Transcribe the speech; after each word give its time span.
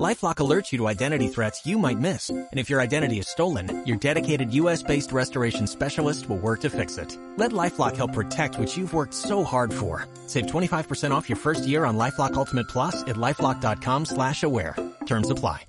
LifeLock 0.00 0.36
alerts 0.36 0.72
you 0.72 0.78
to 0.78 0.88
identity 0.88 1.28
threats 1.28 1.66
you 1.66 1.76
might 1.76 1.98
miss, 1.98 2.30
and 2.30 2.48
if 2.58 2.70
your 2.70 2.80
identity 2.80 3.18
is 3.18 3.28
stolen, 3.28 3.84
your 3.86 3.98
dedicated 3.98 4.50
U.S.-based 4.54 5.12
restoration 5.12 5.66
specialist 5.66 6.30
will 6.30 6.38
work 6.38 6.60
to 6.60 6.70
fix 6.70 6.96
it. 6.96 7.18
Let 7.36 7.52
LifeLock 7.52 7.94
help 7.96 8.14
protect 8.14 8.58
what 8.58 8.74
you've 8.74 8.94
worked 8.94 9.12
so 9.12 9.44
hard 9.44 9.70
for. 9.72 10.06
Save 10.26 10.46
25% 10.46 11.10
off 11.10 11.28
your 11.28 11.36
first 11.36 11.66
year 11.66 11.84
on 11.84 11.98
LifeLock 11.98 12.34
Ultimate 12.34 12.68
Plus 12.68 13.02
at 13.02 13.16
lifeLock.com/aware. 13.16 14.76
Terms 15.04 15.30
apply. 15.30 15.66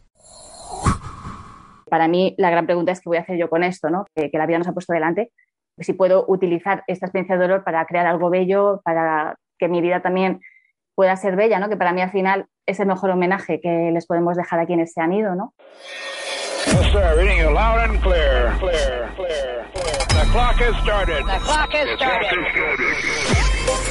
Para 1.89 2.07
mí, 2.07 2.33
la 2.37 2.49
gran 2.49 2.65
pregunta 2.65 2.93
es 2.93 3.01
qué 3.01 3.09
voy 3.09 3.17
a 3.17 3.21
hacer 3.21 3.37
yo 3.37 3.49
con 3.49 3.63
esto, 3.63 3.89
¿no? 3.89 4.05
Que, 4.15 4.31
que 4.31 4.37
la 4.37 4.47
vida 4.47 4.57
nos 4.57 4.67
ha 4.67 4.73
puesto 4.73 4.93
delante. 4.93 5.31
Si 5.79 5.93
puedo 5.93 6.25
utilizar 6.27 6.83
esta 6.87 7.07
experiencia 7.07 7.35
de 7.35 7.41
dolor 7.41 7.63
para 7.63 7.85
crear 7.85 8.07
algo 8.07 8.29
bello, 8.29 8.81
para 8.85 9.35
que 9.59 9.67
mi 9.67 9.81
vida 9.81 10.01
también 10.01 10.39
pueda 10.95 11.15
ser 11.17 11.35
bella, 11.35 11.59
¿no? 11.59 11.67
Que 11.69 11.77
para 11.77 11.93
mí 11.93 12.01
al 12.01 12.11
final 12.11 12.47
es 12.65 12.79
el 12.79 12.87
mejor 12.87 13.09
homenaje 13.11 13.59
que 13.61 13.91
les 13.93 14.05
podemos 14.05 14.37
dejar 14.37 14.59
a 14.59 14.65
quienes 14.65 14.93
se 14.93 15.01
han 15.01 15.11
ido, 15.13 15.35
¿no? 15.35 15.53
Yes, 16.65 16.91
sir. 16.91 17.15
Reading 17.17 17.39
you 17.39 17.51
loud 17.51 17.79
and 17.79 18.01
clear. 18.01 18.55
Clear, 18.59 19.11
clear, 19.15 19.65
clear. 19.73 20.07
The 20.07 20.25
clock 20.31 20.55
has 20.61 20.75
started. 20.81 21.25
The 21.25 21.39
clock 21.43 21.73
has 21.73 21.89
started. 21.97 22.45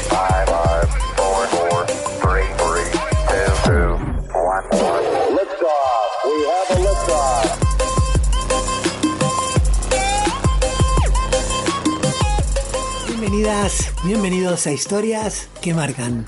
Five, 0.08 0.48
five, 0.48 0.88
four, 1.16 1.46
four, 1.48 1.86
three, 2.22 2.48
three, 2.56 2.90
two, 3.28 3.52
two, 3.68 3.98
one, 4.32 4.64
one. 4.72 5.04
Liftoff. 5.36 6.08
We 6.24 6.36
have 6.48 6.70
a 6.70 6.76
liftoff. 6.80 7.44
Bienvenidas, 13.06 13.92
bienvenidos 14.02 14.66
a 14.66 14.72
Historias 14.72 15.48
que 15.60 15.74
Marcan. 15.74 16.26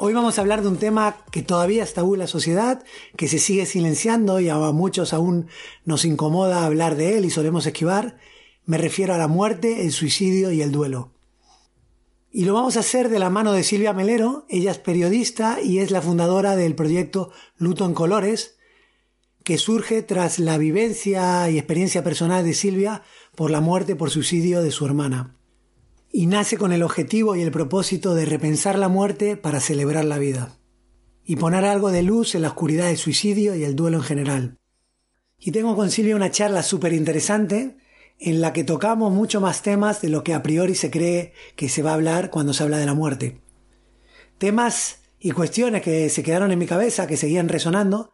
Hoy 0.00 0.12
vamos 0.12 0.38
a 0.38 0.42
hablar 0.42 0.62
de 0.62 0.68
un 0.68 0.76
tema 0.76 1.16
que 1.32 1.42
todavía 1.42 1.82
es 1.82 1.92
tabú 1.92 2.14
en 2.14 2.20
la 2.20 2.28
sociedad, 2.28 2.84
que 3.16 3.26
se 3.26 3.40
sigue 3.40 3.66
silenciando 3.66 4.38
y 4.38 4.48
a 4.48 4.56
muchos 4.56 5.12
aún 5.12 5.48
nos 5.84 6.04
incomoda 6.04 6.64
hablar 6.64 6.94
de 6.94 7.18
él 7.18 7.24
y 7.24 7.30
solemos 7.30 7.66
esquivar. 7.66 8.16
Me 8.64 8.78
refiero 8.78 9.12
a 9.12 9.18
la 9.18 9.26
muerte, 9.26 9.82
el 9.82 9.90
suicidio 9.90 10.52
y 10.52 10.62
el 10.62 10.70
duelo. 10.70 11.10
Y 12.30 12.44
lo 12.44 12.54
vamos 12.54 12.76
a 12.76 12.80
hacer 12.80 13.08
de 13.08 13.18
la 13.18 13.28
mano 13.28 13.52
de 13.52 13.64
Silvia 13.64 13.92
Melero. 13.92 14.46
Ella 14.48 14.70
es 14.70 14.78
periodista 14.78 15.60
y 15.60 15.80
es 15.80 15.90
la 15.90 16.00
fundadora 16.00 16.54
del 16.54 16.76
proyecto 16.76 17.32
Luto 17.56 17.84
en 17.84 17.94
Colores, 17.94 18.56
que 19.42 19.58
surge 19.58 20.02
tras 20.02 20.38
la 20.38 20.58
vivencia 20.58 21.50
y 21.50 21.58
experiencia 21.58 22.04
personal 22.04 22.44
de 22.44 22.54
Silvia 22.54 23.02
por 23.34 23.50
la 23.50 23.60
muerte 23.60 23.96
por 23.96 24.10
suicidio 24.10 24.62
de 24.62 24.70
su 24.70 24.86
hermana 24.86 25.37
y 26.10 26.26
nace 26.26 26.56
con 26.56 26.72
el 26.72 26.82
objetivo 26.82 27.36
y 27.36 27.42
el 27.42 27.50
propósito 27.50 28.14
de 28.14 28.24
repensar 28.24 28.78
la 28.78 28.88
muerte 28.88 29.36
para 29.36 29.60
celebrar 29.60 30.04
la 30.04 30.18
vida 30.18 30.56
y 31.24 31.36
poner 31.36 31.64
algo 31.64 31.90
de 31.90 32.02
luz 32.02 32.34
en 32.34 32.42
la 32.42 32.48
oscuridad 32.48 32.86
del 32.86 32.96
suicidio 32.96 33.54
y 33.54 33.64
el 33.64 33.76
duelo 33.76 33.98
en 33.98 34.02
general. 34.02 34.58
Y 35.38 35.52
tengo 35.52 35.76
con 35.76 35.90
Silvia 35.90 36.16
una 36.16 36.30
charla 36.30 36.62
súper 36.62 36.94
interesante 36.94 37.76
en 38.18 38.40
la 38.40 38.52
que 38.52 38.64
tocamos 38.64 39.12
mucho 39.12 39.40
más 39.40 39.62
temas 39.62 40.00
de 40.00 40.08
lo 40.08 40.24
que 40.24 40.34
a 40.34 40.42
priori 40.42 40.74
se 40.74 40.90
cree 40.90 41.34
que 41.54 41.68
se 41.68 41.82
va 41.82 41.90
a 41.90 41.94
hablar 41.94 42.30
cuando 42.30 42.52
se 42.52 42.62
habla 42.62 42.78
de 42.78 42.86
la 42.86 42.94
muerte. 42.94 43.40
Temas 44.38 45.00
y 45.20 45.32
cuestiones 45.32 45.82
que 45.82 46.08
se 46.08 46.22
quedaron 46.22 46.50
en 46.50 46.58
mi 46.58 46.66
cabeza, 46.66 47.06
que 47.06 47.16
seguían 47.16 47.48
resonando, 47.48 48.12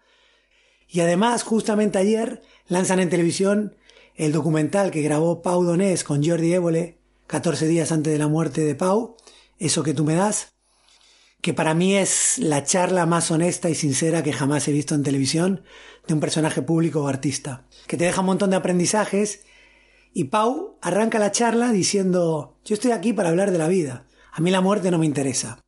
y 0.89 1.01
además 1.01 1.43
justamente 1.43 1.99
ayer 1.99 2.43
lanzan 2.67 2.99
en 2.99 3.11
televisión 3.11 3.77
el 4.17 4.33
documental 4.33 4.91
que 4.91 5.03
grabó 5.03 5.41
Pau 5.41 5.65
Donés 5.65 6.05
con 6.05 6.25
Jordi 6.25 6.53
Évole 6.53 6.99
14 7.27 7.67
días 7.67 7.93
antes 7.93 8.13
de 8.13 8.19
la 8.19 8.29
muerte 8.29 8.63
de 8.63 8.75
Pau, 8.75 9.17
eso 9.59 9.83
que 9.83 9.95
tú 9.95 10.05
me 10.05 10.15
das, 10.15 10.53
que 11.41 11.55
para 11.55 11.75
mí 11.75 11.95
es 11.95 12.39
la 12.39 12.65
charla 12.65 13.07
más 13.07 13.31
honesta 13.31 13.71
y 13.71 13.75
sincera 13.75 14.23
que 14.23 14.33
jamás 14.33 14.67
he 14.69 14.73
visto 14.73 14.95
en 14.95 15.03
televisión 15.03 15.63
de 16.07 16.15
un 16.15 16.21
personaje 16.21 16.63
público 16.63 17.03
o 17.03 17.09
artista, 17.09 17.67
que 17.87 17.97
te 17.97 18.05
deja 18.05 18.21
un 18.21 18.27
montón 18.27 18.51
de 18.51 18.57
aprendizajes 18.57 19.45
y 20.13 20.25
Pau 20.25 20.79
arranca 20.81 21.19
la 21.19 21.33
charla 21.33 21.73
diciendo, 21.73 22.57
yo 22.65 22.75
estoy 22.75 22.93
aquí 22.93 23.13
para 23.13 23.31
hablar 23.31 23.51
de 23.51 23.59
la 23.59 23.69
vida, 23.69 24.07
a 24.33 24.41
mí 24.41 24.51
la 24.51 24.61
muerte 24.61 24.91
no 24.91 24.99
me 24.99 25.07
interesa. 25.07 25.59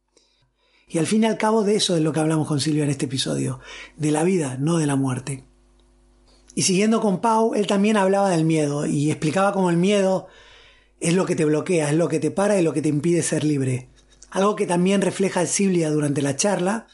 Y 0.89 0.99
al 0.99 1.07
fin 1.07 1.25
y 1.25 1.27
al 1.27 1.37
cabo 1.37 1.65
de 1.65 1.77
eso 1.77 1.97
es 1.97 2.03
lo 2.03 2.13
que 2.13 2.21
hablamos 2.21 2.47
con 2.47 2.61
Silvia 2.61 2.85
en 2.85 2.91
este 2.91 3.07
episodio, 3.07 3.61
de 3.97 4.13
la 4.13 4.23
vida, 4.23 4.57
no 4.59 4.79
de 4.79 4.87
la 4.87 4.95
muerte. 4.95 5.45
Y 6.55 6.63
siguiendo 6.63 7.01
con 7.01 7.21
Pau, 7.21 7.55
él 7.55 7.67
también 7.67 7.97
hablaba 7.97 8.31
del 8.31 8.45
miedo 8.45 8.87
y 8.87 9.11
explicaba 9.11 9.53
cómo 9.53 9.69
el 9.69 9.77
miedo 9.77 10.29
es 11.01 11.15
lo 11.15 11.27
que 11.27 11.37
te 11.37 11.45
bloquea, 11.45 11.91
es 11.91 11.97
lo 11.97 12.09
que 12.09 12.21
te 12.21 12.31
para 12.31 12.59
y 12.59 12.63
lo 12.63 12.73
que 12.73 12.83
te 12.83 12.89
impide 12.89 13.23
ser 13.23 13.45
libre. 13.45 13.89
Algo 14.31 14.57
que 14.57 14.67
también 14.67 15.03
refleja 15.03 15.47
Silvia 15.47 15.91
durante 15.91 16.23
la 16.23 16.37
charla 16.37 16.87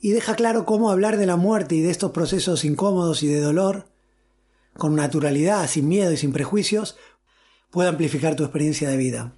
y 0.00 0.10
deja 0.10 0.34
claro 0.34 0.64
cómo 0.64 0.90
hablar 0.90 1.16
de 1.16 1.26
la 1.26 1.36
muerte 1.36 1.74
y 1.74 1.80
de 1.80 1.90
estos 1.90 2.10
procesos 2.10 2.64
incómodos 2.64 3.22
y 3.22 3.28
de 3.28 3.40
dolor, 3.40 3.88
con 4.76 4.96
naturalidad, 4.96 5.68
sin 5.68 5.88
miedo 5.88 6.12
y 6.12 6.16
sin 6.16 6.32
prejuicios, 6.32 6.96
puede 7.70 7.88
amplificar 7.88 8.36
tu 8.36 8.44
experiencia 8.44 8.88
de 8.88 8.96
vida. 8.96 9.36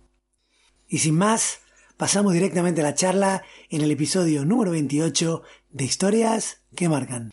Y 0.89 0.99
sin 0.99 1.17
más, 1.17 1.61
pasamos 1.97 2.33
directamente 2.33 2.81
a 2.81 2.85
la 2.85 2.95
charla 2.95 3.43
en 3.69 3.83
el 3.83 3.91
episodio 3.91 4.45
número 4.45 4.71
28 4.71 5.43
de 5.71 5.85
Historias 5.85 6.63
que 6.75 6.89
Marcan. 6.89 7.31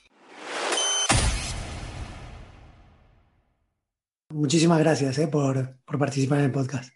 Muchísimas 4.34 4.80
gracias 4.80 5.18
eh, 5.18 5.28
por, 5.28 5.78
por, 5.86 6.00
participar 6.00 6.40
en 6.40 6.46
el 6.46 6.52
podcast. 6.52 6.94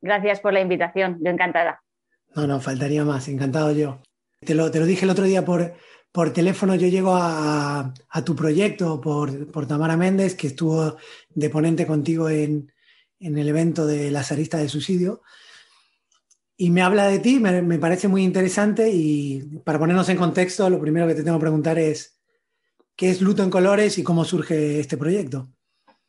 Gracias 0.00 0.40
por 0.40 0.52
la 0.52 0.60
invitación, 0.60 1.18
yo 1.22 1.30
encantada. 1.30 1.82
No, 2.34 2.46
no, 2.46 2.60
faltaría 2.60 3.04
más, 3.04 3.28
encantado 3.28 3.72
yo. 3.72 4.00
Te 4.40 4.54
lo, 4.54 4.70
te 4.70 4.80
lo 4.80 4.86
dije 4.86 5.04
el 5.04 5.10
otro 5.10 5.24
día 5.24 5.44
por, 5.44 5.74
por 6.12 6.32
teléfono, 6.32 6.74
yo 6.74 6.88
llego 6.88 7.14
a, 7.14 7.94
a 8.08 8.24
tu 8.24 8.36
proyecto 8.36 9.00
por, 9.00 9.50
por, 9.50 9.66
Tamara 9.66 9.96
Méndez, 9.96 10.34
que 10.34 10.48
estuvo 10.48 10.96
de 11.30 11.50
ponente 11.50 11.86
contigo 11.86 12.28
en, 12.28 12.72
en 13.20 13.38
el 13.38 13.48
evento 13.48 13.86
de 13.86 14.10
la 14.10 14.22
zarista 14.22 14.58
del 14.58 14.68
suicidio. 14.68 15.22
Y 16.56 16.70
me 16.70 16.82
habla 16.82 17.08
de 17.08 17.18
ti, 17.18 17.40
me, 17.40 17.62
me 17.62 17.78
parece 17.78 18.06
muy 18.06 18.22
interesante 18.22 18.90
y 18.90 19.60
para 19.64 19.78
ponernos 19.78 20.08
en 20.08 20.16
contexto, 20.16 20.68
lo 20.70 20.80
primero 20.80 21.06
que 21.06 21.14
te 21.14 21.24
tengo 21.24 21.38
que 21.38 21.42
preguntar 21.42 21.78
es, 21.78 22.20
¿qué 22.94 23.10
es 23.10 23.20
Luto 23.20 23.42
en 23.42 23.50
Colores 23.50 23.98
y 23.98 24.02
cómo 24.02 24.24
surge 24.24 24.78
este 24.78 24.96
proyecto? 24.96 25.53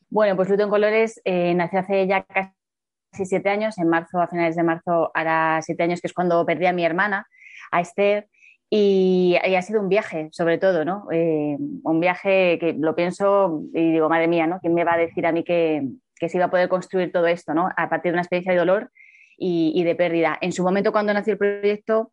Bueno, 0.10 0.36
pues 0.36 0.50
Luto 0.50 0.64
en 0.64 0.70
Colores 0.70 1.22
eh, 1.26 1.54
nació 1.56 1.80
hace 1.80 2.08
ya 2.08 2.24
casi 2.24 3.26
siete 3.26 3.50
años, 3.50 3.78
en 3.78 3.90
marzo, 3.90 4.20
a 4.20 4.28
finales 4.28 4.56
de 4.56 4.64
marzo 4.64 5.12
hará 5.14 5.62
siete 5.62 5.84
años, 5.84 6.02
que 6.02 6.08
es 6.08 6.14
cuando 6.14 6.46
perdí 6.46 6.66
a 6.66 6.74
mi 6.74 6.86
hermana, 6.86 7.28
a 7.72 7.82
Esther, 7.82 8.28
y, 8.70 9.38
y 9.44 9.56
ha 9.56 9.62
sido 9.62 9.82
un 9.82 9.90
viaje, 9.90 10.30
sobre 10.32 10.58
todo, 10.58 10.86
¿no? 10.86 11.08
Eh, 11.12 11.58
un 11.60 12.00
viaje 12.00 12.58
que 12.60 12.74
lo 12.74 12.96
pienso 12.96 13.62
y 13.74 13.94
digo, 13.94 14.10
madre 14.10 14.28
mía, 14.28 14.48
¿no? 14.48 14.60
¿Quién 14.60 14.74
me 14.74 14.84
va 14.84 14.94
a 14.94 14.98
decir 14.98 15.26
a 15.26 15.32
mí 15.32 15.44
que, 15.44 15.88
que 16.16 16.30
se 16.30 16.38
iba 16.38 16.46
a 16.46 16.50
poder 16.50 16.68
construir 16.70 17.12
todo 17.12 17.28
esto, 17.28 17.54
¿no? 17.54 17.70
A 17.78 17.90
partir 17.90 18.12
de 18.12 18.16
una 18.16 18.22
experiencia 18.22 18.54
de 18.54 18.60
dolor 18.60 18.92
y, 19.38 19.72
y 19.76 19.84
de 19.84 19.96
pérdida. 19.96 20.38
En 20.42 20.52
su 20.52 20.64
momento, 20.64 20.92
cuando 20.92 21.14
nació 21.14 21.34
el 21.34 21.40
proyecto, 21.40 22.12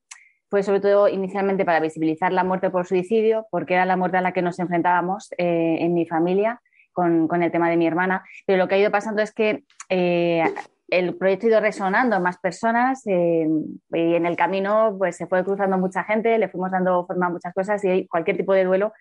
fue 0.51 0.63
sobre 0.63 0.81
todo 0.81 1.09
inicialmente 1.09 1.65
para 1.65 1.81
visibilizar 1.81 2.33
la 2.33 2.45
muerte 2.45 2.69
por 2.69 2.87
suicidio, 2.87 3.47
porque 3.51 3.75
era 3.75 3.87
la 3.87 3.97
muerte 3.97 4.19
a 4.19 4.21
la 4.21 4.33
que 4.33 4.43
nos 4.43 4.59
enfrentábamos 4.59 5.33
eh, 5.39 5.79
en 5.81 5.95
mi 5.95 6.05
familia 6.07 6.61
con, 6.93 7.43
el 7.43 7.51
tema 7.51 7.71
de 7.71 7.77
mi 7.77 7.87
hermana, 7.87 8.25
pero 8.47 8.59
lo 8.59 8.69
que 8.69 8.77
ha 8.77 8.79
ido 8.79 8.91
pasando 8.91 9.23
es 9.23 9.33
que 9.33 9.65
eh, 9.89 10.45
el 10.89 11.17
proyecto 11.17 11.47
ha 11.47 11.51
ido 11.51 11.61
resonando 11.61 12.21
más 12.21 12.39
personas 12.39 13.03
eh, 13.07 13.47
y 13.93 14.15
en 14.15 14.27
el 14.27 14.37
camino 14.37 14.95
pues 14.99 15.17
se 15.17 15.27
fue 15.27 15.43
cruzando 15.43 15.79
mucha 15.79 16.05
gente, 16.05 16.37
le 16.39 16.49
fuimos 16.49 16.71
dando 16.71 17.07
forma 17.07 17.27
a 17.27 17.31
muchas 17.31 17.55
cosas 17.55 17.83
y 17.85 18.07
cualquier 18.07 18.37
tipo 18.37 18.53
de 18.53 18.65
duelo 18.65 18.93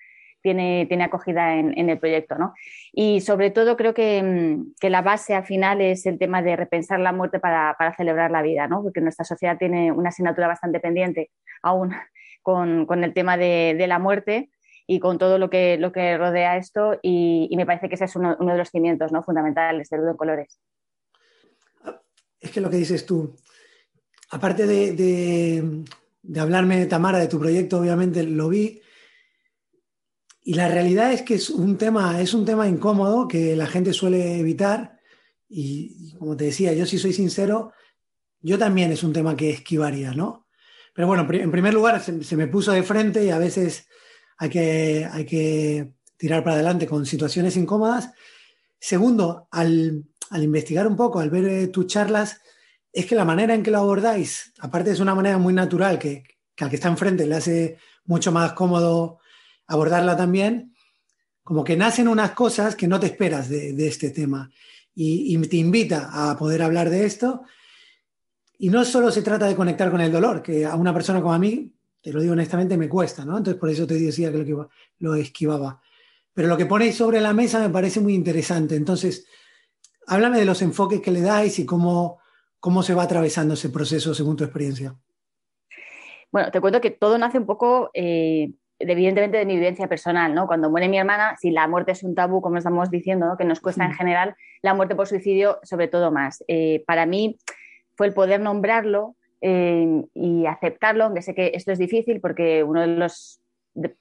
tiene, 0.41 0.85
tiene 0.87 1.03
acogida 1.03 1.55
en, 1.55 1.77
en, 1.77 1.89
el 1.89 1.99
proyecto. 1.99 2.35
¿no? 2.35 2.53
Y 2.91 3.21
sobre 3.21 3.51
todo 3.51 3.77
creo 3.77 3.93
que, 3.93 4.57
que, 4.79 4.89
la 4.89 5.01
base 5.01 5.35
al 5.35 5.45
final 5.45 5.81
es 5.81 6.05
el 6.05 6.17
tema 6.17 6.41
de 6.41 6.55
repensar 6.55 6.99
la 6.99 7.11
muerte 7.11 7.39
para, 7.39 7.75
para 7.77 7.93
celebrar 7.93 8.31
la 8.31 8.41
vida, 8.41 8.67
¿no? 8.67 8.81
porque 8.81 9.01
nuestra 9.01 9.25
sociedad 9.25 9.57
tiene 9.57 9.91
una 9.91 10.09
asignatura 10.09 10.47
bastante 10.47 10.79
pendiente 10.79 11.29
aún 11.61 11.93
con, 12.41 12.85
con 12.85 13.03
el 13.03 13.13
tema 13.13 13.37
de, 13.37 13.75
de 13.77 13.87
la 13.87 13.99
muerte 13.99 14.49
y 14.87 14.99
con 14.99 15.17
todo 15.17 15.37
lo 15.37 15.49
que, 15.49 15.77
lo 15.77 15.91
que 15.91 16.17
rodea 16.17 16.57
esto 16.57 16.99
y, 17.01 17.49
me 17.55 17.65
parece 17.65 17.89
que 17.89 17.95
ese 17.95 18.05
es 18.05 18.15
uno, 18.15 18.35
de 18.35 18.57
los 18.57 18.69
cimientos 18.69 19.11
¿no? 19.11 19.23
fundamentales 19.23 19.89
del 19.89 20.01
Ludo 20.01 20.17
Colores. 20.17 20.59
Es 22.39 22.51
que 22.51 22.61
lo 22.61 22.69
que 22.69 22.77
dices 22.77 23.05
tú, 23.05 23.35
aparte 24.31 24.65
de, 24.65 24.93
de, 26.23 26.39
hablarme 26.39 26.79
de 26.79 26.87
Tamara, 26.87 27.19
de 27.19 27.27
tu 27.27 27.39
proyecto, 27.39 27.79
obviamente 27.79 28.23
lo 28.23 28.49
vi, 28.49 28.81
y 30.43 30.55
la 30.55 30.67
realidad 30.67 31.13
es 31.13 31.21
que 31.21 31.35
es 31.35 31.51
un 31.51 31.77
tema, 31.77 32.19
es 32.19 32.33
un 32.33 32.45
tema 32.45 32.67
incómodo 32.67 33.27
que 33.27 33.55
la 33.55 33.67
gente 33.67 33.93
suele 33.93 34.39
evitar 34.39 34.99
y, 35.47 35.95
y 35.99 36.17
como 36.17 36.35
te 36.35 36.45
decía, 36.45 36.73
yo 36.73 36.87
si 36.87 36.97
soy 36.97 37.13
sincero, 37.13 37.73
yo 38.39 38.57
también 38.57 38.91
es 38.91 39.03
un 39.03 39.13
tema 39.13 39.35
que 39.35 39.51
esquivaría, 39.51 40.13
¿no? 40.13 40.47
Pero 40.93 41.07
bueno, 41.07 41.27
en 41.31 41.51
primer 41.51 41.73
lugar 41.73 42.01
se, 42.01 42.23
se 42.23 42.35
me 42.35 42.47
puso 42.47 42.71
de 42.71 42.83
frente 42.83 43.23
y 43.23 43.29
a 43.29 43.37
veces 43.37 43.87
hay 44.41 44.49
que, 44.49 45.07
hay 45.11 45.23
que 45.23 45.93
tirar 46.17 46.43
para 46.43 46.55
adelante 46.55 46.87
con 46.87 47.05
situaciones 47.05 47.55
incómodas. 47.57 48.09
Segundo, 48.79 49.47
al, 49.51 50.03
investigar 50.31 50.87
un 50.87 50.95
poco, 50.95 51.19
al 51.19 51.29
ver 51.29 51.45
eh, 51.45 51.67
tus 51.67 51.85
charlas, 51.85 52.41
es 52.91 53.05
que 53.05 53.13
la 53.13 53.23
manera 53.23 53.53
en 53.53 53.61
que 53.61 53.69
lo 53.69 53.77
abordáis, 53.77 54.51
aparte 54.59 54.89
es 54.89 54.99
una 54.99 55.13
manera 55.13 55.37
muy 55.37 55.53
natural 55.53 55.99
que, 55.99 56.23
que 56.55 56.63
al 56.63 56.71
que 56.71 56.77
está 56.77 56.87
enfrente 56.87 57.27
le 57.27 57.35
hace 57.35 57.77
mucho 58.05 58.31
más 58.31 58.53
cómodo 58.53 59.19
abordarla 59.67 60.17
también, 60.17 60.73
como 61.43 61.63
que 61.63 61.77
nacen 61.77 62.07
unas 62.07 62.31
cosas 62.31 62.75
que 62.75 62.87
no 62.87 62.99
te 62.99 63.05
esperas 63.05 63.47
de, 63.47 63.73
de 63.73 63.87
este 63.87 64.09
tema 64.09 64.49
y, 64.95 65.35
y 65.35 65.41
te 65.47 65.57
invita 65.57 66.09
a 66.11 66.35
poder 66.35 66.63
hablar 66.63 66.89
de 66.89 67.05
esto. 67.05 67.43
Y 68.57 68.69
no 68.69 68.85
solo 68.85 69.11
se 69.11 69.21
trata 69.21 69.45
de 69.45 69.55
conectar 69.55 69.91
con 69.91 70.01
el 70.01 70.11
dolor, 70.11 70.41
que 70.41 70.65
a 70.65 70.73
una 70.73 70.95
persona 70.95 71.21
como 71.21 71.33
a 71.35 71.39
mí, 71.39 71.75
te 72.01 72.11
lo 72.11 72.19
digo 72.19 72.33
honestamente, 72.33 72.77
me 72.77 72.89
cuesta, 72.89 73.23
¿no? 73.23 73.37
Entonces 73.37 73.59
por 73.59 73.69
eso 73.69 73.85
te 73.85 73.93
decía 73.93 74.31
que 74.31 74.45
lo, 74.99 75.15
esquivaba. 75.15 75.79
Pero 76.33 76.47
lo 76.47 76.57
que 76.57 76.65
ponéis 76.65 76.95
sobre 76.95 77.21
la 77.21 77.33
mesa 77.33 77.59
me 77.59 77.69
parece 77.69 77.99
muy 77.99 78.15
interesante. 78.15 78.75
Entonces, 78.75 79.27
háblame 80.07 80.39
de 80.39 80.45
los 80.45 80.61
enfoques 80.61 81.01
que 81.01 81.11
le 81.11 81.21
dais 81.21 81.59
y 81.59 81.65
cómo, 81.65 82.19
cómo 82.59 82.81
se 82.83 82.93
va 82.93 83.03
atravesando 83.03 83.53
ese 83.53 83.69
proceso 83.69 84.13
según 84.13 84.35
tu 84.35 84.43
experiencia. 84.43 84.95
Bueno, 86.31 86.49
te 86.49 86.61
cuento 86.61 86.81
que 86.81 86.91
todo 86.91 87.17
nace 87.17 87.37
un 87.37 87.45
poco, 87.45 87.91
eh, 87.93 88.51
de, 88.79 88.91
evidentemente, 88.91 89.37
de 89.37 89.45
mi 89.45 89.55
vivencia 89.55 89.87
personal, 89.87 90.33
¿no? 90.33 90.47
Cuando 90.47 90.69
muere 90.69 90.87
mi 90.87 90.97
hermana, 90.97 91.35
si 91.39 91.51
la 91.51 91.67
muerte 91.67 91.91
es 91.91 92.03
un 92.03 92.15
tabú, 92.15 92.41
como 92.41 92.57
estamos 92.57 92.89
diciendo, 92.89 93.27
¿no? 93.27 93.37
que 93.37 93.43
nos 93.43 93.59
cuesta 93.59 93.85
en 93.85 93.93
general, 93.93 94.35
la 94.61 94.73
muerte 94.73 94.95
por 94.95 95.07
suicidio, 95.07 95.59
sobre 95.63 95.89
todo 95.89 96.11
más. 96.11 96.43
Eh, 96.47 96.83
para 96.87 97.05
mí 97.05 97.37
fue 97.95 98.07
el 98.07 98.13
poder 98.13 98.39
nombrarlo 98.39 99.17
eh, 99.41 100.03
y 100.13 100.45
aceptarlo, 100.45 101.05
aunque 101.05 101.21
sé 101.21 101.33
que 101.33 101.51
esto 101.53 101.71
es 101.71 101.79
difícil 101.79 102.21
porque 102.21 102.63
uno 102.63 102.81
de 102.81 102.87
los 102.87 103.41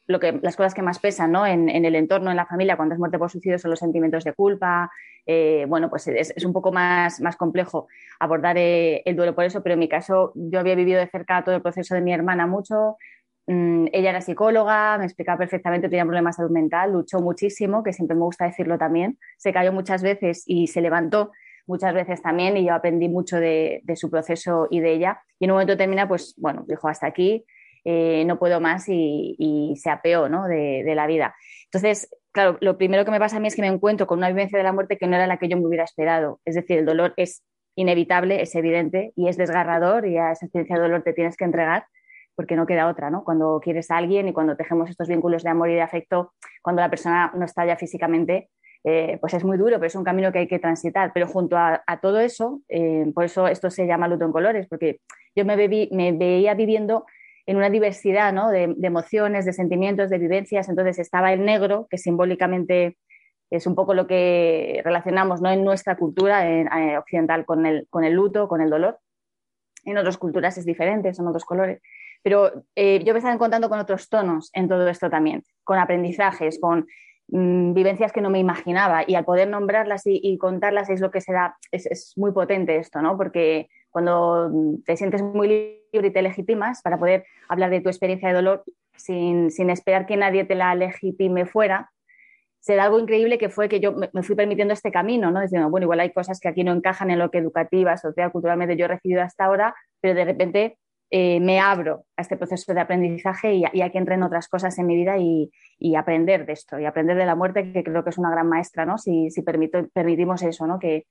lo 0.07 0.19
que, 0.19 0.39
las 0.43 0.57
cosas 0.57 0.75
que 0.75 0.83
más 0.83 0.99
pesan 0.99 1.33
¿no? 1.33 1.47
en, 1.47 1.69
el 1.69 1.95
entorno, 1.95 2.31
en 2.31 2.37
la 2.37 2.47
familia, 2.47 2.77
cuando 2.77 2.95
es 2.95 2.99
muerte 2.99 3.19
por 3.19 3.31
suicidio, 3.31 3.59
son 3.59 3.71
los 3.71 3.79
sentimientos 3.79 4.25
de 4.25 4.33
culpa. 4.33 4.91
Eh, 5.27 5.65
bueno, 5.69 5.89
pues 5.89 6.09
es, 6.09 6.33
es, 6.35 6.45
un 6.45 6.53
poco 6.53 6.73
más, 6.73 7.21
más 7.21 7.37
complejo 7.37 7.87
abordar 8.19 8.57
eh, 8.59 9.03
el 9.05 9.15
duelo 9.15 9.35
por 9.35 9.45
eso, 9.45 9.63
pero 9.63 9.75
en 9.75 9.79
mi 9.79 9.89
caso 9.89 10.33
yo 10.35 10.59
había 10.59 10.75
vivido 10.75 10.99
de 10.99 11.07
cerca 11.07 11.45
todo 11.45 11.55
el 11.55 11.63
proceso 11.63 11.95
de 11.95 12.01
mi 12.01 12.13
hermana 12.13 12.47
mucho. 12.47 12.97
Mm, 13.47 13.87
ella 13.93 14.11
era 14.11 14.21
psicóloga, 14.21 14.99
me 14.99 15.05
explicaba 15.05 15.39
perfectamente, 15.39 15.89
tenía 15.89 16.05
problemas 16.05 16.37
de 16.37 16.43
salud 16.43 16.53
mental, 16.53 16.93
luchó 16.93 17.21
muchísimo, 17.21 17.85
que 17.85 17.93
siempre 17.93 18.17
me 18.17 18.23
gusta 18.23 18.47
decirlo 18.47 18.77
también. 18.77 19.19
Se 19.39 19.53
cayó 19.53 19.73
muchas 19.73 20.03
veces 20.03 20.43
y 20.47 20.67
se 20.67 20.81
levantó 20.81 21.31
muchas 21.71 21.95
veces 21.95 22.21
también 22.21 22.57
y 22.57 22.67
yo 22.67 22.75
aprendí 22.75 23.09
mucho 23.09 23.39
de, 23.39 23.83
su 23.95 24.11
proceso 24.11 24.67
y 24.71 24.81
de 24.81 24.93
ella. 24.93 25.23
Y 25.39 25.45
en 25.45 25.53
un 25.53 25.55
momento 25.55 25.77
termina, 25.77 26.09
pues 26.09 26.35
bueno, 26.37 26.65
dijo 26.67 26.89
hasta 26.89 27.07
aquí, 27.07 27.45
eh, 27.85 28.25
no 28.27 28.39
puedo 28.39 28.61
más 28.61 28.85
y, 28.89 29.75
se 29.77 29.89
apeó 29.89 30.29
¿no? 30.29 30.47
de, 30.49 30.93
la 30.95 31.07
vida. 31.07 31.35
Entonces, 31.67 32.11
claro, 32.33 32.59
lo 32.61 32.77
primero 32.77 33.05
que 33.05 33.13
me 33.13 33.21
pasa 33.21 33.37
a 33.37 33.41
mí 33.41 33.49
es 33.49 33.55
que 33.55 33.63
me 33.63 33.69
encuentro 33.69 34.07
con 34.07 34.19
una 34.19 34.29
vivencia 34.29 34.59
de 34.59 34.65
la 34.65 34.73
muerte 34.73 34.99
que 34.99 35.07
no 35.07 35.15
era 35.15 35.29
la 35.29 35.39
que 35.39 35.49
yo 35.49 35.57
me 35.57 35.67
hubiera 35.67 35.85
esperado. 35.85 36.41
Es 36.45 36.57
decir, 36.57 36.79
el 36.79 36.87
dolor 36.87 37.15
es 37.17 37.45
inevitable, 37.77 38.43
es 38.43 38.55
evidente 38.57 39.13
y 39.15 39.29
es 39.29 39.37
desgarrador 39.37 40.07
y 40.07 40.19
a 40.19 40.33
esa 40.33 40.47
experiencia 40.47 40.77
de 40.77 40.83
dolor 40.83 41.03
te 41.03 41.13
tienes 41.13 41.37
que 41.37 41.45
entregar 41.45 41.87
porque 42.35 42.57
no 42.57 42.67
queda 42.67 42.89
otra, 42.89 43.11
¿no? 43.11 43.23
Cuando 43.23 43.61
quieres 43.63 43.91
a 43.91 43.99
alguien 43.99 44.27
y 44.27 44.33
cuando 44.33 44.57
tejemos 44.57 44.91
estos 44.91 45.09
vínculos 45.09 45.45
de 45.45 45.51
amor 45.51 45.71
y 45.71 45.75
de 45.75 45.83
afecto, 45.83 46.33
cuando 46.63 46.83
la 46.83 46.91
persona 46.91 47.31
no 47.35 47.45
está 47.45 47.65
ya 47.67 47.77
físicamente, 47.77 48.49
eh, 48.83 49.19
pues 49.21 49.35
es 49.35 49.45
muy 49.45 49.59
duro, 49.59 49.77
pero 49.77 49.87
es 49.87 49.95
un 49.95 50.05
camino 50.05 50.33
que 50.33 50.41
hay 50.41 50.49
que 50.49 50.59
transitar. 50.59 51.13
Pero 51.13 51.27
junto 51.27 51.57
a, 51.57 51.83
todo 52.01 52.21
eso, 52.21 52.61
eh, 52.69 53.11
por 53.15 53.25
eso 53.25 53.47
esto 53.47 53.71
se 53.71 53.87
llama 53.87 54.09
luto 54.09 54.25
en 54.25 54.33
colores, 54.33 54.67
porque 54.69 55.01
yo 55.35 55.45
me, 55.45 55.57
veía 55.57 56.55
viviendo 56.55 57.05
en 57.47 57.57
una 57.57 57.69
diversidad 57.69 58.33
de, 58.51 58.75
emociones, 58.83 59.45
de 59.45 59.53
sentimientos, 59.53 60.09
de 60.09 60.19
vivencias. 60.19 60.69
Entonces 60.69 60.99
estaba 60.99 61.33
el 61.33 61.45
negro, 61.45 61.87
que 61.91 61.99
simbólicamente 61.99 62.97
es 63.51 63.67
un 63.67 63.75
poco 63.75 63.95
lo 63.95 64.07
que 64.07 64.81
relacionamos 64.85 65.43
¿no? 65.43 65.51
en 65.51 65.65
nuestra 65.65 65.97
cultura 65.97 66.49
eh, 66.49 66.97
occidental 66.97 67.45
con 67.45 67.67
el, 67.67 67.87
con 67.91 68.05
el 68.05 68.15
luto, 68.15 68.49
con 68.49 68.61
el 68.61 68.71
dolor. 68.71 68.99
En 69.85 69.99
otras 69.99 70.19
culturas 70.19 70.57
es 70.57 70.65
diferente, 70.65 71.13
son 71.13 71.27
otros 71.27 71.45
colores. 71.45 71.83
Pero 72.23 72.53
yo 72.77 73.13
me 73.15 73.19
estaba 73.19 73.33
encontrando 73.33 73.71
con 73.71 73.79
otros 73.79 74.11
tonos 74.11 74.51
en 74.53 74.69
todo 74.69 74.87
esto 74.89 75.09
también, 75.09 75.43
con 75.65 75.79
aprendizajes, 75.79 76.61
con 76.61 76.87
mmm, 77.31 77.73
vivencias 77.75 78.13
que 78.13 78.21
no 78.21 78.31
me 78.31 78.39
imaginaba. 78.39 79.05
Y 79.07 79.15
al 79.15 79.25
poder 79.25 79.49
nombrarlas 79.49 80.07
y, 80.07 80.21
y 80.23 80.39
contarlas 80.39 80.91
es 80.91 81.01
lo 81.01 81.11
que 81.11 81.21
se 81.21 81.33
da, 81.33 81.57
es, 81.71 81.87
es 81.87 82.13
muy 82.17 82.33
potente 82.33 82.77
esto, 82.77 83.01
¿no? 83.03 83.17
Porque 83.17 83.69
cuando 83.91 84.51
te 84.85 84.97
sientes 84.97 85.23
muy 85.23 85.49
libre 85.49 86.09
y 86.09 86.13
te 86.13 86.23
legitimas 86.23 86.83
para 86.83 86.99
poder 86.99 87.25
hablar 87.49 87.71
de 87.71 87.81
tu 87.81 87.89
experiencia 87.89 88.29
de 88.29 88.35
dolor 88.35 88.65
sin, 88.97 89.51
sin 89.51 89.71
esperar 89.71 90.07
que 90.07 90.17
nadie 90.17 90.45
te 90.45 90.55
la 90.55 90.75
legitime 90.75 91.47
fuera, 91.47 91.91
se 92.61 92.77
da 92.77 92.85
algo 92.85 92.99
increíble 92.99 93.39
que 93.39 93.49
fue 93.49 93.69
que 93.69 93.81
yo 93.81 93.95
me 94.13 94.23
fui 94.23 94.37
permitiendo 94.37 94.75
este 94.75 94.93
camino, 94.93 95.31
¿no? 95.31 95.41
Diciendo, 95.41 95.71
bueno, 95.71 95.85
igual 95.85 96.01
hay 96.01 96.13
cosas 96.13 96.39
que 96.41 96.49
aquí 96.49 96.63
no 96.63 96.73
encajan 96.73 97.11
en 97.11 97.19
lo 97.19 97.31
que 97.31 97.39
educativa, 97.39 97.97
social, 97.97 98.31
culturalmente 98.31 98.77
yo 98.77 98.85
he 98.85 98.89
recibido 98.89 99.23
hasta 99.23 99.47
ahora, 99.47 99.75
pero 100.01 100.15
de 100.15 100.25
repente 100.27 100.79
eh, 101.11 101.41
me 101.41 101.59
abro 101.59 102.05
a 102.17 102.23
este 102.23 102.37
proceso 102.37 102.73
de 102.73 102.81
aprendizaje 102.81 103.55
y, 103.55 103.65
y 103.73 103.83
aquí 103.83 103.99
entren 103.99 104.23
otras 104.23 104.49
cosas 104.49 104.79
en 104.79 104.87
mi 104.87 104.97
vida 104.97 105.19
y, 105.19 105.51
aprender 105.97 106.47
de 106.47 106.53
esto, 106.53 106.79
y 106.79 106.85
aprender 106.85 107.17
de 107.17 107.27
la 107.27 107.35
muerte, 107.35 107.73
que 107.73 107.83
creo 107.83 108.05
que 108.05 108.11
es 108.11 108.19
una 108.19 108.31
gran 108.31 108.49
maestra, 108.49 108.87
¿no? 108.87 108.97
Si, 108.99 109.29
permitimos 109.93 110.43
eso, 110.43 110.67
¿no? 110.67 110.79
Que, 110.79 111.07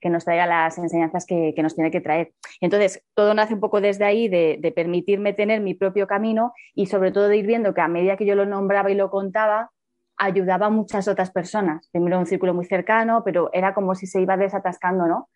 que 0.00 0.10
nos 0.10 0.24
traiga 0.24 0.46
las 0.46 0.76
enseñanzas 0.78 1.24
que, 1.24 1.52
que, 1.54 1.62
nos 1.62 1.74
tiene 1.74 1.90
que 1.90 2.00
traer. 2.00 2.32
Entonces, 2.60 3.02
todo 3.14 3.32
nace 3.34 3.54
un 3.54 3.60
poco 3.60 3.80
desde 3.80 4.04
ahí, 4.04 4.28
de, 4.28 4.58
de, 4.60 4.72
permitirme 4.72 5.34
tener 5.34 5.60
mi 5.60 5.74
propio 5.74 6.06
camino 6.06 6.52
y 6.74 6.86
sobre 6.86 7.12
todo 7.12 7.28
de 7.28 7.36
ir 7.36 7.46
viendo 7.46 7.74
que 7.74 7.80
a 7.80 7.88
medida 7.88 8.16
que 8.16 8.26
yo 8.26 8.34
lo 8.34 8.46
nombraba 8.46 8.90
y 8.90 8.94
lo 8.94 9.10
contaba, 9.10 9.70
ayudaba 10.16 10.66
a 10.66 10.70
muchas 10.70 11.06
otras 11.06 11.30
personas. 11.30 11.88
Primero 11.92 12.18
un 12.18 12.26
círculo 12.26 12.54
muy 12.54 12.64
cercano, 12.64 13.22
pero 13.24 13.50
era 13.52 13.74
como 13.74 13.94
si 13.94 14.06
se 14.06 14.20
iba 14.20 14.36
desatascando, 14.36 15.06
¿no? 15.06 15.28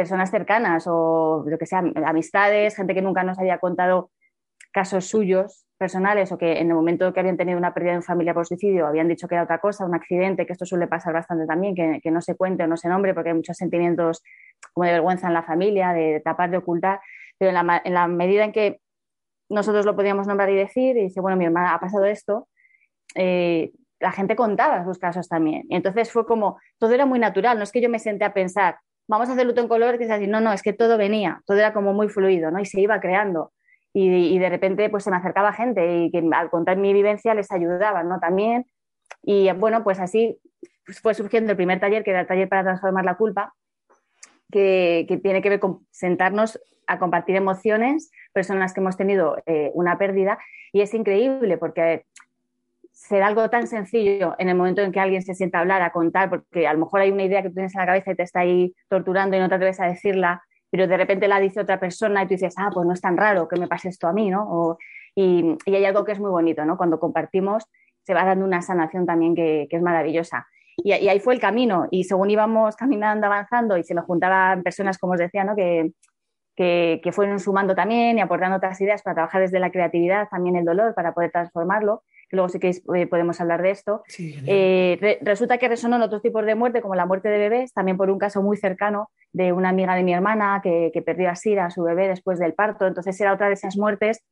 Personas 0.00 0.30
cercanas 0.30 0.86
o 0.86 1.44
lo 1.46 1.58
que 1.58 1.66
sea, 1.66 1.84
amistades, 2.06 2.74
gente 2.74 2.94
que 2.94 3.02
nunca 3.02 3.22
nos 3.22 3.38
había 3.38 3.58
contado 3.58 4.10
casos 4.72 5.04
suyos 5.04 5.66
personales 5.76 6.32
o 6.32 6.38
que 6.38 6.52
en 6.52 6.68
el 6.68 6.74
momento 6.74 7.12
que 7.12 7.20
habían 7.20 7.36
tenido 7.36 7.58
una 7.58 7.74
pérdida 7.74 7.92
en 7.92 8.02
familia 8.02 8.32
por 8.32 8.46
suicidio 8.46 8.86
habían 8.86 9.08
dicho 9.08 9.28
que 9.28 9.34
era 9.34 9.44
otra 9.44 9.60
cosa, 9.60 9.84
un 9.84 9.94
accidente, 9.94 10.46
que 10.46 10.54
esto 10.54 10.64
suele 10.64 10.86
pasar 10.86 11.12
bastante 11.12 11.46
también, 11.46 11.74
que, 11.74 12.10
no 12.10 12.22
se 12.22 12.34
cuente 12.34 12.62
o 12.62 12.66
no 12.66 12.78
se 12.78 12.88
nombre 12.88 13.12
porque 13.12 13.28
hay 13.28 13.34
muchos 13.34 13.58
sentimientos 13.58 14.22
como 14.72 14.86
de 14.86 14.92
vergüenza 14.92 15.26
en 15.26 15.34
la 15.34 15.42
familia, 15.42 15.92
de 15.92 16.22
tapar, 16.24 16.50
de 16.50 16.56
ocultar, 16.56 17.00
pero 17.36 17.50
en 17.50 17.66
la, 17.66 17.82
en 17.84 17.92
la 17.92 18.08
medida 18.08 18.44
en 18.44 18.52
que 18.52 18.80
nosotros 19.50 19.84
lo 19.84 19.94
podíamos 19.94 20.26
nombrar 20.26 20.48
y 20.48 20.56
decir, 20.56 20.96
y 20.96 21.02
dice, 21.02 21.20
bueno, 21.20 21.36
mi 21.36 21.44
hermana 21.44 21.74
ha 21.74 21.80
pasado 21.80 22.06
esto, 22.06 22.48
eh, 23.16 23.70
la 23.98 24.12
gente 24.12 24.34
contaba 24.34 24.82
sus 24.84 24.98
casos 24.98 25.28
también. 25.28 25.64
Y 25.68 25.76
entonces 25.76 26.10
fue 26.10 26.24
como, 26.24 26.58
todo 26.78 26.94
era 26.94 27.04
muy 27.04 27.18
natural, 27.18 27.58
no 27.58 27.64
es 27.64 27.70
que 27.70 27.82
yo 27.82 27.90
me 27.90 27.98
senté 27.98 28.24
a 28.24 28.32
pensar, 28.32 28.78
vamos 29.10 29.28
a 29.28 29.32
hacer 29.32 29.44
luto 29.44 29.60
en 29.60 29.66
color, 29.66 29.98
que 29.98 30.04
es 30.04 30.10
así, 30.10 30.28
no, 30.28 30.40
no, 30.40 30.52
es 30.52 30.62
que 30.62 30.72
todo 30.72 30.96
venía, 30.96 31.42
todo 31.44 31.58
era 31.58 31.72
como 31.72 31.92
muy 31.92 32.08
fluido, 32.08 32.52
¿no? 32.52 32.60
Y 32.60 32.64
se 32.64 32.80
iba 32.80 33.00
creando. 33.00 33.52
Y, 33.92 34.38
de 34.38 34.48
repente 34.48 34.88
pues 34.88 35.02
se 35.02 35.10
me 35.10 35.16
acercaba 35.16 35.52
gente 35.52 35.96
y 35.96 36.12
que 36.12 36.22
al 36.32 36.48
contar 36.48 36.76
mi 36.76 36.92
vivencia 36.92 37.34
les 37.34 37.50
ayudaba, 37.50 38.04
¿no? 38.04 38.20
También. 38.20 38.66
Y 39.22 39.50
bueno, 39.52 39.82
pues 39.82 39.98
así 39.98 40.38
fue 41.02 41.14
surgiendo 41.14 41.50
el 41.50 41.56
primer 41.56 41.80
taller, 41.80 42.04
que 42.04 42.12
era 42.12 42.20
el 42.20 42.28
taller 42.28 42.48
para 42.48 42.62
transformar 42.62 43.04
la 43.04 43.16
culpa, 43.16 43.52
que, 44.52 45.06
que 45.08 45.16
tiene 45.16 45.42
que 45.42 45.50
ver 45.50 45.58
con 45.58 45.84
sentarnos 45.90 46.60
a 46.86 47.00
compartir 47.00 47.34
emociones, 47.34 48.12
personas 48.32 48.72
que 48.72 48.80
hemos 48.80 48.96
tenido 48.96 49.38
eh, 49.46 49.72
una 49.74 49.98
pérdida, 49.98 50.38
y 50.72 50.82
es 50.82 50.94
increíble 50.94 51.58
porque 51.58 52.04
ser 53.00 53.22
algo 53.22 53.48
tan 53.48 53.66
sencillo 53.66 54.34
en 54.38 54.50
el 54.50 54.54
momento 54.54 54.82
en 54.82 54.92
que 54.92 55.00
alguien 55.00 55.22
se 55.22 55.34
sienta 55.34 55.58
a 55.58 55.60
hablar, 55.62 55.80
a 55.80 55.90
contar, 55.90 56.28
porque 56.28 56.68
a 56.68 56.72
lo 56.74 56.80
mejor 56.80 57.00
hay 57.00 57.10
una 57.10 57.24
idea 57.24 57.42
que 57.42 57.48
tú 57.48 57.54
tienes 57.54 57.74
en 57.74 57.80
la 57.80 57.86
cabeza 57.86 58.12
y 58.12 58.14
te 58.14 58.22
está 58.22 58.40
ahí 58.40 58.74
torturando 58.88 59.36
y 59.36 59.40
no 59.40 59.48
te 59.48 59.54
atreves 59.54 59.80
a 59.80 59.86
decirla, 59.86 60.42
pero 60.70 60.86
de 60.86 60.96
repente 60.98 61.26
la 61.26 61.40
dice 61.40 61.60
otra 61.60 61.80
persona 61.80 62.22
y 62.22 62.26
tú 62.26 62.34
dices, 62.34 62.54
ah, 62.58 62.70
pues 62.72 62.86
no 62.86 62.92
es 62.92 63.00
tan 63.00 63.16
raro 63.16 63.48
que 63.48 63.58
me 63.58 63.68
pase 63.68 63.88
esto 63.88 64.06
a 64.06 64.12
mí, 64.12 64.28
¿no? 64.28 64.46
O, 64.48 64.78
y, 65.14 65.56
y, 65.64 65.74
hay 65.74 65.84
algo 65.86 66.04
que 66.04 66.12
es 66.12 66.20
muy 66.20 66.30
bonito, 66.30 66.64
¿no? 66.66 66.76
Cuando 66.76 67.00
compartimos 67.00 67.64
se 68.02 68.12
va 68.12 68.24
dando 68.24 68.44
una 68.44 68.60
sanación 68.60 69.06
también 69.06 69.34
que, 69.34 69.66
que 69.70 69.76
es 69.76 69.82
maravillosa. 69.82 70.46
Y, 70.76 70.92
ahí 70.92 71.20
fue 71.20 71.32
el 71.32 71.40
camino, 71.40 71.88
y 71.90 72.04
según 72.04 72.30
íbamos 72.30 72.76
caminando, 72.76 73.26
avanzando, 73.26 73.78
y 73.78 73.82
se 73.82 73.94
me 73.94 74.02
juntaban 74.02 74.62
personas, 74.62 74.98
como 74.98 75.14
os 75.14 75.18
decía, 75.18 75.42
¿no? 75.44 75.56
Que, 75.56 75.92
que, 76.54 77.00
que 77.02 77.12
fueron 77.12 77.40
sumando 77.40 77.74
también 77.74 78.18
y 78.18 78.20
aportando 78.20 78.58
otras 78.58 78.78
ideas 78.82 79.02
para 79.02 79.14
trabajar 79.14 79.40
desde 79.40 79.58
la 79.58 79.70
creatividad, 79.70 80.28
también 80.28 80.56
el 80.56 80.66
dolor, 80.66 80.94
para 80.94 81.14
poder 81.14 81.30
transformarlo 81.30 82.02
luego 82.30 82.48
sí 82.48 82.58
que 82.58 82.70
eh, 82.70 83.06
podemos 83.06 83.40
hablar 83.40 83.62
de 83.62 83.70
esto. 83.70 84.02
Sí, 84.06 84.36
eh, 84.46 84.98
re 85.00 85.18
resulta 85.22 85.58
que 85.58 85.68
resonó 85.68 85.96
en 85.96 86.02
otros 86.02 86.22
tipos 86.22 86.44
de 86.44 86.54
muerte, 86.54 86.80
como 86.80 86.94
la 86.94 87.06
muerte 87.06 87.28
de 87.28 87.38
bebés, 87.38 87.72
también 87.72 87.96
por 87.96 88.10
un 88.10 88.18
caso 88.18 88.42
muy 88.42 88.56
cercano 88.56 89.10
de 89.32 89.52
una 89.52 89.70
amiga 89.70 89.94
de 89.94 90.02
mi 90.02 90.12
hermana 90.12 90.60
que, 90.62 90.90
que 90.92 91.02
perdió 91.02 91.30
a 91.30 91.36
Sira, 91.36 91.66
a 91.66 91.70
su 91.70 91.82
bebé, 91.82 92.08
después 92.08 92.38
del 92.38 92.54
parto. 92.54 92.86
Entonces 92.86 93.20
era 93.20 93.32
otra 93.32 93.48
de 93.48 93.54
esas 93.54 93.76
muertes 93.76 94.24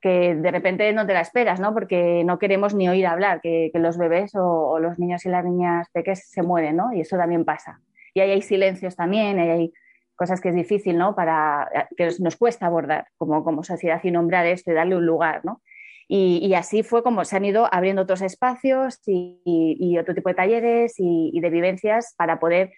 que 0.00 0.34
de 0.34 0.50
repente 0.50 0.92
no 0.92 1.06
te 1.06 1.14
la 1.14 1.22
esperas, 1.22 1.60
¿no? 1.60 1.72
Porque 1.72 2.24
no 2.24 2.38
queremos 2.38 2.74
ni 2.74 2.90
oír 2.90 3.06
hablar, 3.06 3.40
que, 3.40 3.70
que 3.72 3.78
los 3.78 3.96
bebés 3.96 4.34
o, 4.34 4.44
o, 4.44 4.78
los 4.78 4.98
niños 4.98 5.24
y 5.24 5.30
las 5.30 5.46
niñas 5.46 5.88
pequeñas 5.92 6.28
se 6.28 6.42
mueren, 6.42 6.76
¿no? 6.76 6.92
Y 6.92 7.00
eso 7.00 7.16
también 7.16 7.46
pasa. 7.46 7.80
Y 8.12 8.20
ahí 8.20 8.30
hay 8.30 8.42
silencios 8.42 8.96
también, 8.96 9.38
ahí 9.38 9.48
hay 9.48 9.72
cosas 10.14 10.42
que 10.42 10.50
es 10.50 10.54
difícil, 10.54 10.98
¿no? 10.98 11.14
Para, 11.14 11.88
que 11.96 12.10
nos 12.20 12.36
cuesta 12.36 12.66
abordar 12.66 13.06
como, 13.16 13.42
como 13.44 13.64
sociedad 13.64 14.00
y 14.02 14.10
nombrar 14.10 14.46
esto 14.46 14.70
y 14.70 14.74
darle 14.74 14.96
un 14.96 15.06
lugar, 15.06 15.44
¿no? 15.44 15.62
Y, 16.06 16.52
así 16.54 16.82
fue 16.82 17.02
como 17.02 17.24
se 17.24 17.36
han 17.36 17.44
ido 17.44 17.66
abriendo 17.72 18.02
otros 18.02 18.20
espacios 18.22 19.00
y, 19.06 19.40
y- 19.44 19.76
y 19.80 19.98
otro 19.98 20.14
tipo 20.14 20.28
de 20.28 20.34
talleres 20.34 20.94
y, 20.98 21.38
de 21.40 21.50
vivencias 21.50 22.14
para 22.16 22.38
poder 22.38 22.72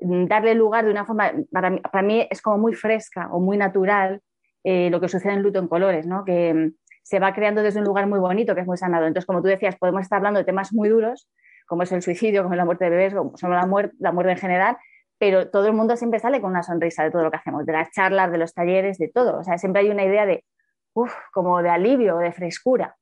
mm, 0.00 0.26
darle 0.26 0.54
lugar 0.54 0.84
de 0.84 0.90
una 0.90 1.04
forma, 1.04 1.32
para 1.52 1.70
mí, 1.70 1.80
para 1.80 2.02
mí 2.02 2.26
es 2.30 2.40
como 2.42 2.58
muy 2.58 2.74
fresca 2.74 3.28
o 3.30 3.40
muy 3.40 3.56
natural 3.58 4.20
eh, 4.64 4.90
lo 4.90 5.00
que 5.00 5.08
sucede 5.08 5.34
en 5.34 5.42
Luto 5.42 5.58
en 5.58 5.68
Colores, 5.68 6.06
¿no? 6.06 6.24
que 6.24 6.52
mm, 6.54 6.72
se 7.02 7.20
va 7.20 7.32
creando 7.34 7.62
desde 7.62 7.78
un 7.78 7.84
lugar 7.86 8.06
muy 8.08 8.18
bonito, 8.18 8.54
que 8.54 8.62
es 8.62 8.66
muy 8.66 8.76
sanado. 8.76 9.06
Entonces, 9.06 9.26
como 9.26 9.40
tú 9.40 9.48
decías, 9.48 9.76
podemos 9.76 10.02
estar 10.02 10.16
hablando 10.16 10.38
de 10.40 10.44
temas 10.44 10.72
muy 10.72 10.88
duros, 10.88 11.28
como 11.68 11.84
es 11.84 11.92
el 11.92 12.02
suicidio, 12.02 12.42
como 12.42 12.54
es 12.54 12.58
la 12.58 12.64
muerte 12.64 12.84
de 12.84 12.90
bebés, 12.90 13.14
como 13.14 13.36
son 13.36 13.50
la 13.50 13.66
muerte, 13.66 13.94
la 14.00 14.10
muerte 14.12 14.32
en 14.32 14.38
general, 14.38 14.76
pero 15.18 15.48
todo 15.50 15.66
el 15.66 15.72
mundo 15.72 15.96
siempre 15.96 16.18
sale 16.18 16.40
con 16.40 16.50
una 16.50 16.62
sonrisa 16.62 17.04
de 17.04 17.10
todo 17.10 17.22
lo 17.22 17.30
que 17.30 17.36
hacemos, 17.36 17.64
de 17.64 17.72
las 17.72 17.90
charlas, 17.92 18.32
de 18.32 18.38
los 18.38 18.54
talleres, 18.54 18.98
de 18.98 19.08
todo. 19.08 19.38
O 19.38 19.44
sea, 19.44 19.56
siempre 19.56 19.82
hay 19.82 19.90
una 19.90 20.04
idea 20.04 20.26
de, 20.26 20.44
uff, 20.96 21.14
como 21.32 21.62
de 21.62 21.68
alivio, 21.70 22.18
de 22.18 22.32
frescura. 22.32 22.96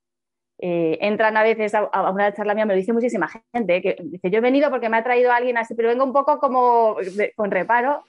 Eh, 0.59 0.99
entran 1.01 1.37
a 1.37 1.43
veces 1.43 1.75
a, 1.75 1.81
a 1.81 2.11
una 2.11 2.33
charla 2.33 2.55
mía, 2.55 2.65
me 2.67 2.75
lo 2.75 2.79
dice 2.79 2.93
muchísima 2.93 3.29
gente, 3.53 3.83
que 3.83 3.97
dice, 4.05 4.31
yo 4.31 4.39
he 4.39 4.41
venido 4.41 4.71
porque 4.71 4.89
me 4.89 4.97
ha 4.97 5.05
traído 5.05 5.33
alguien 5.33 5.57
así, 5.59 5.75
pero 5.75 5.89
vengo 5.89 6.05
un 6.05 6.13
poco 6.13 6.39
como 6.39 6.97
de- 7.17 7.33
con 7.35 7.51
reparo. 7.51 8.05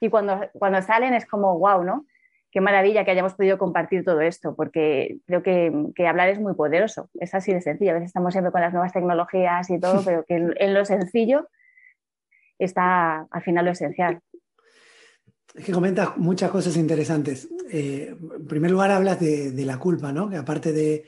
Y 0.00 0.08
cuando, 0.08 0.48
cuando 0.54 0.80
salen 0.82 1.14
es 1.14 1.26
como, 1.26 1.58
wow, 1.58 1.82
¿no? 1.84 2.06
Qué 2.52 2.60
maravilla 2.60 3.04
que 3.04 3.10
hayamos 3.12 3.34
podido 3.34 3.58
compartir 3.58 4.04
todo 4.04 4.20
esto, 4.20 4.56
porque 4.56 5.18
creo 5.26 5.42
que, 5.42 5.72
que 5.94 6.08
hablar 6.08 6.28
es 6.30 6.40
muy 6.40 6.54
poderoso. 6.54 7.08
Es 7.20 7.34
así 7.34 7.52
de 7.52 7.60
sencillo. 7.60 7.90
A 7.92 7.94
veces 7.94 8.08
estamos 8.08 8.32
siempre 8.32 8.50
con 8.50 8.60
las 8.60 8.72
nuevas 8.72 8.92
tecnologías 8.92 9.68
y 9.70 9.78
todo, 9.78 10.02
pero 10.04 10.24
que 10.24 10.34
en, 10.34 10.54
en 10.56 10.74
lo 10.74 10.84
sencillo 10.84 11.48
está 12.58 13.26
al 13.30 13.42
final 13.42 13.64
lo 13.64 13.70
esencial. 13.72 14.20
Es 15.54 15.64
que 15.64 15.72
comentas 15.72 16.16
muchas 16.16 16.50
cosas 16.50 16.76
interesantes. 16.76 17.48
Eh, 17.70 18.14
en 18.18 18.46
primer 18.46 18.70
lugar, 18.70 18.90
hablas 18.90 19.18
de, 19.20 19.52
la 19.64 19.78
culpa, 19.78 20.12
¿no? 20.12 20.30
Que 20.30 20.36
aparte 20.36 20.72
de, 20.72 21.06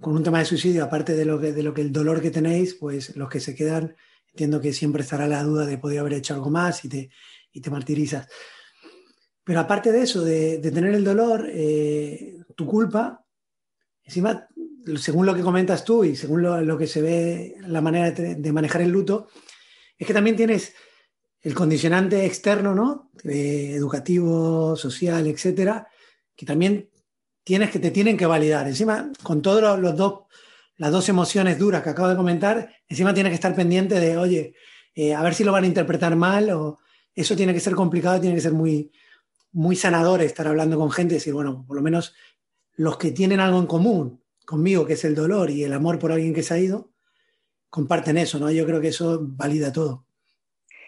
con 0.00 0.16
un 0.16 0.22
tema 0.22 0.40
de 0.40 0.44
suicidio, 0.44 0.84
aparte 0.84 1.14
de 1.14 1.24
lo, 1.24 1.40
que, 1.40 1.50
el 1.50 1.92
dolor 1.92 2.20
que 2.20 2.30
tenéis, 2.30 2.74
pues 2.74 3.14
los 3.16 3.28
que 3.28 3.40
se 3.40 3.54
quedan, 3.54 3.94
entiendo 4.30 4.60
que 4.60 4.72
siempre 4.72 5.02
estará 5.02 5.28
la 5.28 5.42
duda 5.42 5.66
de 5.66 5.78
poder 5.78 6.00
haber 6.00 6.14
hecho 6.14 6.34
algo 6.34 6.50
más 6.50 6.84
y 6.84 6.88
te, 6.88 7.10
y 7.52 7.60
te 7.60 7.70
martirizas. 7.70 8.28
Pero 9.44 9.60
aparte 9.60 9.92
de 9.92 10.02
eso, 10.02 10.24
de, 10.24 10.58
tener 10.58 10.94
el 10.94 11.04
dolor, 11.04 11.48
eh, 11.48 12.38
tu 12.56 12.66
culpa, 12.66 13.24
encima, 14.02 14.48
según 14.96 15.26
lo 15.26 15.34
que 15.34 15.42
comentas 15.42 15.84
tú 15.84 16.04
y 16.04 16.16
según 16.16 16.42
lo, 16.42 16.78
que 16.78 16.86
se 16.86 17.02
ve, 17.02 17.56
la 17.60 17.80
manera 17.80 18.10
de 18.10 18.52
manejar 18.52 18.82
el 18.82 18.90
luto, 18.90 19.28
es 19.96 20.06
que 20.06 20.14
también 20.14 20.36
tienes 20.36 20.74
el 21.42 21.54
condicionante 21.54 22.24
externo, 22.24 22.74
¿no? 22.74 23.10
Educativo, 23.24 24.76
social, 24.76 25.26
etcétera, 25.26 25.88
que 26.36 26.46
también 26.46 26.88
tienes 27.44 27.70
que 27.70 27.78
te 27.78 27.90
tienen 27.90 28.16
que 28.16 28.26
validar. 28.26 28.66
Encima, 28.68 29.10
con 29.22 29.42
todos 29.42 29.60
los, 29.60 29.78
los 29.80 29.96
dos, 29.96 30.20
las 30.76 30.92
dos 30.92 31.08
emociones 31.08 31.58
duras 31.58 31.82
que 31.82 31.90
acabo 31.90 32.08
de 32.08 32.16
comentar, 32.16 32.72
encima 32.88 33.12
tienes 33.12 33.30
que 33.30 33.36
estar 33.36 33.54
pendiente 33.54 33.98
de, 33.98 34.16
oye, 34.16 34.54
eh, 34.94 35.14
a 35.14 35.22
ver 35.22 35.34
si 35.34 35.44
lo 35.44 35.52
van 35.52 35.64
a 35.64 35.68
interpretar 35.68 36.14
mal 36.16 36.50
o 36.50 36.78
eso 37.14 37.36
tiene 37.36 37.52
que 37.52 37.60
ser 37.60 37.74
complicado, 37.74 38.20
tiene 38.20 38.36
que 38.36 38.42
ser 38.42 38.52
muy, 38.52 38.92
muy 39.52 39.76
sanador 39.76 40.22
estar 40.22 40.46
hablando 40.46 40.78
con 40.78 40.90
gente 40.90 41.14
y 41.14 41.18
decir, 41.18 41.34
bueno, 41.34 41.64
por 41.66 41.76
lo 41.76 41.82
menos 41.82 42.14
los 42.74 42.96
que 42.96 43.10
tienen 43.10 43.40
algo 43.40 43.58
en 43.58 43.66
común 43.66 44.22
conmigo, 44.44 44.86
que 44.86 44.94
es 44.94 45.04
el 45.04 45.14
dolor 45.14 45.50
y 45.50 45.64
el 45.64 45.72
amor 45.72 45.98
por 45.98 46.12
alguien 46.12 46.34
que 46.34 46.42
se 46.42 46.54
ha 46.54 46.58
ido, 46.58 46.92
comparten 47.68 48.18
eso, 48.18 48.38
¿no? 48.38 48.50
Yo 48.50 48.66
creo 48.66 48.80
que 48.80 48.88
eso 48.88 49.18
valida 49.22 49.72
todo. 49.72 50.06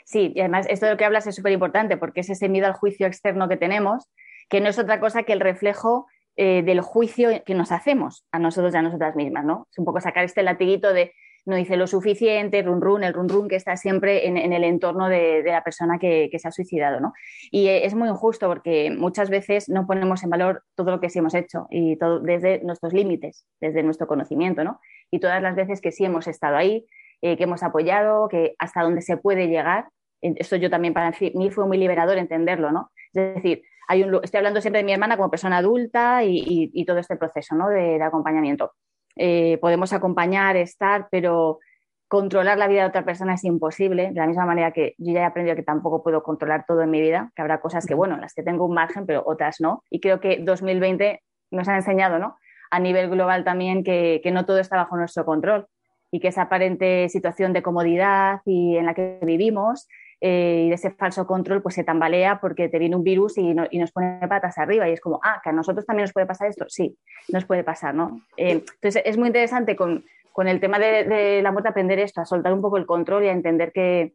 Sí, 0.05 0.33
y 0.35 0.41
además 0.41 0.67
esto 0.69 0.87
de 0.87 0.93
lo 0.93 0.99
que 0.99 1.05
hablas 1.05 1.27
es 1.27 1.35
súper 1.35 1.53
importante 1.53 1.97
porque 1.97 2.21
es 2.21 2.31
ese 2.31 2.49
miedo 2.49 2.67
al 2.67 2.75
juicio 2.75 3.07
externo 3.07 3.49
que 3.49 3.57
tenemos, 3.57 4.11
que 4.49 4.61
no 4.61 4.69
es 4.69 4.79
otra 4.79 5.01
cosa 5.01 5.23
que 5.23 5.33
el 5.33 5.41
reflejo 5.41 6.07
eh, 6.37 6.63
del 6.63 6.81
juicio 6.81 7.31
que 7.45 7.55
nos 7.55 7.73
hacemos 7.73 8.27
a 8.33 8.39
nosotros 8.39 8.75
y 8.75 8.77
a 8.77 8.83
nosotras 8.83 9.17
mismas, 9.17 9.45
¿no? 9.45 9.67
Es 9.71 9.79
un 9.79 9.85
poco 9.85 10.01
sacar 10.01 10.25
este 10.25 10.43
latiguito 10.43 10.93
de 10.93 11.13
no 11.47 11.59
hice 11.59 11.77
lo 11.77 11.87
suficiente, 11.87 12.63
run 12.63 12.81
run, 12.81 13.05
el 13.05 13.13
run 13.13 13.29
run 13.29 13.49
que 13.49 13.57
está 13.57 13.77
siempre 13.77 14.27
en, 14.27 14.37
el 14.37 14.65
entorno 14.65 15.09
de, 15.09 15.43
de, 15.43 15.51
la 15.51 15.63
persona 15.63 15.99
que, 15.99 16.29
que, 16.33 16.39
se 16.39 16.49
ha 16.49 16.51
suicidado, 16.51 17.01
¿no? 17.01 17.13
Y 17.51 17.69
es 17.69 17.95
muy 17.95 18.09
injusto 18.09 18.49
porque 18.49 18.91
muchas 18.91 19.29
veces 19.29 19.69
no 19.69 19.87
ponemos 19.87 20.23
en 20.25 20.31
valor 20.31 20.65
todo 20.75 20.91
lo 20.91 21.01
que 21.01 21.11
sí 21.11 21.19
hemos 21.19 21.35
hecho 21.35 21.67
y 21.71 21.97
todo 21.97 22.21
desde 22.21 22.61
nuestros 22.65 22.95
límites, 22.95 23.47
desde 23.61 23.83
nuestro 23.83 24.07
conocimiento, 24.07 24.65
¿no? 24.65 24.81
Y 25.11 25.21
todas 25.21 25.43
las 25.43 25.55
veces 25.55 25.81
que 25.81 25.93
sí 25.93 26.05
hemos 26.05 26.27
estado 26.27 26.57
ahí, 26.57 26.87
eh, 27.25 27.39
que 27.39 27.45
hemos 27.45 27.63
apoyado, 27.63 28.29
que 28.29 28.55
hasta 28.59 28.83
donde 28.83 29.01
se 29.01 29.17
puede 29.17 29.49
llegar. 29.49 29.89
Esto 30.21 30.57
yo 30.57 30.69
también 30.69 30.93
para 30.93 31.11
mí 31.35 31.51
fue 31.51 31.67
muy 31.67 31.79
liberador 31.79 32.19
entenderlo, 32.19 32.71
¿no? 32.71 32.91
Es 33.15 33.37
decir, 33.37 33.63
hay 33.89 34.03
un, 34.03 34.21
estoy 34.23 34.39
hablando 34.39 34.61
siempre 34.61 34.81
de 34.81 34.85
mi 34.85 34.93
hermana 34.93 35.17
como 35.17 35.31
persona 35.31 35.57
adulta 35.57 36.23
y, 36.23 36.37
y, 36.37 36.71
y 36.75 36.85
todo 36.85 36.99
este 36.99 37.17
proceso 37.17 37.55
¿no? 37.55 37.71
de, 37.71 37.97
de 37.97 38.03
acompañamiento. 38.03 38.73
Eh, 39.17 39.57
podemos 39.63 39.95
acompañar, 39.95 40.59
estar, 40.59 41.09
pero 41.11 41.61
controlar 42.09 42.59
la 42.59 42.69
vida 42.69 42.83
de 42.83 42.89
otra 42.89 43.07
persona 43.07 43.33
es 43.33 43.45
imposible, 43.45 44.09
de 44.09 44.21
la 44.21 44.27
misma 44.27 44.45
manera 44.45 44.73
que 44.73 44.95
yo 44.99 45.15
ya 45.15 45.21
he 45.21 45.25
aprendido 45.25 45.57
que 45.57 45.63
tampoco 45.63 46.03
puedo 46.03 46.23
controlar 46.23 46.67
todo 46.69 46.83
en 46.83 46.91
mi 46.91 47.01
vida, 47.01 47.33
que 47.35 47.41
habrá 47.41 47.63
cosas 47.63 47.87
que, 47.87 47.95
bueno, 47.95 48.19
las 48.19 48.35
que 48.35 48.43
tengo 48.43 48.67
un 48.67 48.75
margen, 48.75 49.07
pero 49.07 49.23
otras 49.25 49.63
no. 49.63 49.83
Y 49.89 50.01
creo 50.01 50.21
que 50.21 50.41
2020 50.43 51.23
nos 51.53 51.69
ha 51.69 51.77
enseñado, 51.77 52.19
¿no? 52.19 52.37
A 52.71 52.81
nivel 52.81 53.09
global 53.09 53.45
también 53.45 53.83
que, 53.83 54.21
que 54.23 54.31
no 54.31 54.45
todo 54.45 54.59
está 54.59 54.77
bajo 54.77 54.99
nuestro 54.99 55.25
control 55.25 55.69
y 56.15 56.21
que 56.21 56.29
esa 56.29 56.43
aparente 56.43 57.09
situación 57.09 57.53
de 57.53 57.61
comodidad 57.61 58.41
y 58.45 58.77
en 58.77 58.87
la 58.87 58.95
que 58.95 59.19
vivimos 59.23 59.89
eh, 60.21 60.63
y 60.67 60.69
de 60.69 60.77
ese 60.77 60.93
falso 60.93 61.27
control 61.27 61.61
pues 61.61 61.75
se 61.75 61.83
tambalea 61.83 62.39
porque 62.41 62.69
te 62.69 62.79
viene 62.79 62.95
un 62.95 63.03
virus 63.03 63.37
y, 63.37 63.53
no, 63.53 63.65
y, 63.69 63.81
nos 63.81 63.91
pone 63.91 64.21
patas 64.29 64.57
arriba 64.59 64.89
y 64.89 64.93
es 64.93 65.01
como, 65.01 65.19
ah, 65.25 65.41
que 65.43 65.51
a 65.51 65.53
nosotros 65.53 65.85
también 65.85 66.05
nos 66.05 66.13
puede 66.13 66.27
pasar 66.27 66.47
esto. 66.47 66.67
Sí, 66.69 66.97
nos 67.33 67.45
puede 67.47 67.65
pasar, 67.65 67.97
¿no? 67.97 68.21
Eh, 68.37 68.63
entonces 68.75 69.03
es 69.05 69.19
muy 69.19 69.27
interesante 69.27 69.75
con, 69.75 70.05
con 70.31 70.47
el 70.47 70.61
tema 70.61 70.79
de, 70.79 71.43
la 71.43 71.51
muerte 71.51 71.71
aprender 71.71 71.99
esto, 71.99 72.21
a 72.21 72.27
soltar 72.27 72.53
un 72.53 72.63
poco 72.63 72.77
el 72.77 72.87
control 72.87 73.25
y 73.25 73.29
a 73.29 73.33
entender 73.33 73.73
que, 73.73 74.13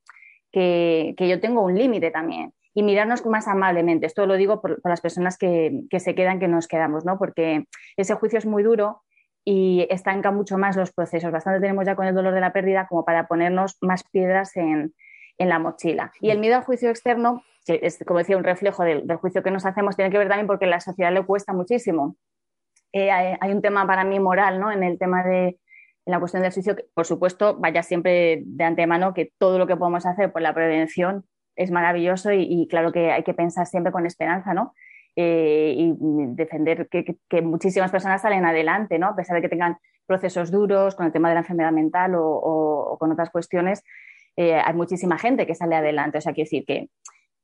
que, 0.54 1.28
yo 1.28 1.42
tengo 1.42 1.64
un 1.64 1.78
límite 1.78 2.12
también 2.12 2.54
y 2.74 2.82
mirarnos 2.82 3.26
más 3.26 3.50
amablemente. 3.50 4.06
Esto 4.06 4.26
lo 4.26 4.38
digo 4.38 4.62
por, 4.62 4.82
por 4.82 4.90
las 4.90 5.02
personas 5.02 5.38
que, 5.38 5.82
que, 5.90 6.00
se 6.00 6.16
quedan, 6.16 6.40
que 6.40 6.48
nos 6.48 6.70
quedamos, 6.70 7.04
¿no? 7.04 7.18
Porque 7.20 7.66
ese 7.98 8.14
juicio 8.14 8.40
es 8.40 8.46
muy 8.46 8.64
duro 8.64 9.02
y 9.52 9.88
estanca 9.90 10.30
mucho 10.30 10.60
más 10.60 10.76
los 10.76 10.92
procesos. 10.92 11.32
Bastante 11.32 11.60
tenemos 11.60 11.84
ya 11.84 11.96
con 11.96 12.06
el 12.06 12.14
dolor 12.14 12.36
de 12.36 12.40
la 12.40 12.54
pérdida 12.54 12.86
como 12.88 13.04
para 13.04 13.26
ponernos 13.26 13.80
más 13.82 14.04
piedras 14.04 14.56
en, 14.56 14.94
en 15.40 15.50
la 15.50 15.58
mochila. 15.58 16.12
Y 16.22 16.30
el 16.30 16.38
miedo 16.38 16.56
al 16.56 16.62
juicio 16.62 16.92
externo, 16.92 17.42
que 17.66 17.80
es, 17.82 17.98
como 18.06 18.20
decía, 18.20 18.38
un 18.38 18.44
reflejo 18.44 18.84
del, 18.84 19.12
juicio 19.16 19.42
que 19.42 19.50
nos 19.50 19.66
hacemos, 19.66 19.96
tiene 19.96 20.12
que 20.12 20.20
ver 20.20 20.28
también 20.28 20.46
porque 20.46 20.66
a 20.66 20.68
la 20.68 20.80
sociedad 20.80 21.12
le 21.12 21.26
cuesta 21.26 21.52
muchísimo. 21.52 22.16
Eh, 22.94 23.10
hay, 23.10 23.52
un 23.52 23.64
tema 23.64 23.88
para 23.88 24.04
mí 24.04 24.20
moral, 24.20 24.60
¿no? 24.60 24.72
En 24.72 24.84
el 24.84 25.00
tema 25.00 25.24
de 25.24 25.58
en 26.06 26.12
la 26.12 26.20
cuestión 26.20 26.44
del 26.44 26.52
suicidio, 26.52 26.76
que, 26.76 26.86
por 26.94 27.08
supuesto, 27.08 27.58
vaya 27.58 27.82
siempre 27.82 28.44
de 28.46 28.64
antemano 28.64 29.16
que 29.16 29.34
todo 29.40 29.58
lo 29.58 29.66
que 29.66 29.78
podemos 29.78 30.06
hacer 30.06 30.32
por 30.32 30.44
la 30.44 30.54
prevención 30.54 31.26
es 31.56 31.72
maravilloso 31.72 32.32
y, 32.32 32.44
y 32.44 32.68
claro 32.68 32.92
que 32.92 33.12
hay 33.12 33.24
que 33.24 33.34
pensar 33.34 33.66
siempre 33.66 33.92
con 33.92 34.06
esperanza, 34.06 34.54
¿no? 34.54 34.76
Eh, 35.16 35.74
y 35.76 35.96
defender 36.36 36.88
que, 36.88 37.04
que, 37.04 37.18
que, 37.28 37.42
muchísimas 37.42 37.92
personas 37.92 38.22
salen 38.22 38.46
adelante, 38.46 39.00
¿no? 39.00 39.08
A 39.08 39.16
pesar 39.16 39.36
de 39.36 39.42
que 39.42 39.50
tengan 39.50 39.78
procesos 40.06 40.50
duros 40.50 40.96
con 40.96 41.06
el 41.06 41.12
tema 41.12 41.28
de 41.30 41.36
la 41.36 41.42
enfermedad 41.42 41.72
mental 41.72 42.16
o, 42.16 42.26
o, 42.26 42.94
o 42.94 42.98
con 42.98 43.12
otras 43.12 43.30
cuestiones, 43.30 43.84
eh, 44.38 44.56
hay 44.56 44.74
muchísima 44.74 45.18
gente 45.18 45.46
que 45.46 45.56
sale 45.56 45.76
adelante. 45.76 46.20
O 46.20 46.22
sea, 46.22 46.34
quiero 46.34 46.46
decir 46.46 46.66
que. 46.66 46.90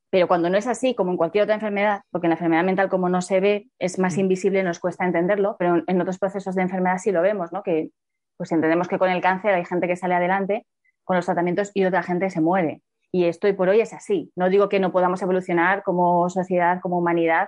Pero 0.10 0.28
cuando 0.30 0.50
no 0.50 0.58
es 0.58 0.68
así, 0.68 0.96
como 0.96 1.12
en 1.12 1.18
cualquier 1.18 1.44
otra 1.44 1.56
enfermedad, 1.56 2.02
porque 2.10 2.28
en 2.28 2.30
la 2.30 2.36
enfermedad 2.36 2.64
mental, 2.64 2.90
como 2.90 3.10
no 3.10 3.22
se 3.22 3.42
ve, 3.42 3.68
es 3.80 4.00
más 4.00 4.18
invisible, 4.18 4.64
nos 4.64 4.80
cuesta 4.80 5.04
entenderlo, 5.04 5.58
pero 5.60 5.84
en 5.86 6.02
otros 6.02 6.20
procesos 6.20 6.56
de 6.56 6.62
enfermedad 6.62 7.00
sí 7.00 7.12
lo 7.12 7.22
vemos, 7.22 7.52
¿no? 7.52 7.64
Que 7.64 7.90
pues 8.38 8.52
entendemos 8.52 8.88
que 8.88 8.98
con 8.98 9.10
el 9.10 9.22
cáncer 9.22 9.54
hay 9.54 9.66
gente 9.66 9.88
que 9.88 9.96
sale 9.98 10.14
adelante 10.14 10.66
con 11.04 11.18
los 11.18 11.26
tratamientos 11.26 11.72
y 11.74 11.84
otra 11.86 12.04
gente 12.04 12.30
se 12.30 12.40
muere. 12.40 12.82
Y 13.16 13.24
esto 13.24 13.48
hoy 13.48 13.54
por 13.54 13.70
hoy 13.70 13.80
es 13.80 13.94
así. 13.94 14.34
No 14.36 14.50
digo 14.50 14.68
que 14.68 14.82
no 14.82 14.92
podamos 14.92 15.22
evolucionar 15.22 15.84
como 15.84 16.30
sociedad, 16.30 16.82
como 16.82 16.98
humanidad, 16.98 17.48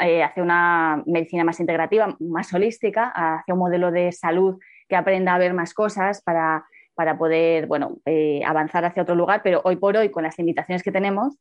eh, 0.00 0.22
hacia 0.22 0.42
una 0.42 1.02
medicina 1.06 1.44
más 1.44 1.60
integrativa, 1.60 2.14
más 2.20 2.52
holística, 2.52 3.10
hacia 3.14 3.54
un 3.54 3.60
modelo 3.60 3.90
de 3.90 4.12
salud 4.12 4.58
que 4.86 4.96
aprenda 4.96 5.34
a 5.34 5.38
ver 5.38 5.54
más 5.54 5.72
cosas 5.72 6.20
para, 6.20 6.66
para 6.94 7.16
poder 7.16 7.66
bueno, 7.68 7.96
eh, 8.04 8.42
avanzar 8.44 8.84
hacia 8.84 9.02
otro 9.02 9.14
lugar, 9.14 9.40
pero 9.42 9.62
hoy 9.64 9.76
por 9.76 9.96
hoy, 9.96 10.10
con 10.10 10.24
las 10.24 10.36
limitaciones 10.36 10.82
que 10.82 10.92
tenemos, 10.92 11.38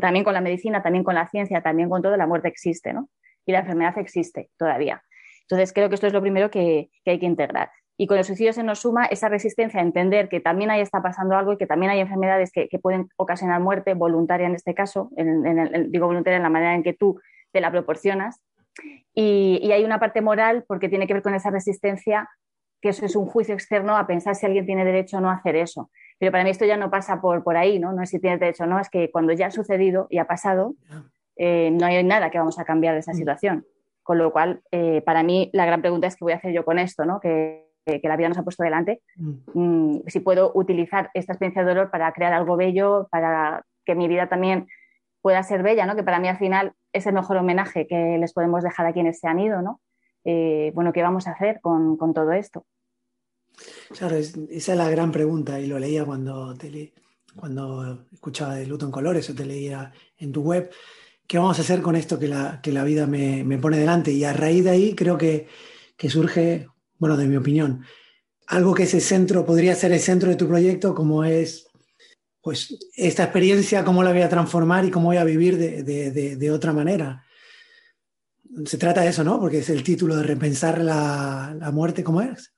también 0.00 0.24
con 0.24 0.32
la 0.32 0.40
medicina, 0.40 0.80
también 0.80 1.02
con 1.02 1.16
la 1.16 1.26
ciencia, 1.26 1.60
también 1.60 1.88
con 1.88 2.02
todo, 2.02 2.16
la 2.16 2.28
muerte 2.28 2.46
existe, 2.46 2.92
¿no? 2.92 3.08
Y 3.44 3.50
la 3.50 3.58
enfermedad 3.58 3.98
existe 3.98 4.50
todavía. 4.56 5.02
Entonces, 5.40 5.72
creo 5.72 5.88
que 5.88 5.96
esto 5.96 6.06
es 6.06 6.12
lo 6.12 6.20
primero 6.20 6.52
que, 6.52 6.88
que 7.04 7.10
hay 7.10 7.18
que 7.18 7.26
integrar. 7.26 7.68
Y 8.00 8.06
con 8.06 8.16
el 8.16 8.24
suicidio 8.24 8.52
se 8.52 8.62
nos 8.62 8.78
suma 8.78 9.06
esa 9.06 9.28
resistencia 9.28 9.80
a 9.80 9.82
entender 9.82 10.28
que 10.28 10.38
también 10.38 10.70
ahí 10.70 10.80
está 10.80 11.02
pasando 11.02 11.36
algo 11.36 11.52
y 11.52 11.58
que 11.58 11.66
también 11.66 11.90
hay 11.90 11.98
enfermedades 11.98 12.52
que, 12.52 12.68
que 12.68 12.78
pueden 12.78 13.08
ocasionar 13.16 13.60
muerte 13.60 13.94
voluntaria 13.94 14.46
en 14.46 14.54
este 14.54 14.72
caso, 14.72 15.10
en, 15.16 15.44
en 15.44 15.58
el, 15.58 15.90
digo 15.90 16.06
voluntaria 16.06 16.36
en 16.36 16.44
la 16.44 16.48
manera 16.48 16.76
en 16.76 16.84
que 16.84 16.92
tú 16.92 17.20
te 17.50 17.60
la 17.60 17.72
proporcionas. 17.72 18.40
Y, 19.12 19.58
y, 19.60 19.72
hay 19.72 19.84
una 19.84 19.98
parte 19.98 20.20
moral 20.20 20.64
porque 20.68 20.88
tiene 20.88 21.08
que 21.08 21.14
ver 21.14 21.24
con 21.24 21.34
esa 21.34 21.50
resistencia, 21.50 22.30
que 22.80 22.90
eso 22.90 23.04
es 23.04 23.16
un 23.16 23.26
juicio 23.26 23.52
externo 23.52 23.96
a 23.96 24.06
pensar 24.06 24.36
si 24.36 24.46
alguien 24.46 24.64
tiene 24.64 24.84
derecho 24.84 25.16
o 25.16 25.20
no 25.20 25.30
a 25.30 25.34
hacer 25.34 25.56
eso. 25.56 25.90
Pero 26.20 26.30
para 26.30 26.44
mí 26.44 26.50
esto 26.50 26.64
ya 26.64 26.76
no 26.76 26.92
pasa 26.92 27.20
por, 27.20 27.42
por 27.42 27.56
ahí, 27.56 27.80
¿no? 27.80 27.92
No 27.92 28.04
es 28.04 28.10
si 28.10 28.20
tiene 28.20 28.38
derecho 28.38 28.62
o 28.62 28.66
no, 28.68 28.78
es 28.78 28.88
que 28.90 29.10
cuando 29.10 29.32
ya 29.32 29.48
ha 29.48 29.50
sucedido 29.50 30.06
y 30.08 30.18
ha 30.18 30.26
pasado, 30.26 30.76
eh, 31.34 31.72
no 31.72 31.84
hay 31.84 32.04
nada 32.04 32.30
que 32.30 32.38
vamos 32.38 32.60
a 32.60 32.64
cambiar 32.64 32.94
de 32.94 33.00
esa 33.00 33.12
situación. 33.12 33.66
Con 34.04 34.18
lo 34.18 34.30
cual, 34.30 34.62
eh, 34.70 35.02
para 35.04 35.24
mí, 35.24 35.50
la 35.52 35.66
gran 35.66 35.80
pregunta 35.80 36.06
es 36.06 36.14
qué 36.14 36.24
voy 36.24 36.32
a 36.32 36.36
hacer 36.36 36.52
yo 36.52 36.64
con 36.64 36.78
esto, 36.78 37.04
¿no? 37.04 37.18
Que, 37.18 37.67
que 38.00 38.08
la 38.08 38.16
vida 38.16 38.28
nos 38.28 38.38
ha 38.38 38.42
puesto 38.44 38.62
delante. 38.62 39.00
Mm, 39.54 40.00
si 40.06 40.20
puedo 40.20 40.52
utilizar 40.54 41.10
esta 41.14 41.32
experiencia 41.32 41.62
de 41.62 41.68
dolor 41.68 41.90
para 41.90 42.12
crear 42.12 42.32
algo 42.32 42.56
bello, 42.56 43.08
para 43.10 43.64
que 43.84 43.94
mi 43.94 44.06
vida 44.08 44.28
también 44.28 44.66
pueda 45.22 45.42
ser 45.42 45.62
bella, 45.62 45.86
¿no? 45.86 45.96
Que 45.96 46.02
para 46.04 46.20
mí 46.20 46.28
al 46.28 46.38
final 46.38 46.72
es 46.92 47.06
el 47.06 47.14
mejor 47.14 47.38
homenaje 47.38 47.86
que 47.86 48.18
les 48.18 48.32
podemos 48.32 48.62
dejar 48.62 48.86
a 48.86 48.92
quienes 48.92 49.18
se 49.18 49.26
han 49.28 49.40
ido, 49.40 49.62
¿no? 49.62 49.80
Eh, 50.24 50.70
bueno, 50.74 50.92
¿qué 50.92 51.02
vamos 51.02 51.26
a 51.26 51.32
hacer 51.32 51.60
con, 51.60 51.96
con 51.96 52.12
todo 52.12 52.32
esto? 52.32 52.64
Claro, 53.96 54.16
es- 54.16 54.36
esa 54.50 54.72
es 54.72 54.78
la 54.78 54.90
gran 54.90 55.10
pregunta 55.10 55.58
y 55.60 55.66
lo 55.66 55.78
leía 55.78 56.04
cuando, 56.04 56.54
te 56.56 56.70
le- 56.70 56.92
cuando 57.36 58.06
escuchaba 58.12 58.54
de 58.54 58.66
Luto 58.66 58.84
en 58.86 58.92
Colores 58.92 59.28
o 59.30 59.34
te 59.34 59.44
leía 59.46 59.92
en 60.18 60.32
tu 60.32 60.42
web. 60.42 60.70
¿Qué 61.26 61.38
vamos 61.38 61.58
a 61.58 61.62
hacer 61.62 61.82
con 61.82 61.94
esto 61.96 62.18
que 62.18 62.28
la, 62.28 62.60
que 62.62 62.72
la 62.72 62.84
vida 62.84 63.06
me, 63.06 63.44
me 63.44 63.58
pone 63.58 63.76
delante? 63.78 64.12
Y 64.12 64.24
a 64.24 64.32
raíz 64.32 64.64
de 64.64 64.70
ahí 64.70 64.94
creo 64.94 65.18
que, 65.18 65.46
que 65.96 66.08
surge, 66.08 66.68
bueno, 66.98 67.16
de 67.16 67.26
mi 67.26 67.36
opinión, 67.36 67.84
algo 68.46 68.74
que 68.74 68.84
es 68.84 68.94
el 68.94 69.00
centro, 69.00 69.44
podría 69.46 69.74
ser 69.74 69.92
el 69.92 70.00
centro 70.00 70.28
de 70.30 70.36
tu 70.36 70.48
proyecto, 70.48 70.94
como 70.94 71.24
es, 71.24 71.66
pues, 72.42 72.76
esta 72.96 73.24
experiencia, 73.24 73.84
cómo 73.84 74.02
la 74.02 74.12
voy 74.12 74.22
a 74.22 74.28
transformar 74.28 74.84
y 74.84 74.90
cómo 74.90 75.06
voy 75.06 75.16
a 75.18 75.24
vivir 75.24 75.58
de, 75.58 75.82
de- 75.82 76.10
de- 76.10 76.36
de 76.36 76.50
otra 76.50 76.72
manera. 76.72 77.24
Se 78.64 78.78
trata 78.78 79.02
de 79.02 79.08
eso, 79.08 79.22
¿no? 79.24 79.38
Porque 79.38 79.58
es 79.58 79.68
el 79.70 79.82
título 79.82 80.16
de 80.16 80.22
repensar 80.22 80.78
la, 80.78 81.54
la 81.58 81.70
muerte, 81.70 82.02
¿cómo 82.02 82.22
es? 82.22 82.54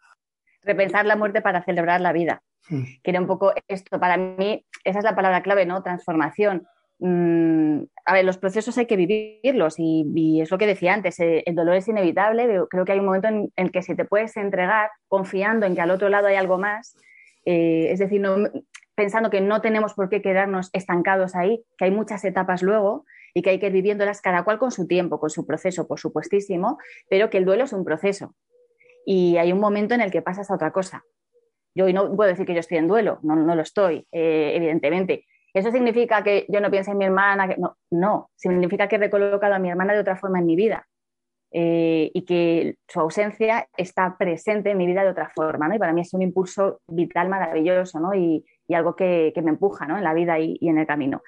Repensar 0.63 1.05
la 1.07 1.17
muerte 1.17 1.43
para 1.43 1.65
celebrar 1.65 2.01
la 2.01 2.13
vida. 2.13 2.43
Mm. 2.69 2.85
que 3.03 3.11
era 3.11 3.21
un 3.21 3.27
poco 3.27 3.53
esto. 3.67 3.99
Para 3.99 4.17
mí, 4.17 4.65
esa 4.85 4.99
es 4.99 5.05
la 5.05 5.17
palabra 5.17 5.43
clave, 5.43 5.67
¿no? 5.67 5.83
Transformación. 5.83 6.67
Mm, 7.03 7.85
a 8.05 8.13
ver, 8.13 8.25
los 8.27 8.37
procesos 8.37 8.77
hay 8.77 8.85
que 8.85 8.97
vivirlos 8.97 9.77
y, 9.79 10.41
es 10.43 10.51
lo 10.51 10.59
que 10.59 10.67
decía 10.67 10.93
antes, 10.93 11.19
eh, 11.19 11.43
el 11.47 11.55
dolor 11.55 11.77
es 11.77 11.89
inevitable, 11.89 12.47
creo 12.69 12.85
que 12.85 12.93
hay 12.93 12.99
un 12.99 13.07
momento 13.07 13.29
en 13.29 13.51
el 13.57 13.73
que 13.73 13.81
si 13.81 13.97
te 13.97 14.05
puedes 14.05 14.37
entregar 14.37 14.91
confiando 15.09 15.65
en 15.65 15.75
que 15.75 15.81
al 15.81 15.91
otro 15.91 16.11
lado 16.11 16.27
hay 16.27 16.37
algo 16.37 16.59
más, 16.59 16.95
eh, 17.47 17.89
es 17.91 17.99
decir, 18.01 18.23
pensando 18.95 19.31
que 19.31 19.41
no 19.41 19.63
tenemos 19.63 19.95
por 19.95 20.11
qué 20.11 20.21
quedarnos 20.21 20.69
estancados 20.75 21.35
ahí, 21.35 21.65
que 21.79 21.87
hay 21.87 21.91
muchas 21.91 22.23
etapas 22.27 22.63
luego 22.63 23.07
y 23.33 23.41
que 23.41 23.51
hay 23.51 23.59
que 23.59 23.69
ir 23.69 23.73
viviéndolas 23.73 24.21
cada 24.21 24.45
cual 24.45 24.59
con 24.59 24.71
su 24.71 24.87
tiempo, 24.87 25.19
con 25.19 25.31
su 25.31 25.47
proceso, 25.47 25.89
por 25.89 25.99
supuestísimo, 25.99 26.77
pero 27.09 27.31
que 27.31 27.39
el 27.39 27.47
duelo 27.47 27.65
es 27.65 27.73
un 27.73 27.85
proceso 27.85 28.35
y 29.07 29.39
hay 29.39 29.53
un 29.53 29.61
momento 29.61 29.95
en 29.95 30.03
el 30.03 30.11
que 30.11 30.21
pasas 30.21 30.51
a 30.51 30.55
otra 30.55 30.71
cosa. 30.71 31.03
Yo 31.75 31.91
no 31.93 32.15
puedo 32.15 32.29
decir 32.29 32.45
que 32.45 32.53
yo 32.53 32.61
estoy 32.61 32.77
en 32.77 32.89
duelo, 32.89 33.21
no, 33.23 33.37
no 33.37 33.55
lo 33.55 33.63
estoy, 33.63 34.07
eh, 34.13 34.53
evidentemente. 34.55 35.25
¿Eso 35.53 35.71
significa 35.71 36.23
que 36.23 36.47
yo 36.49 36.61
no 36.61 36.71
pienso 36.71 36.93
en 36.93 36.99
mi 36.99 37.05
hermana? 37.05 37.49
Que, 37.49 37.57
no, 37.57 37.77
no, 37.91 38.31
significa 38.37 38.89
que 38.89 38.97
he 38.97 38.99
recolocado 38.99 39.55
a 39.55 39.59
mi 39.59 39.71
hermana 39.71 39.95
de 39.95 40.01
otra 40.01 40.17
forma 40.17 40.39
en 40.39 40.47
mi 40.47 40.57
vida 40.57 40.87
eh, 41.53 42.11
y 42.15 42.25
que 42.25 42.77
su 42.87 43.01
ausencia 43.01 43.69
está 43.77 44.17
presente 44.17 44.71
en 44.71 44.79
mi 44.79 44.87
vida 44.87 45.03
de 45.03 45.11
otra 45.11 45.31
forma. 45.31 45.75
Y 45.75 45.79
para 45.79 45.93
mí 45.93 46.03
es 46.03 46.15
un 46.15 46.23
impulso 46.23 46.81
vital 46.87 47.29
maravilloso 47.29 47.99
¿no? 47.99 48.15
y, 48.15 48.45
algo 48.73 48.95
que, 48.95 49.33
me 49.43 49.51
empuja 49.51 49.89
¿no? 49.89 49.99
en 49.99 50.05
la 50.05 50.15
vida 50.15 50.39
y, 50.39 50.57
y 50.61 50.69
en 50.69 50.79
el 50.79 50.87
camino. 50.87 51.23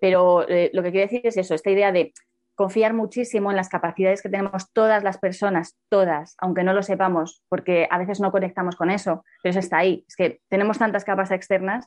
Pero 0.00 0.48
eh, 0.48 0.70
lo 0.72 0.82
que 0.82 0.92
quiero 0.92 1.06
decir 1.06 1.20
es 1.24 1.36
eso, 1.36 1.54
esta 1.54 1.70
idea 1.70 1.92
de 1.92 2.14
confiar 2.54 2.94
muchísimo 2.94 3.50
en 3.50 3.56
las 3.56 3.68
capacidades 3.68 4.22
que 4.22 4.30
tenemos 4.30 4.72
todas 4.72 5.04
las 5.04 5.18
personas, 5.18 5.76
todas, 5.90 6.36
aunque 6.38 6.64
no 6.64 6.72
lo 6.72 6.82
sepamos, 6.82 7.44
porque 7.50 7.86
a 7.90 7.98
veces 7.98 8.18
no 8.18 8.32
conectamos 8.32 8.76
con 8.76 8.90
eso, 8.90 9.24
pero 9.42 9.50
eso 9.50 9.58
está 9.58 9.76
ahí. 9.76 10.06
Es 10.08 10.16
que 10.16 10.40
tenemos 10.48 10.78
tantas 10.78 11.04
capas 11.04 11.30
externas 11.30 11.86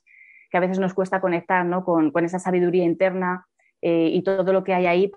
que 0.50 0.58
a 0.58 0.62
veces 0.62 0.80
nos 0.80 0.94
cuesta 0.94 1.22
conectar 1.22 1.66
¿no? 1.66 1.84
con, 1.84 2.12
con, 2.12 2.26
esa 2.26 2.40
sabiduría 2.40 2.84
interna 2.84 3.46
eh, 3.82 4.10
y 4.12 4.24
todo 4.24 4.52
lo 4.54 4.64
que 4.64 4.74
hay 4.74 4.86
ahí 4.88 5.12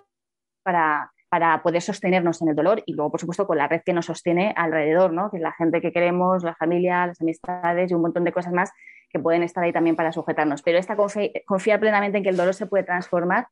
para, 0.63 1.11
para, 1.29 1.61
poder 1.63 1.81
sostenernos 1.81 2.41
en 2.41 2.49
el 2.49 2.55
dolor 2.55 2.83
y 2.85 2.93
luego, 2.93 3.11
por 3.11 3.19
supuesto, 3.19 3.47
con 3.47 3.57
la 3.57 3.67
red 3.67 3.81
que 3.85 3.93
nos 3.93 4.05
sostiene 4.05 4.53
alrededor, 4.55 5.11
¿no? 5.13 5.29
que 5.29 5.37
es 5.37 5.43
la 5.43 5.51
gente 5.53 5.81
que 5.81 5.91
queremos, 5.91 6.43
la 6.43 6.55
familia, 6.55 7.07
las 7.07 7.19
amistades 7.21 7.91
y 7.91 7.93
un 7.93 8.01
montón 8.01 8.23
de 8.23 8.31
cosas 8.31 8.53
más 8.53 8.71
que 9.09 9.19
pueden 9.19 9.43
estar 9.43 9.63
ahí 9.63 9.73
también 9.73 9.95
para 9.95 10.11
sujetarnos. 10.11 10.61
Pero 10.61 10.77
esta 10.77 10.95
confi 10.95 11.31
confiar 11.45 11.79
plenamente 11.79 12.17
en 12.17 12.23
que 12.23 12.29
el 12.29 12.37
dolor 12.37 12.53
se 12.53 12.65
puede 12.65 12.83
transformar 12.83 13.47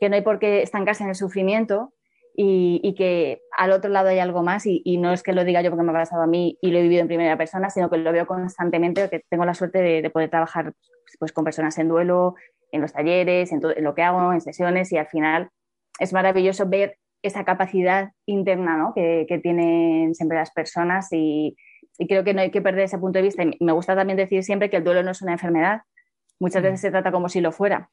que 0.00 0.08
no 0.08 0.16
hay 0.16 0.22
por 0.22 0.38
qué 0.38 0.62
estancarse 0.62 1.02
en 1.02 1.08
el 1.10 1.14
sufrimiento 1.14 1.92
y, 2.36 2.80
y, 2.82 2.94
que 2.94 3.40
al 3.56 3.72
otro 3.72 3.90
lado 3.90 4.08
hay 4.08 4.18
algo 4.18 4.42
más 4.42 4.66
y, 4.66 4.82
y, 4.84 4.98
no 4.98 5.12
es 5.12 5.22
que 5.22 5.32
lo 5.32 5.44
diga 5.44 5.62
yo 5.62 5.70
porque 5.70 5.84
me 5.84 5.90
ha 5.90 5.94
pasado 5.94 6.22
a 6.22 6.26
mí 6.26 6.58
y 6.60 6.70
lo 6.70 6.78
he 6.78 6.82
vivido 6.82 7.00
en 7.00 7.06
primera 7.06 7.38
persona, 7.38 7.70
sino 7.70 7.88
que 7.88 7.96
lo 7.96 8.12
veo 8.12 8.26
constantemente, 8.26 9.08
que 9.08 9.24
tengo 9.30 9.46
la 9.46 9.54
suerte 9.54 9.80
de, 9.80 10.02
de 10.02 10.10
poder 10.10 10.28
trabajar 10.28 10.74
pues, 11.18 11.32
con 11.32 11.44
personas 11.44 11.78
en 11.78 11.88
duelo, 11.88 12.34
en 12.72 12.82
los 12.82 12.92
talleres, 12.92 13.52
en, 13.52 13.60
todo, 13.60 13.74
en, 13.74 13.82
lo 13.82 13.94
que 13.94 14.02
hago, 14.02 14.32
en 14.34 14.42
sesiones 14.42 14.92
y 14.92 14.98
al 14.98 15.06
final 15.06 15.48
es 15.98 16.12
maravilloso 16.12 16.68
ver 16.68 16.98
esa 17.22 17.44
capacidad 17.44 18.10
interna 18.26 18.76
¿no? 18.76 18.92
que, 18.94 19.24
que, 19.26 19.38
tienen 19.38 20.14
siempre 20.14 20.36
las 20.36 20.50
personas 20.50 21.08
y, 21.12 21.56
y, 21.98 22.06
creo 22.06 22.22
que 22.22 22.34
no 22.34 22.42
hay 22.42 22.50
que 22.50 22.60
perder 22.60 22.84
ese 22.84 22.98
punto 22.98 23.18
de 23.18 23.22
vista. 23.22 23.42
Y 23.42 23.64
me 23.64 23.72
gusta 23.72 23.96
también 23.96 24.18
decir 24.18 24.44
siempre 24.44 24.68
que 24.68 24.76
el 24.76 24.84
duelo 24.84 25.02
no 25.02 25.12
es 25.12 25.22
una 25.22 25.32
enfermedad, 25.32 25.80
muchas 26.38 26.62
veces 26.62 26.82
se 26.82 26.90
trata 26.90 27.10
como 27.10 27.30
si 27.30 27.40
lo 27.40 27.50
fuera 27.50 27.90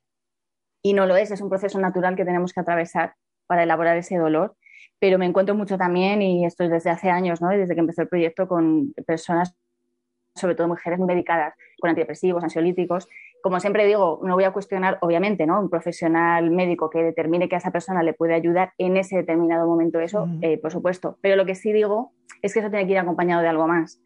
y 0.81 0.93
no 0.93 1.05
lo 1.05 1.15
es, 1.15 1.31
es 1.31 1.39
un 1.39 1.49
proceso 1.49 1.79
natural 1.79 2.17
que 2.17 2.25
tenemos 2.25 2.51
que 2.51 2.59
atravesar 2.59 3.15
para 3.47 3.63
elaborar 3.63 3.97
ese 3.97 4.17
dolor, 4.17 4.55
pero 4.99 5.17
me 5.19 5.25
encuentro 5.25 5.55
mucho 5.55 5.77
también, 5.77 6.21
y 6.21 6.45
esto 6.45 6.63
es 6.63 6.71
desde 6.71 6.89
hace 6.89 7.09
años, 7.09 7.41
¿no? 7.41 7.49
desde 7.49 7.73
que 7.73 7.81
empezó 7.81 8.01
el 8.01 8.07
proyecto, 8.07 8.47
con 8.47 8.93
personas, 9.05 9.53
sobre 10.35 10.55
todo 10.55 10.67
mujeres 10.67 10.97
muy 10.97 11.07
medicadas, 11.07 11.55
con 11.79 11.89
antidepresivos, 11.89 12.43
ansiolíticos. 12.43 13.07
Como 13.41 13.59
siempre 13.59 13.85
digo, 13.85 14.21
no 14.23 14.35
voy 14.35 14.45
a 14.45 14.51
cuestionar, 14.51 14.97
obviamente, 15.01 15.45
¿no? 15.45 15.59
un 15.59 15.69
profesional 15.69 16.49
médico 16.51 16.89
que 16.89 17.03
determine 17.03 17.49
que 17.49 17.55
a 17.55 17.57
esa 17.57 17.71
persona 17.71 18.01
le 18.01 18.13
puede 18.13 18.33
ayudar 18.33 18.71
en 18.77 18.95
ese 18.95 19.17
determinado 19.17 19.67
momento 19.67 19.99
eso, 19.99 20.27
eh, 20.41 20.57
por 20.57 20.71
supuesto, 20.71 21.17
pero 21.21 21.35
lo 21.35 21.45
que 21.45 21.55
sí 21.55 21.73
digo 21.73 22.13
es 22.41 22.53
que 22.53 22.61
eso 22.61 22.69
tiene 22.69 22.85
que 22.85 22.93
ir 22.93 22.99
acompañado 22.99 23.41
de 23.41 23.49
algo 23.49 23.67
más, 23.67 23.99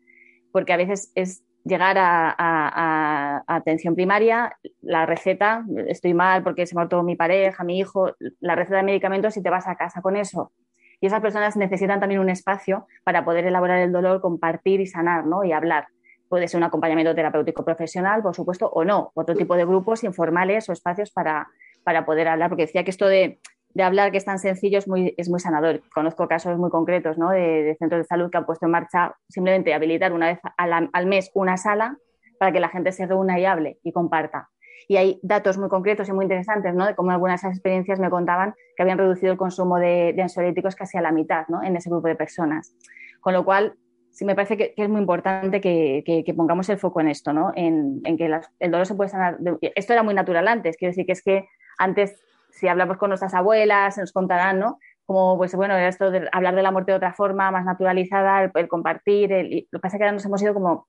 porque 0.51 0.73
a 0.73 0.77
veces 0.77 1.11
es 1.13 1.43
llegar 1.67 1.97
a, 1.99 3.43
atención 3.47 3.95
primaria, 3.95 4.57
la 4.81 5.05
receta, 5.05 5.65
estoy 5.87 6.13
mal 6.13 6.43
porque 6.43 6.65
se 6.65 6.75
muerto 6.75 7.03
mi 7.03 7.15
pareja, 7.15 7.63
mi 7.63 7.79
hijo, 7.79 8.15
la 8.39 8.55
receta 8.55 8.77
de 8.77 8.83
medicamentos 8.83 9.37
y 9.37 9.43
te 9.43 9.49
vas 9.49 9.67
a 9.67 9.75
casa 9.75 10.01
con 10.01 10.15
eso. 10.15 10.51
Y 10.99 11.07
esas 11.07 11.21
personas 11.21 11.55
necesitan 11.57 11.99
también 11.99 12.21
un 12.21 12.29
espacio 12.29 12.87
para 13.03 13.23
poder 13.23 13.45
elaborar 13.45 13.79
el 13.79 13.91
dolor, 13.91 14.21
compartir 14.21 14.81
y 14.81 14.87
sanar, 14.87 15.25
¿no? 15.25 15.43
Y 15.43 15.51
hablar. 15.51 15.87
Puede 16.27 16.47
ser 16.47 16.57
un 16.57 16.63
acompañamiento 16.63 17.13
terapéutico 17.13 17.63
profesional, 17.63 18.23
por 18.23 18.35
supuesto, 18.35 18.67
o 18.69 18.83
no. 18.83 19.11
Otro 19.13 19.35
tipo 19.35 19.55
de 19.55 19.65
grupos 19.65 20.03
informales 20.03 20.67
o 20.69 20.73
espacios 20.73 21.11
para, 21.11 21.47
para 21.83 22.05
poder 22.05 22.27
hablar, 22.27 22.49
porque 22.49 22.65
decía 22.65 22.83
que 22.83 22.91
esto 22.91 23.07
de, 23.07 23.39
de 23.77 23.83
hablar 23.83 24.11
que 24.11 24.17
es 24.17 24.25
tan 24.25 24.39
sencillo 24.39 24.79
es 24.79 24.87
muy, 24.87 25.13
es 25.17 25.29
muy 25.29 25.39
sanador. 25.39 25.81
Conozco 25.93 26.27
casos 26.27 26.57
muy 26.57 26.71
concretos 26.71 27.19
¿no? 27.19 27.29
de, 27.29 27.61
de, 27.63 27.75
centros 27.75 27.99
de 27.99 28.05
salud 28.05 28.31
que 28.31 28.37
han 28.39 28.45
puesto 28.47 28.65
en 28.65 28.71
marcha 28.71 29.15
simplemente 29.29 29.71
habilitar 29.71 30.13
una 30.13 30.29
vez 30.29 30.39
al, 30.57 30.89
al, 30.91 31.05
mes 31.05 31.29
una 31.35 31.57
sala 31.57 31.95
para 32.39 32.51
que 32.51 32.59
la 32.59 32.69
gente 32.69 32.91
se 32.91 33.05
reúna 33.05 33.39
y 33.39 33.45
hable 33.45 33.77
y 33.83 33.91
comparta. 33.91 34.49
Y 34.87 34.97
hay 34.97 35.19
datos 35.21 35.59
muy 35.59 35.69
concretos 35.69 36.09
y 36.09 36.13
muy 36.13 36.25
interesantes 36.25 36.73
¿no? 36.73 36.87
de 36.87 36.95
cómo 36.95 37.11
algunas 37.11 37.43
experiencias 37.43 37.99
me 37.99 38.09
contaban 38.09 38.55
que 38.75 38.81
habían 38.81 38.97
reducido 38.97 39.31
el 39.31 39.37
consumo 39.37 39.77
de, 39.77 40.13
de 40.15 40.23
ansiolíticos 40.23 40.75
casi 40.75 40.97
a 40.97 41.01
la 41.01 41.11
mitad 41.11 41.45
¿no? 41.47 41.61
en 41.61 41.75
ese 41.75 41.91
grupo 41.91 42.07
de 42.07 42.15
personas. 42.15 42.75
Con 43.21 43.33
lo 43.33 43.45
cual, 43.45 43.75
sí 44.09 44.25
me 44.25 44.33
parece 44.33 44.57
que, 44.57 44.73
que 44.73 44.81
es 44.81 44.89
muy 44.89 45.01
importante 45.01 45.61
que, 45.61 46.01
que, 46.03 46.23
que, 46.23 46.33
pongamos 46.33 46.67
el 46.69 46.79
foco 46.79 46.99
en 47.01 47.09
esto, 47.09 47.31
¿no? 47.31 47.51
en, 47.55 48.01
en 48.05 48.17
que 48.17 48.27
las, 48.27 48.49
el 48.57 48.71
dolor 48.71 48.87
se 48.87 48.95
puede 48.95 49.09
sanar. 49.09 49.37
De, 49.37 49.55
esto 49.75 49.93
era 49.93 50.01
muy 50.01 50.15
natural 50.15 50.47
antes, 50.47 50.77
quiero 50.77 50.89
decir 50.89 51.05
que 51.05 51.11
es 51.11 51.21
que 51.21 51.47
antes 51.77 52.19
si 52.57 52.67
hablamos 52.67 52.97
con 52.97 53.09
nuestras 53.09 53.33
abuelas, 53.33 53.97
nos 53.97 54.11
contarán, 54.11 54.59
¿no? 54.59 54.79
Como, 55.05 55.37
pues 55.37 55.55
bueno, 55.55 55.77
esto 55.77 56.11
de 56.11 56.27
hablar 56.31 56.55
de 56.55 56.63
la 56.63 56.71
muerte 56.71 56.91
de 56.91 56.97
otra 56.97 57.13
forma, 57.13 57.51
más 57.51 57.63
naturalizada, 57.65 58.43
el, 58.43 58.51
el 58.53 58.67
compartir. 58.67 59.31
El, 59.31 59.67
lo 59.71 59.79
que 59.79 59.81
pasa 59.81 59.95
es 59.95 59.99
que 59.99 60.03
ahora 60.03 60.13
nos 60.13 60.25
hemos 60.25 60.41
ido 60.41 60.53
como 60.53 60.87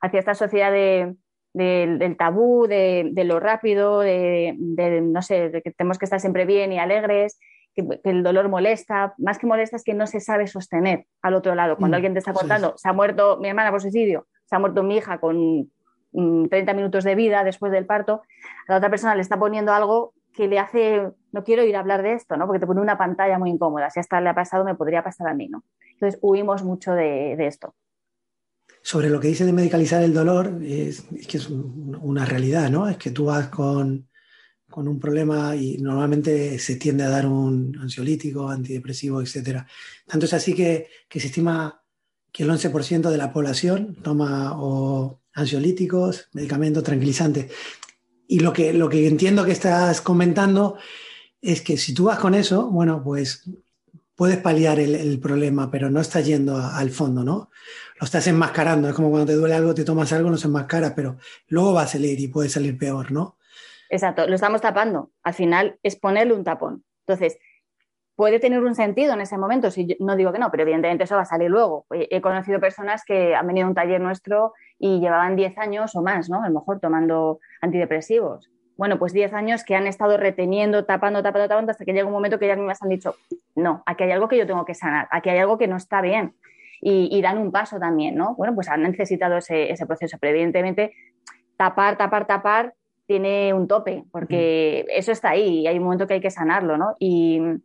hacia 0.00 0.20
esta 0.20 0.34
sociedad 0.34 0.70
de, 0.70 1.16
de, 1.52 1.96
del 1.98 2.16
tabú, 2.16 2.66
de, 2.66 3.08
de 3.12 3.24
lo 3.24 3.40
rápido, 3.40 4.00
de, 4.00 4.54
no 5.02 5.22
sé, 5.22 5.48
de 5.48 5.62
que 5.62 5.70
tenemos 5.70 5.98
que 5.98 6.04
estar 6.04 6.20
siempre 6.20 6.44
bien 6.44 6.72
y 6.72 6.78
alegres, 6.78 7.38
que, 7.74 7.86
que, 8.04 8.10
el 8.10 8.22
dolor 8.22 8.48
molesta. 8.48 9.14
Más 9.16 9.38
que 9.38 9.46
molesta 9.46 9.76
es 9.76 9.82
que 9.82 9.94
no 9.94 10.06
se 10.06 10.20
sabe 10.20 10.46
sostener 10.46 11.06
al 11.22 11.34
otro 11.34 11.54
lado. 11.54 11.76
Cuando 11.76 11.94
mm, 11.94 11.96
alguien 11.96 12.12
te 12.12 12.18
está 12.18 12.34
contando, 12.34 12.72
sí. 12.72 12.82
se 12.82 12.88
ha 12.88 12.92
muerto 12.92 13.38
mi 13.38 13.48
hermana 13.48 13.70
por 13.70 13.80
suicidio, 13.80 14.26
se 14.44 14.54
ha 14.54 14.58
muerto 14.58 14.82
mi 14.82 14.98
hija 14.98 15.18
con 15.18 15.70
30 16.12 16.74
minutos 16.74 17.04
de 17.04 17.14
vida 17.14 17.42
después 17.42 17.72
del 17.72 17.86
parto, 17.86 18.22
a 18.68 18.72
la 18.72 18.78
otra 18.78 18.90
persona 18.90 19.14
le 19.14 19.22
está 19.22 19.38
poniendo 19.38 19.72
algo 19.72 20.14
que 20.36 20.46
le 20.46 20.58
hace, 20.58 21.10
no 21.32 21.44
quiero 21.44 21.64
ir 21.64 21.76
a 21.76 21.80
hablar 21.80 22.02
de 22.02 22.12
esto, 22.12 22.36
¿no? 22.36 22.46
porque 22.46 22.60
te 22.60 22.66
pone 22.66 22.80
una 22.80 22.98
pantalla 22.98 23.38
muy 23.38 23.50
incómoda. 23.50 23.90
Si 23.90 23.98
hasta 23.98 24.20
le 24.20 24.28
ha 24.28 24.34
pasado, 24.34 24.64
me 24.64 24.74
podría 24.74 25.02
pasar 25.02 25.28
a 25.28 25.34
mí. 25.34 25.48
¿no? 25.48 25.64
Entonces, 25.92 26.18
huimos 26.22 26.62
mucho 26.62 26.92
de, 26.92 27.34
de 27.36 27.46
esto. 27.46 27.74
Sobre 28.82 29.10
lo 29.10 29.18
que 29.18 29.28
dice 29.28 29.44
de 29.44 29.52
medicalizar 29.52 30.02
el 30.02 30.14
dolor, 30.14 30.60
es, 30.62 31.08
que 31.28 31.38
es 31.38 31.48
una 31.48 32.24
realidad, 32.24 32.70
¿no? 32.70 32.88
Es 32.88 32.96
que 32.98 33.10
tú 33.10 33.24
vas 33.24 33.48
con, 33.48 34.08
con 34.70 34.86
un 34.86 35.00
problema 35.00 35.56
y 35.56 35.78
normalmente 35.78 36.56
se 36.60 36.76
tiende 36.76 37.02
a 37.02 37.08
dar 37.08 37.26
un 37.26 37.76
ansiolítico, 37.80 38.48
antidepresivo, 38.48 39.20
etc. 39.20 39.64
Tanto 40.06 40.26
es 40.26 40.34
así 40.34 40.54
que, 40.54 40.86
que 41.08 41.18
se 41.18 41.26
estima 41.26 41.82
que 42.30 42.44
el 42.44 42.50
11% 42.50 43.10
de 43.10 43.16
la 43.16 43.32
población 43.32 43.96
toma 44.02 44.52
o 44.56 45.20
ansiolíticos, 45.32 46.28
medicamentos 46.32 46.84
tranquilizantes. 46.84 47.50
Y 48.28 48.40
lo 48.40 48.52
que, 48.52 48.72
lo 48.72 48.88
que 48.88 49.06
entiendo 49.06 49.44
que 49.44 49.52
estás 49.52 50.00
comentando 50.00 50.76
es 51.40 51.60
que 51.60 51.76
si 51.76 51.94
tú 51.94 52.04
vas 52.04 52.18
con 52.18 52.34
eso, 52.34 52.68
bueno, 52.70 53.02
pues 53.02 53.48
puedes 54.16 54.38
paliar 54.38 54.80
el, 54.80 55.20
problema, 55.20 55.70
pero 55.70 55.90
no 55.90 56.00
estás 56.00 56.26
yendo 56.26 56.56
al 56.56 56.90
fondo, 56.90 57.22
¿no? 57.22 57.50
Lo 58.00 58.04
estás 58.04 58.26
enmascarando. 58.26 58.88
Es 58.88 58.94
como 58.94 59.10
cuando 59.10 59.26
te 59.26 59.34
duele 59.34 59.54
algo, 59.54 59.74
te 59.74 59.84
tomas 59.84 60.12
algo, 60.12 60.30
no 60.30 60.38
se 60.38 60.48
enmascara, 60.48 60.94
pero 60.94 61.18
luego 61.48 61.74
va 61.74 61.82
a 61.82 61.86
salir 61.86 62.18
y 62.18 62.28
puede 62.28 62.48
salir 62.48 62.78
peor, 62.78 63.12
¿no? 63.12 63.36
Exacto, 63.90 64.26
lo 64.26 64.34
estamos 64.34 64.60
tapando. 64.60 65.12
Al 65.22 65.34
final 65.34 65.78
es 65.82 65.96
ponerle 65.96 66.32
un 66.32 66.44
tapón. 66.44 66.84
Entonces, 67.06 67.38
puede 68.16 68.40
tener 68.40 68.60
un 68.64 68.74
sentido 68.74 69.12
en 69.14 69.20
ese 69.20 69.36
momento, 69.38 69.70
si 69.70 69.86
yo- 69.86 69.94
no 70.00 70.16
digo 70.16 70.32
que 70.32 70.38
no, 70.38 70.50
pero 70.50 70.62
evidentemente 70.62 71.04
eso 71.04 71.16
va 71.16 71.22
a 71.22 71.26
salir 71.26 71.50
luego. 71.50 71.84
He 71.90 72.08
he 72.10 72.20
conocido 72.20 72.58
personas 72.60 73.04
que 73.04 73.34
han 73.34 73.46
venido 73.46 73.66
a 73.66 73.68
un 73.68 73.74
taller 73.74 74.00
nuestro 74.00 74.54
y 74.78 75.00
llevaban 75.00 75.36
10 75.36 75.56
años 75.58 75.94
o 75.94 76.02
más, 76.02 76.28
¿no? 76.30 76.42
A 76.42 76.48
lo 76.48 76.54
mejor 76.60 76.80
tomando 76.80 77.38
antidepresivos. 77.60 78.50
Bueno, 78.78 78.98
pues 78.98 79.12
10 79.12 79.32
años 79.32 79.64
que 79.64 79.74
han 79.74 79.86
estado 79.86 80.16
reteniendo, 80.18 80.84
tapando, 80.84 81.22
tapando, 81.22 81.48
tapando, 81.48 81.70
hasta 81.70 81.84
que 81.84 81.92
llega 81.92 82.06
un 82.06 82.12
momento 82.12 82.38
que 82.38 82.44
ellas 82.46 82.58
mismas 82.58 82.82
han 82.82 82.88
dicho, 82.90 83.14
no, 83.54 83.82
aquí 83.86 84.04
hay 84.04 84.10
algo 84.12 84.28
que 84.28 84.36
yo 84.38 84.46
tengo 84.46 84.64
que 84.66 84.74
sanar, 84.74 85.08
aquí 85.10 85.30
hay 85.30 85.38
algo 85.38 85.56
que 85.56 85.66
no 85.68 85.76
está 85.76 86.00
bien. 86.02 86.34
Y, 86.82 87.08
y 87.10 87.22
dan 87.22 87.38
un 87.38 87.52
paso 87.52 87.78
también, 87.78 88.14
¿no? 88.16 88.34
Bueno, 88.36 88.54
pues 88.54 88.68
han 88.68 88.82
necesitado 88.82 89.38
ese, 89.38 89.70
ese 89.72 89.86
proceso, 89.86 90.18
pero 90.20 90.32
evidentemente 90.32 90.92
tapar, 91.56 91.96
tapar, 91.96 92.26
tapar 92.26 92.74
tiene 93.06 93.54
un 93.54 93.66
tope, 93.66 94.04
porque 94.12 94.84
eso 94.90 95.12
está 95.12 95.30
ahí 95.30 95.60
y 95.60 95.66
hay 95.66 95.78
un 95.78 95.84
momento 95.84 96.06
que 96.06 96.14
hay 96.14 96.20
que 96.20 96.30
sanarlo, 96.30 96.76
¿no? 96.76 96.94
Y 96.98 97.38
no- 97.40 97.60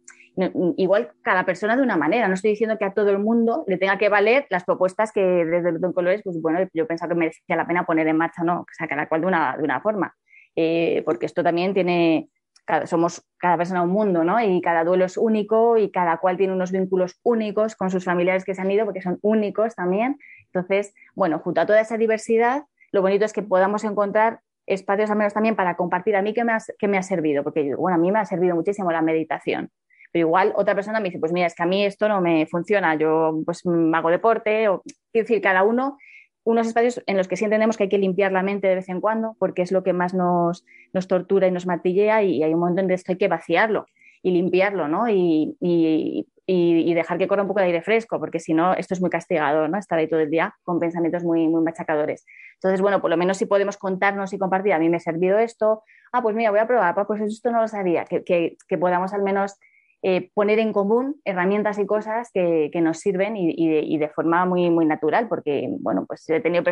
igual 0.77 1.11
cada 1.21 1.45
persona 1.45 1.75
de 1.75 1.83
una 1.83 1.97
manera, 1.97 2.27
no 2.27 2.33
estoy 2.35 2.51
diciendo 2.51 2.77
que 2.77 2.85
a 2.85 2.93
todo 2.93 3.09
el 3.09 3.19
mundo 3.19 3.63
le 3.67 3.77
tenga 3.77 3.97
que 3.97 4.09
valer 4.09 4.47
las 4.49 4.63
propuestas 4.63 5.11
que 5.11 5.21
desde 5.21 5.71
Luton 5.71 5.93
Colores, 5.93 6.21
pues 6.23 6.41
bueno, 6.41 6.59
yo 6.73 6.87
pensaba 6.87 7.09
que 7.09 7.15
merecía 7.19 7.55
la 7.55 7.67
pena 7.67 7.85
poner 7.85 8.07
en 8.07 8.17
marcha, 8.17 8.43
¿no? 8.43 8.61
O 8.61 8.65
sea, 8.71 8.87
cada 8.87 9.07
cual 9.07 9.21
de 9.21 9.27
una, 9.27 9.55
de 9.57 9.63
una 9.63 9.81
forma, 9.81 10.13
Eh, 10.55 11.01
porque 11.05 11.25
esto 11.27 11.43
también 11.43 11.73
tiene, 11.73 12.29
cada- 12.65 12.85
somos 12.85 13.23
cada 13.37 13.55
persona 13.57 13.83
un 13.83 13.89
mundo, 13.91 14.23
¿no? 14.25 14.37
Y 14.41 14.59
cada 14.61 14.83
duelo 14.83 15.05
es 15.05 15.15
único 15.17 15.77
y 15.77 15.91
cada 15.91 16.17
cual 16.17 16.35
tiene 16.37 16.51
unos 16.53 16.71
vínculos 16.73 17.19
únicos 17.23 17.75
con 17.77 17.89
sus 17.89 18.03
familiares 18.03 18.43
que 18.43 18.53
se 18.53 18.61
han 18.61 18.69
ido, 18.69 18.83
porque 18.85 19.01
son 19.01 19.17
únicos 19.21 19.75
también. 19.75 20.17
Entonces, 20.47 20.93
bueno, 21.15 21.39
junto 21.39 21.61
a 21.61 21.65
toda 21.65 21.79
esa 21.79 21.97
diversidad, 21.97 22.63
lo 22.91 23.01
bonito 23.01 23.23
es 23.25 23.31
que 23.33 23.43
podamos 23.43 23.83
encontrar 23.85 24.41
espacios 24.65 25.09
al 25.09 25.17
menos 25.17 25.33
también 25.33 25.55
para 25.55 25.75
compartir 25.77 26.15
a 26.17 26.21
mí 26.21 26.33
qué 26.33 26.43
me 26.43 26.51
ha, 26.53 26.57
qué 26.77 26.87
me 26.89 26.97
ha 26.97 27.03
servido, 27.03 27.43
porque 27.43 27.73
bueno, 27.75 27.95
a 27.95 27.99
mí 27.99 28.11
me 28.11 28.19
ha 28.19 28.25
servido 28.25 28.53
muchísimo 28.55 28.91
la 28.91 29.01
meditación. 29.01 29.69
Pero 30.11 30.27
igual 30.27 30.53
otra 30.55 30.75
persona 30.75 30.99
me 30.99 31.05
dice, 31.05 31.19
pues 31.19 31.31
mira, 31.31 31.47
es 31.47 31.55
que 31.55 31.63
a 31.63 31.65
mí 31.65 31.85
esto 31.85 32.07
no 32.09 32.21
me 32.21 32.45
funciona, 32.45 32.95
yo 32.95 33.41
pues 33.45 33.65
mm, 33.65 33.93
hago 33.95 34.09
deporte, 34.09 34.67
o 34.67 34.81
quiero 35.11 35.27
decir, 35.27 35.41
cada 35.41 35.63
uno, 35.63 35.97
unos 36.43 36.67
espacios 36.67 37.01
en 37.05 37.17
los 37.17 37.27
que 37.27 37.37
sí 37.37 37.45
entendemos 37.45 37.77
que 37.77 37.83
hay 37.83 37.89
que 37.89 37.97
limpiar 37.97 38.31
la 38.31 38.43
mente 38.43 38.67
de 38.67 38.75
vez 38.75 38.89
en 38.89 38.99
cuando, 38.99 39.35
porque 39.39 39.61
es 39.61 39.71
lo 39.71 39.83
que 39.83 39.93
más 39.93 40.13
nos, 40.13 40.65
nos 40.93 41.07
tortura 41.07 41.47
y 41.47 41.51
nos 41.51 41.65
martillea, 41.65 42.23
y 42.23 42.43
hay 42.43 42.53
un 42.53 42.59
momento 42.59 42.81
en 42.81 42.87
que 42.87 42.95
esto 42.95 43.11
hay 43.11 43.17
que 43.17 43.27
vaciarlo 43.27 43.85
y 44.23 44.31
limpiarlo, 44.31 44.87
¿no? 44.87 45.09
Y, 45.09 45.55
y, 45.59 46.93
dejar 46.93 47.17
que 47.17 47.27
corra 47.27 47.43
un 47.43 47.47
poco 47.47 47.61
de 47.61 47.67
aire 47.67 47.81
fresco, 47.81 48.19
porque 48.19 48.39
si 48.39 48.53
no, 48.53 48.73
esto 48.73 48.93
es 48.93 48.99
muy 48.99 49.09
castigador, 49.09 49.69
¿no? 49.69 49.77
Estar 49.77 49.97
ahí 49.97 50.09
todo 50.09 50.19
el 50.19 50.29
día 50.29 50.53
con 50.63 50.79
pensamientos 50.79 51.23
muy, 51.23 51.47
muy 51.47 51.63
machacadores. 51.63 52.25
Entonces, 52.55 52.81
bueno, 52.81 53.01
por 53.01 53.09
lo 53.09 53.15
menos 53.15 53.37
si 53.37 53.45
podemos 53.45 53.77
contarnos 53.77 54.33
y 54.33 54.37
compartir, 54.37 54.73
a 54.73 54.79
mí 54.79 54.89
me 54.89 54.97
ha 54.97 54.99
servido 54.99 55.39
esto, 55.39 55.83
ah, 56.11 56.21
pues 56.21 56.35
mira, 56.35 56.51
voy 56.51 56.59
a 56.59 56.67
probar, 56.67 56.93
ah, 56.97 57.07
pues 57.07 57.21
esto 57.21 57.51
no 57.51 57.61
lo 57.61 57.67
sabía, 57.69 58.03
que, 58.03 58.23
que 58.23 58.77
podamos 58.77 59.13
al 59.13 59.23
menos 59.23 59.57
eh, 60.03 60.31
poner 60.33 60.59
en 60.59 60.73
común 60.73 61.21
herramientas 61.25 61.77
y 61.77 61.85
cosas 61.85 62.29
que, 62.33 62.71
nos 62.81 62.99
sirven 62.99 63.35
y, 63.37 63.97
de, 63.97 64.09
forma 64.09 64.45
muy, 64.45 64.69
muy 64.69 64.85
natural, 64.85 65.27
porque, 65.27 65.67
bueno, 65.79 66.05
pues 66.07 66.27
he 66.29 66.39
tenido 66.39 66.63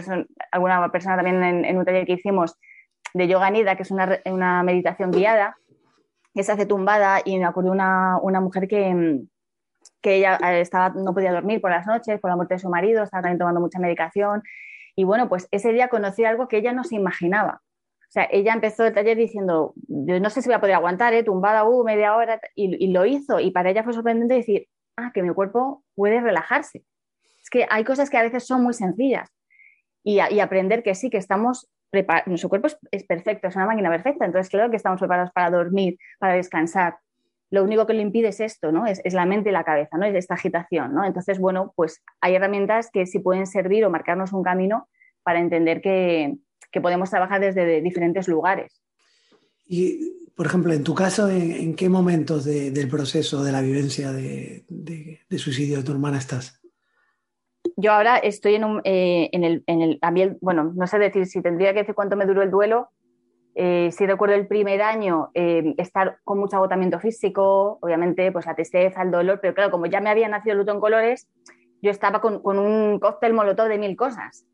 alguna 0.52 0.92
persona 0.92 1.16
también 1.16 1.44
en, 1.44 1.78
un 1.78 1.86
taller 1.86 2.06
que 2.06 2.14
hicimos 2.14 2.58
de 3.14 3.28
yoga 3.28 3.50
nida, 3.52 3.76
que 3.76 3.84
es 3.84 3.92
una, 3.92 4.20
una 4.26 4.64
meditación 4.64 5.12
guiada, 5.12 5.58
que 6.34 6.44
se 6.44 6.52
hace 6.52 6.66
tumbada 6.66 7.22
y 7.24 7.38
me 7.38 7.46
acuerdo 7.46 7.72
una, 7.72 8.18
una 8.22 8.42
mujer 8.42 8.68
que, 8.68 9.22
que 10.02 10.16
ella 10.16 10.38
estaba, 10.60 10.90
no 10.90 11.14
podía 11.14 11.32
dormir 11.32 11.62
por 11.62 11.72
las 11.72 11.86
noches 11.86 12.20
por 12.20 12.30
la 12.30 12.36
muerte 12.36 12.56
de 12.56 12.60
su 12.60 12.70
marido, 12.70 13.04
estaba 13.04 13.24
también 13.24 13.40
tomando 13.40 13.60
mucha 13.60 13.80
medicación 13.80 14.44
y 14.96 15.04
bueno, 15.04 15.30
pues 15.30 15.48
ese 15.52 15.72
día 15.72 15.88
conocí 15.88 16.26
algo 16.26 16.48
que 16.48 16.58
ella 16.58 16.74
no 16.74 16.84
se 16.84 16.96
imaginaba. 16.96 17.62
O 18.10 18.12
sea, 18.12 18.28
ella 18.32 18.54
empezó 18.54 18.88
el 18.88 18.94
taller 18.94 19.16
diciendo, 19.16 19.76
yo 19.88 20.20
no 20.20 20.32
sé 20.32 20.42
si 20.42 20.50
voy 20.50 20.56
a 20.56 20.60
poder 20.60 20.74
aguantar, 20.74 21.14
¿eh? 21.14 21.24
tumbada, 21.24 21.64
uh, 21.64 21.84
media 21.84 22.16
hora, 22.16 22.42
y, 22.56 22.92
lo 22.92 23.06
hizo. 23.06 23.40
Y 23.40 23.52
para 23.52 23.70
ella 23.70 23.84
fue 23.84 23.94
sorprendente 23.94 24.34
decir, 24.34 24.68
ah, 24.98 25.12
que 25.14 25.22
mi 25.22 25.32
cuerpo 25.32 25.84
puede 25.94 26.20
relajarse. 26.20 26.84
Es 27.40 27.52
que 27.52 27.68
hay 27.70 27.84
cosas 27.84 28.10
que 28.10 28.18
a 28.18 28.24
veces 28.24 28.48
son 28.48 28.64
muy 28.64 28.74
sencillas. 28.74 29.30
Y, 30.04 30.20
y 30.32 30.40
aprender 30.40 30.82
que 30.82 30.96
sí, 30.96 31.12
que 31.12 31.18
estamos 31.18 31.70
preparados, 31.92 32.28
nuestro 32.28 32.50
cuerpo 32.50 32.68
es, 32.90 33.04
perfecto, 33.04 33.48
es 33.48 33.56
una 33.56 33.68
máquina 33.68 33.92
perfecta, 33.92 34.26
entonces 34.26 34.50
claro 34.50 34.72
que 34.72 34.78
estamos 34.78 35.00
preparados 35.00 35.32
para 35.32 35.52
dormir, 35.52 36.00
para 36.18 36.34
descansar. 36.34 36.98
Lo 37.52 37.64
único 37.64 37.86
que 37.86 37.94
lo 37.94 38.02
impide 38.02 38.30
es 38.30 38.40
esto, 38.40 38.72
¿no? 38.72 38.88
Es, 38.88 39.02
es 39.04 39.14
la 39.14 39.28
mente 39.28 39.50
y 39.50 39.54
la 39.54 39.64
cabeza, 39.64 39.98
¿no? 39.98 40.06
Es 40.06 40.16
esta 40.16 40.34
agitación, 40.34 40.96
¿no? 40.96 41.06
Entonces, 41.06 41.40
bueno, 41.40 41.74
pues 41.76 42.04
hay 42.22 42.34
herramientas 42.34 42.90
que 42.92 43.06
sí 43.06 43.20
pueden 43.20 43.46
servir 43.46 43.86
o 43.86 43.92
marcarnos 43.92 44.34
un 44.34 44.42
camino 44.42 44.88
para 45.22 45.40
entender 45.40 45.82
que, 45.82 46.38
que 46.72 46.82
podemos 46.82 47.10
trabajar 47.10 47.42
desde 47.42 47.82
diferentes 47.82 48.28
lugares. 48.28 48.82
Y, 49.68 50.28
por 50.36 50.48
ejemplo, 50.48 50.74
en 50.74 50.84
tu 50.84 50.96
caso, 50.96 51.30
¿en, 51.30 51.52
en 51.52 51.76
qué 51.76 51.90
momentos 51.90 52.46
de, 52.46 52.72
del 52.72 52.90
proceso 52.90 53.44
de 53.44 53.52
la 53.52 53.62
vivencia 53.62 54.12
de, 54.12 54.66
de, 54.68 55.20
de, 55.30 55.38
suicidio 55.38 55.78
de 55.78 55.84
tu 55.84 55.92
hermana 55.92 56.18
estás? 56.18 56.60
Yo 57.76 57.92
ahora 57.92 58.18
estoy 58.18 58.56
en, 58.56 58.64
un, 58.64 58.82
eh, 58.84 59.30
en, 59.32 59.44
el, 59.44 59.64
en 59.68 59.82
el, 59.82 60.00
a 60.02 60.12
mí 60.12 60.22
el, 60.22 60.38
bueno, 60.42 60.72
no 60.76 60.88
sé 60.88 60.98
decir 60.98 61.26
si 61.28 61.42
tendría 61.42 61.74
que 61.74 61.80
decir 61.80 61.94
cuánto 61.94 62.16
me 62.16 62.26
duró 62.26 62.42
el 62.42 62.50
duelo. 62.50 62.90
Eh, 63.54 63.90
si 63.92 64.06
recuerdo 64.06 64.36
el 64.36 64.48
primer 64.48 64.82
año, 64.82 65.30
eh, 65.34 65.76
estar 65.78 66.20
con 66.24 66.40
mucho 66.40 66.56
agotamiento 66.56 67.00
físico, 67.00 67.78
obviamente, 67.82 68.32
pues 68.32 68.46
la 68.46 68.56
tristeza, 68.56 69.02
el 69.02 69.12
dolor, 69.12 69.40
pero 69.42 69.54
claro, 69.54 69.72
como 69.72 69.86
ya 69.86 70.02
me 70.02 70.10
había 70.10 70.30
nacido 70.30 70.56
luto 70.56 70.72
en 70.72 70.80
colores, 70.80 71.28
yo 71.82 71.92
estaba 71.92 72.22
con, 72.22 72.42
con 72.42 72.58
un 72.58 73.00
cóctel 73.00 73.34
molotov 73.34 73.68
de 73.68 73.78
mil 73.78 73.96
cosas 73.96 74.46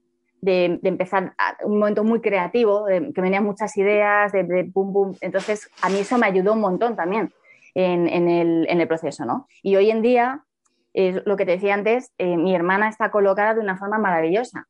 de, 0.46 0.80
empezar 0.84 1.34
un 1.64 1.80
momento 1.80 2.04
muy 2.04 2.22
creativo, 2.22 2.86
de, 2.86 3.12
que 3.14 3.22
venían 3.22 3.44
muchas 3.44 3.76
ideas, 3.78 4.32
de, 4.32 4.64
boom, 4.74 4.94
boom. 4.94 5.18
Entonces, 5.22 5.70
a 5.82 5.90
mí 5.90 6.00
eso 6.00 6.18
me 6.18 6.28
ayudó 6.28 6.54
un 6.54 6.62
montón 6.62 6.96
también 6.96 7.34
en, 7.74 8.08
en, 8.08 8.30
el, 8.30 8.68
en 8.70 8.80
el, 8.80 8.88
proceso, 8.88 9.26
¿no? 9.26 9.48
Y 9.64 9.76
hoy 9.76 9.90
en 9.90 10.02
día, 10.02 10.44
eh, 10.94 11.22
lo 11.26 11.36
que 11.36 11.46
te 11.46 11.54
decía 11.54 11.74
antes, 11.74 12.14
eh, 12.18 12.38
mi 12.38 12.56
hermana 12.56 12.88
está 12.88 13.10
colocada 13.12 13.56
de 13.56 13.60
una 13.60 13.78
forma 13.78 13.98
maravillosa 13.98 14.68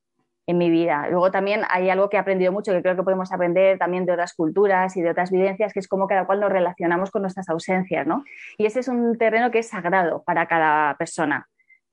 en 0.47 0.57
mi 0.57 0.69
vida. 0.69 1.07
Luego 1.09 1.31
también 1.31 1.63
hay 1.69 1.89
algo 1.89 2.09
que 2.09 2.17
he 2.17 2.19
aprendido 2.19 2.51
mucho, 2.51 2.71
que 2.71 2.81
creo 2.81 2.95
que 2.95 3.03
podemos 3.03 3.31
aprender 3.31 3.77
también 3.77 4.05
de 4.05 4.13
otras 4.13 4.33
culturas 4.33 4.95
y 4.95 5.01
de 5.01 5.09
otras 5.09 5.31
vivencias, 5.31 5.73
que 5.73 5.79
es 5.79 5.87
cómo 5.87 6.07
cada 6.07 6.25
cual 6.25 6.39
nos 6.39 6.51
relacionamos 6.51 7.11
con 7.11 7.23
nuestras 7.23 7.49
ausencias, 7.49 8.07
¿no? 8.07 8.23
Y 8.57 8.65
ese 8.65 8.79
es 8.79 8.87
un 8.87 9.17
terreno 9.17 9.51
que 9.51 9.59
es 9.59 9.69
sagrado 9.69 10.23
para 10.23 10.45
cada 10.45 10.95
persona. 10.97 11.47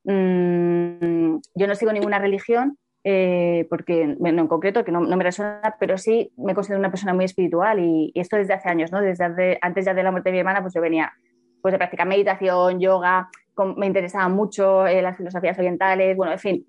Mm, 0.04 1.38
yo 1.54 1.66
no 1.66 1.74
sigo 1.74 1.92
ninguna 1.92 2.18
religión, 2.18 2.76
eh, 3.04 3.66
porque, 3.68 4.14
bueno, 4.18 4.42
en 4.42 4.48
concreto, 4.48 4.84
que 4.84 4.92
no, 4.92 5.00
no, 5.00 5.16
me 5.16 5.24
resuena, 5.24 5.76
pero 5.80 5.98
sí 5.98 6.32
me 6.36 6.54
considero 6.54 6.78
una 6.78 6.90
persona 6.90 7.14
muy 7.14 7.24
espiritual 7.24 7.80
y, 7.80 8.12
y 8.14 8.20
esto 8.20 8.36
desde 8.36 8.54
hace 8.54 8.68
años, 8.68 8.92
¿no? 8.92 9.00
Desde 9.00 9.24
hace, 9.24 9.58
antes 9.60 9.84
ya 9.84 9.94
de 9.94 10.02
la 10.02 10.12
muerte 10.12 10.28
de 10.28 10.34
mi 10.34 10.38
hermana, 10.38 10.62
pues 10.62 10.74
yo 10.74 10.80
venía 10.80 11.12
pues 11.60 11.72
de 11.72 11.78
practicar 11.78 12.06
meditación, 12.06 12.80
yoga, 12.80 13.28
con, 13.54 13.76
me 13.76 13.86
interesaban 13.86 14.32
mucho 14.32 14.86
eh, 14.86 15.02
las 15.02 15.16
filosofías 15.16 15.58
orientales, 15.58 16.16
bueno, 16.16 16.32
en 16.32 16.38
fin, 16.38 16.66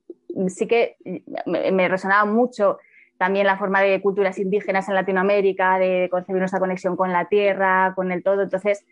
sí 0.47 0.67
que 0.67 0.97
me, 1.45 1.71
me, 1.71 1.87
resonaba 1.87 2.25
mucho 2.25 2.77
también 3.17 3.47
la 3.47 3.57
forma 3.57 3.81
de 3.81 4.01
culturas 4.01 4.37
indígenas 4.39 4.89
en 4.89 4.95
Latinoamérica, 4.95 5.77
de 5.77 6.09
concebir 6.11 6.39
nuestra 6.39 6.59
conexión 6.59 6.95
con 6.95 7.11
la 7.11 7.25
tierra, 7.25 7.93
con 7.95 8.11
el 8.11 8.23
todo, 8.23 8.41
entonces 8.41 8.85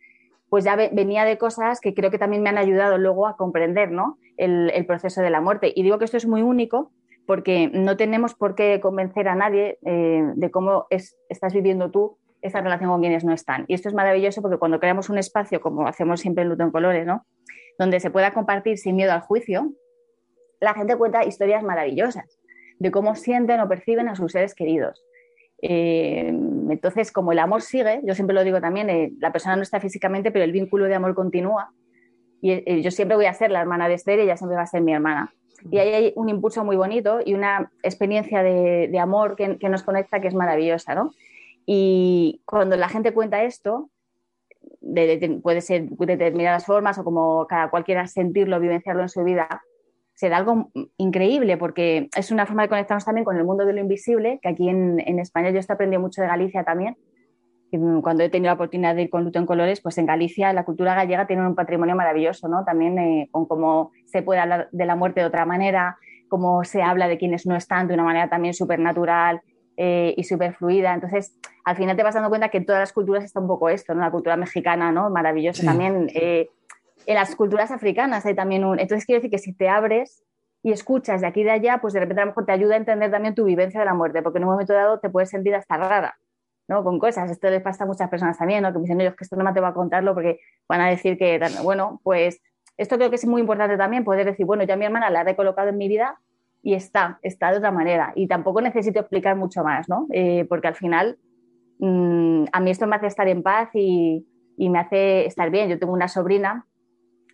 pues 0.49 0.65
ya 0.65 0.75
venía 0.75 1.23
de 1.23 1.38
cosas 1.38 1.80
que 1.80 1.93
creo 1.93 2.12
que 2.12 2.17
también 2.17 2.43
me 2.43 2.49
han 2.49 2.58
ayudado 2.58 2.97
luego 2.97 3.25
a 3.25 3.38
comprender 3.38 3.89
¿no? 3.89 4.17
el, 4.36 4.69
el 4.73 4.86
proceso 4.86 5.21
de 5.21 5.30
la 5.30 5.39
muerte. 5.39 5.71
Y 5.73 5.82
digo 5.82 5.97
que 5.97 6.04
esto 6.04 6.17
es 6.17 6.27
muy 6.27 6.41
único 6.41 6.91
porque 7.32 7.72
no 7.72 7.96
tenemos 7.96 8.36
por 8.36 8.56
qué 8.56 8.82
convencer 8.82 9.30
a 9.30 9.36
nadie 9.36 9.80
eh, 9.86 10.22
de 10.36 10.52
cómo 10.52 10.86
es, 10.89 11.17
estás 11.30 11.54
viviendo 11.54 11.89
tú 11.89 12.17
esta 12.41 12.60
relación 12.60 12.89
con 12.89 13.00
quienes 13.00 13.24
no 13.24 13.32
están. 13.32 13.63
Y 13.70 13.74
esto 13.74 13.88
es 13.88 13.96
maravilloso 13.96 14.41
porque 14.41 14.58
cuando 14.58 14.82
creamos 14.82 15.10
un 15.10 15.17
espacio, 15.17 15.62
como 15.62 15.88
hacemos 15.88 16.20
siempre 16.20 16.41
en 16.41 16.50
Luto 16.50 16.63
en 16.63 16.72
Colores, 16.72 17.06
¿no? 17.06 17.26
donde 17.80 18.02
se 18.02 18.12
pueda 18.12 18.34
compartir 18.34 18.78
sin 18.78 18.98
miedo 18.98 19.13
al 19.13 19.22
juicio, 19.22 19.72
la 20.60 20.74
gente 20.74 20.98
cuenta 20.98 21.24
historias 21.24 21.63
maravillosas 21.63 22.38
de 22.80 22.91
cómo 22.91 23.15
sienten 23.15 23.62
o 23.62 23.70
perciben 23.70 24.10
a 24.10 24.17
sus 24.17 24.34
seres 24.34 24.54
queridos. 24.54 25.02
Eh, 25.62 26.28
entonces, 26.70 27.13
como 27.13 27.32
el 27.32 27.39
amor 27.39 27.62
sigue, 27.62 28.02
yo 28.04 28.13
siempre 28.13 28.34
lo 28.34 28.44
digo 28.44 28.60
también, 28.60 28.89
eh, 28.89 29.13
la 29.22 29.32
persona 29.32 29.56
no 29.56 29.62
está 29.62 29.80
físicamente, 29.80 30.34
pero 30.34 30.44
el 30.44 30.52
vínculo 30.52 30.84
de 30.84 30.96
amor 30.96 31.15
continúa. 31.15 31.72
Y 32.41 32.52
eh, 32.52 32.82
yo 32.82 32.91
siempre 32.91 33.15
voy 33.15 33.28
a 33.28 33.34
ser 33.34 33.52
la 33.52 33.62
hermana 33.62 33.88
de 33.88 33.94
Esther 33.94 34.20
y 34.20 34.24
ella 34.24 34.36
siempre 34.36 34.58
va 34.58 34.63
a 34.63 34.67
ser 34.67 34.82
mi 34.82 34.91
hermana. 34.91 35.34
Y 35.69 35.78
ahí 35.78 35.93
hay 35.93 36.13
un 36.15 36.30
impulso 36.30 36.63
muy 36.63 36.76
bonito 36.76 37.19
y 37.24 37.34
una 37.34 37.71
experiencia 37.84 38.41
de, 38.43 39.00
amor 39.00 39.36
que, 39.36 39.58
nos 39.69 39.84
conecta 39.84 40.19
que 40.19 40.28
es 40.28 40.34
maravillosa, 40.34 40.95
¿no? 40.95 41.12
Y 41.65 42.41
cuando 42.45 42.76
la 42.76 42.89
gente 42.89 43.13
cuenta 43.13 43.43
esto, 43.43 43.89
de, 44.80 45.17
de, 45.17 45.30
puede 45.41 45.62
ser 45.62 45.89
de 45.89 46.06
determinadas 46.06 46.65
formas 46.65 46.97
o 46.97 47.04
como 47.04 47.45
cada 47.47 47.69
cual 47.69 47.84
quiera 47.84 48.08
sentirlo, 48.08 48.60
vivenciarlo 48.60 49.04
en 49.04 49.10
su 49.10 49.24
vida, 49.24 49.62
se 50.13 50.30
da 50.30 50.38
algo 50.38 50.71
increíble 50.97 51.58
porque 51.58 52.10
es 52.15 52.32
una 52.32 52.45
forma 52.45 52.63
de 52.63 52.69
conectarnos 52.69 53.06
también 53.06 53.26
con 53.26 53.38
el 53.38 53.43
mundo 53.43 53.65
de 53.65 53.74
lo 53.74 53.80
invisible, 53.80 54.39
que 54.41 54.50
aquí 54.50 54.69
en, 54.69 55.00
en 55.00 55.19
España 55.19 55.52
yo 55.52 55.60
esto 55.60 55.74
aprendí 55.74 55.97
mucho 55.97 56.21
de 56.21 56.28
Galicia 56.28 56.63
también, 56.63 56.97
cuando 58.01 58.23
he 58.23 58.29
tenido 58.29 58.49
la 58.49 58.55
oportunidad 58.55 58.95
de 58.95 59.03
ir 59.03 59.10
con 59.10 59.23
luto 59.23 59.39
en 59.39 59.45
colores, 59.45 59.81
pues 59.81 59.97
en 59.97 60.05
Galicia 60.05 60.51
la 60.53 60.65
cultura 60.65 60.93
gallega 60.95 61.27
tiene 61.27 61.45
un 61.47 61.55
patrimonio 61.55 61.95
maravilloso, 61.95 62.47
¿no? 62.47 62.63
También 62.65 62.97
eh, 62.99 63.29
con 63.31 63.45
cómo 63.45 63.91
se 64.05 64.21
puede 64.21 64.39
hablar 64.41 64.67
de 64.71 64.86
la 64.86 64.95
muerte 64.95 65.21
de 65.21 65.25
otra 65.27 65.45
manera, 65.45 65.97
cómo 66.29 66.63
se 66.63 66.81
habla 66.81 67.07
de 67.07 67.17
quienes 67.17 67.45
no 67.45 67.55
están 67.55 67.88
de 67.88 67.93
una 67.93 68.03
manera 68.03 68.29
también 68.29 68.53
súper 68.53 68.79
natural 68.79 69.41
eh, 69.77 70.13
y 70.17 70.23
súper 70.23 70.53
fluida. 70.53 70.93
Entonces, 70.93 71.38
al 71.65 71.75
final 71.75 71.95
te 71.95 72.03
vas 72.03 72.13
dando 72.15 72.29
cuenta 72.29 72.49
que 72.49 72.57
en 72.57 72.65
todas 72.65 72.81
las 72.81 72.93
culturas 72.93 73.23
está 73.23 73.39
un 73.39 73.47
poco 73.47 73.69
esto, 73.69 73.93
¿no? 73.93 74.01
La 74.01 74.12
cultura 74.12 74.36
mexicana, 74.38 74.91
¿no? 74.91 75.10
Maravillosa 75.10 75.62
Sí. 75.62 75.67
también. 75.67 76.10
eh, 76.13 76.49
en 77.07 77.15
las 77.15 77.36
culturas 77.36 77.71
africanas 77.71 78.25
hay 78.25 78.36
también 78.36 78.63
un... 78.63 78.79
Entonces, 78.79 79.05
quiero 79.05 79.19
decir 79.19 79.31
que 79.31 79.39
si 79.39 79.53
te 79.53 79.67
abres 79.69 80.23
y 80.62 80.71
escuchas 80.71 81.21
de 81.21 81.27
aquí 81.27 81.41
y 81.41 81.45
de 81.45 81.51
allá, 81.51 81.79
pues 81.81 81.93
de 81.93 81.99
repente 81.99 82.21
a 82.21 82.25
lo 82.25 82.31
mejor 82.31 82.45
te 82.45 82.51
ayuda 82.51 82.75
a 82.75 82.77
entender 82.77 83.10
también 83.10 83.34
tu 83.34 83.43
vivencia 83.45 83.79
de 83.79 83.86
la 83.88 83.95
muerte, 83.95 84.21
porque 84.21 84.38
en 84.38 84.43
un 84.43 84.51
momento 84.51 84.73
dado 84.73 84.99
te 84.99 85.10
puedes 85.10 85.29
sentir 85.31 85.55
hasta 85.55 85.77
rara, 85.77 86.15
¿no? 86.67 86.84
Con 86.84 87.00
cosas. 87.00 87.30
Esto 87.32 87.50
les 87.50 87.62
pasa 87.62 87.84
a 87.84 87.88
muchas 87.88 88.10
personas 88.10 88.38
también, 88.38 88.63
¿no? 88.63 88.71
Que 88.71 88.80
me 88.80 88.84
dicen, 88.84 88.97
"No, 88.97 89.04
es 89.04 89.15
que 89.15 89.24
esto 89.24 89.36
no 89.36 89.43
me 89.43 89.54
te 89.54 89.60
va 89.60 89.69
a 89.69 89.74
contarlo 89.74 90.13
porque 90.13 90.39
van 90.67 90.82
a 90.82 90.89
decir 90.89 91.17
que, 91.17 91.39
bueno, 91.63 92.00
pues 92.04 92.41
esto 92.78 92.97
creo 92.97 93.10
que 93.10 93.15
es 93.17 93.26
muy 93.26 93.41
importante 93.41 93.78
también, 93.78 94.04
poder 94.04 94.26
decir, 94.26 94.45
bueno, 94.45 94.63
yo 94.63 94.74
a 94.74 94.78
mi 94.78 94.86
hermana 94.86 95.10
la 95.10 95.21
he 95.21 95.24
recolocado 95.24 95.69
en 95.69 95.78
mi 95.78 95.88
vida 95.88 96.19
y 96.63 96.74
está, 96.74 97.19
está 97.21 97.52
de 97.52 97.58
otra 97.58 97.71
manera. 97.71 98.13
Y 98.15 98.28
tampoco 98.28 98.62
necesito 98.62 99.00
explicar 99.00 99.36
mucho 99.36 99.63
más, 99.63 99.89
¿no? 99.89 100.08
Eh, 100.12 100.45
porque 100.50 100.67
al 100.67 100.76
final 100.76 101.17
mm, 101.80 102.45
a 102.52 102.60
mí 102.60 102.71
esto 102.71 102.88
me 102.88 102.95
hace 102.95 103.08
estar 103.08 103.28
en 103.28 103.43
paz 103.43 103.69
y, 103.74 104.28
y 104.58 104.69
me 104.69 104.80
hace 104.80 105.26
estar 105.26 105.50
bien. 105.50 105.69
Yo 105.69 105.80
tengo 105.80 105.93
una 105.93 106.08
sobrina 106.08 106.65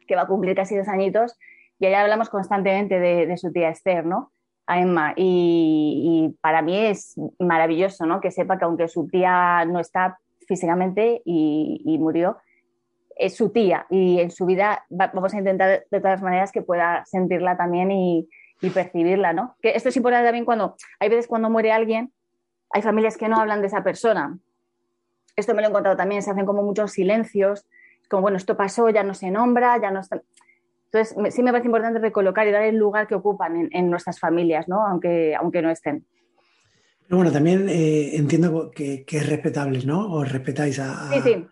que 0.08 0.16
va 0.16 0.24
a 0.24 0.28
cumplir 0.28 0.56
casi 0.56 0.76
dos 0.76 0.88
añitos 0.88 1.38
y 1.80 1.86
allá 1.86 2.02
hablamos 2.02 2.30
constantemente 2.30 3.00
de, 3.00 3.28
de 3.28 3.38
su 3.38 3.52
tía 3.52 3.70
Esther, 3.70 4.06
¿no? 4.06 4.32
A 4.67 4.80
Emma. 4.80 5.13
Y, 5.15 6.36
para 6.41 6.62
mí 6.62 6.77
es 6.77 7.15
maravilloso, 7.39 8.06
¿no? 8.06 8.21
Que 8.21 8.32
sepa 8.32 8.58
que 8.58 8.65
aunque 8.65 8.88
su 8.88 9.08
tía 9.08 9.65
no 9.65 9.80
está 9.80 10.19
físicamente 10.47 11.21
y, 11.25 11.97
murió, 11.99 12.38
es 13.15 13.36
su 13.36 13.49
tía 13.49 13.88
y 13.89 14.19
en 14.19 14.30
su 14.30 14.45
vida 14.45 14.86
va- 14.91 15.12
vamos 15.13 15.34
a 15.34 15.38
intentar 15.39 15.86
de 15.89 15.99
todas 15.99 16.21
maneras 16.21 16.51
que 16.51 16.62
pueda 16.62 17.03
sentirla 17.06 17.58
también 17.58 17.89
y, 17.91 18.30
y 18.62 18.69
percibirla, 18.69 19.34
¿no? 19.34 19.56
Que 19.62 19.71
esto 19.75 19.89
es 19.89 19.97
importante 19.97 20.27
también 20.27 20.45
cuando, 20.45 20.75
hay 20.99 21.10
veces 21.10 21.27
cuando 21.27 21.49
muere 21.49 21.71
alguien, 21.71 22.13
hay 22.69 22.82
familias 22.82 23.17
que 23.17 23.27
no 23.27 23.39
hablan 23.39 23.62
de 23.62 23.67
esa 23.67 23.84
persona. 23.84 24.38
Esto 25.36 25.53
me 25.53 25.62
lo 25.62 25.67
he 25.67 25.69
encontrado 25.69 25.97
también, 25.97 26.21
se 26.21 26.32
hacen 26.32 26.45
como 26.45 26.63
muchos 26.63 26.91
silencios, 26.91 27.65
como 28.10 28.23
bueno, 28.23 28.38
esto 28.38 28.56
pasó, 28.58 28.89
ya 28.89 29.03
no 29.03 29.13
se 29.13 29.32
nombra, 29.32 29.80
ya 29.82 29.91
no 29.91 29.99
está... 29.99 30.21
Entonces, 30.91 31.17
me- 31.17 31.32
sí 31.32 31.43
me 31.43 31.52
parece 31.52 31.67
importante 31.67 32.00
recolocar 32.00 32.47
y 32.47 32.52
dar 32.52 32.63
el 32.63 32.76
lugar 32.78 33.08
que 33.08 33.15
ocupan 33.15 33.56
en, 33.58 33.69
en 33.71 33.89
nuestras 33.89 34.19
familias, 34.19 34.67
¿no? 34.67 34.86
Aunque, 34.86 35.36
aunque 35.36 35.62
no 35.62 35.69
estén. 35.69 36.06
Pero 37.04 37.17
bueno, 37.17 37.32
también 37.32 37.67
eh, 37.69 38.15
entiendo 38.17 38.71
que, 38.71 39.04
que 39.06 39.17
es 39.17 39.30
respetable, 39.30 39.86
¿no? 39.86 40.12
O 40.12 40.23
respetáis 40.23 40.80
a... 40.80 41.10
a- 41.10 41.13
Sí, 41.13 41.21
sí. 41.21 41.47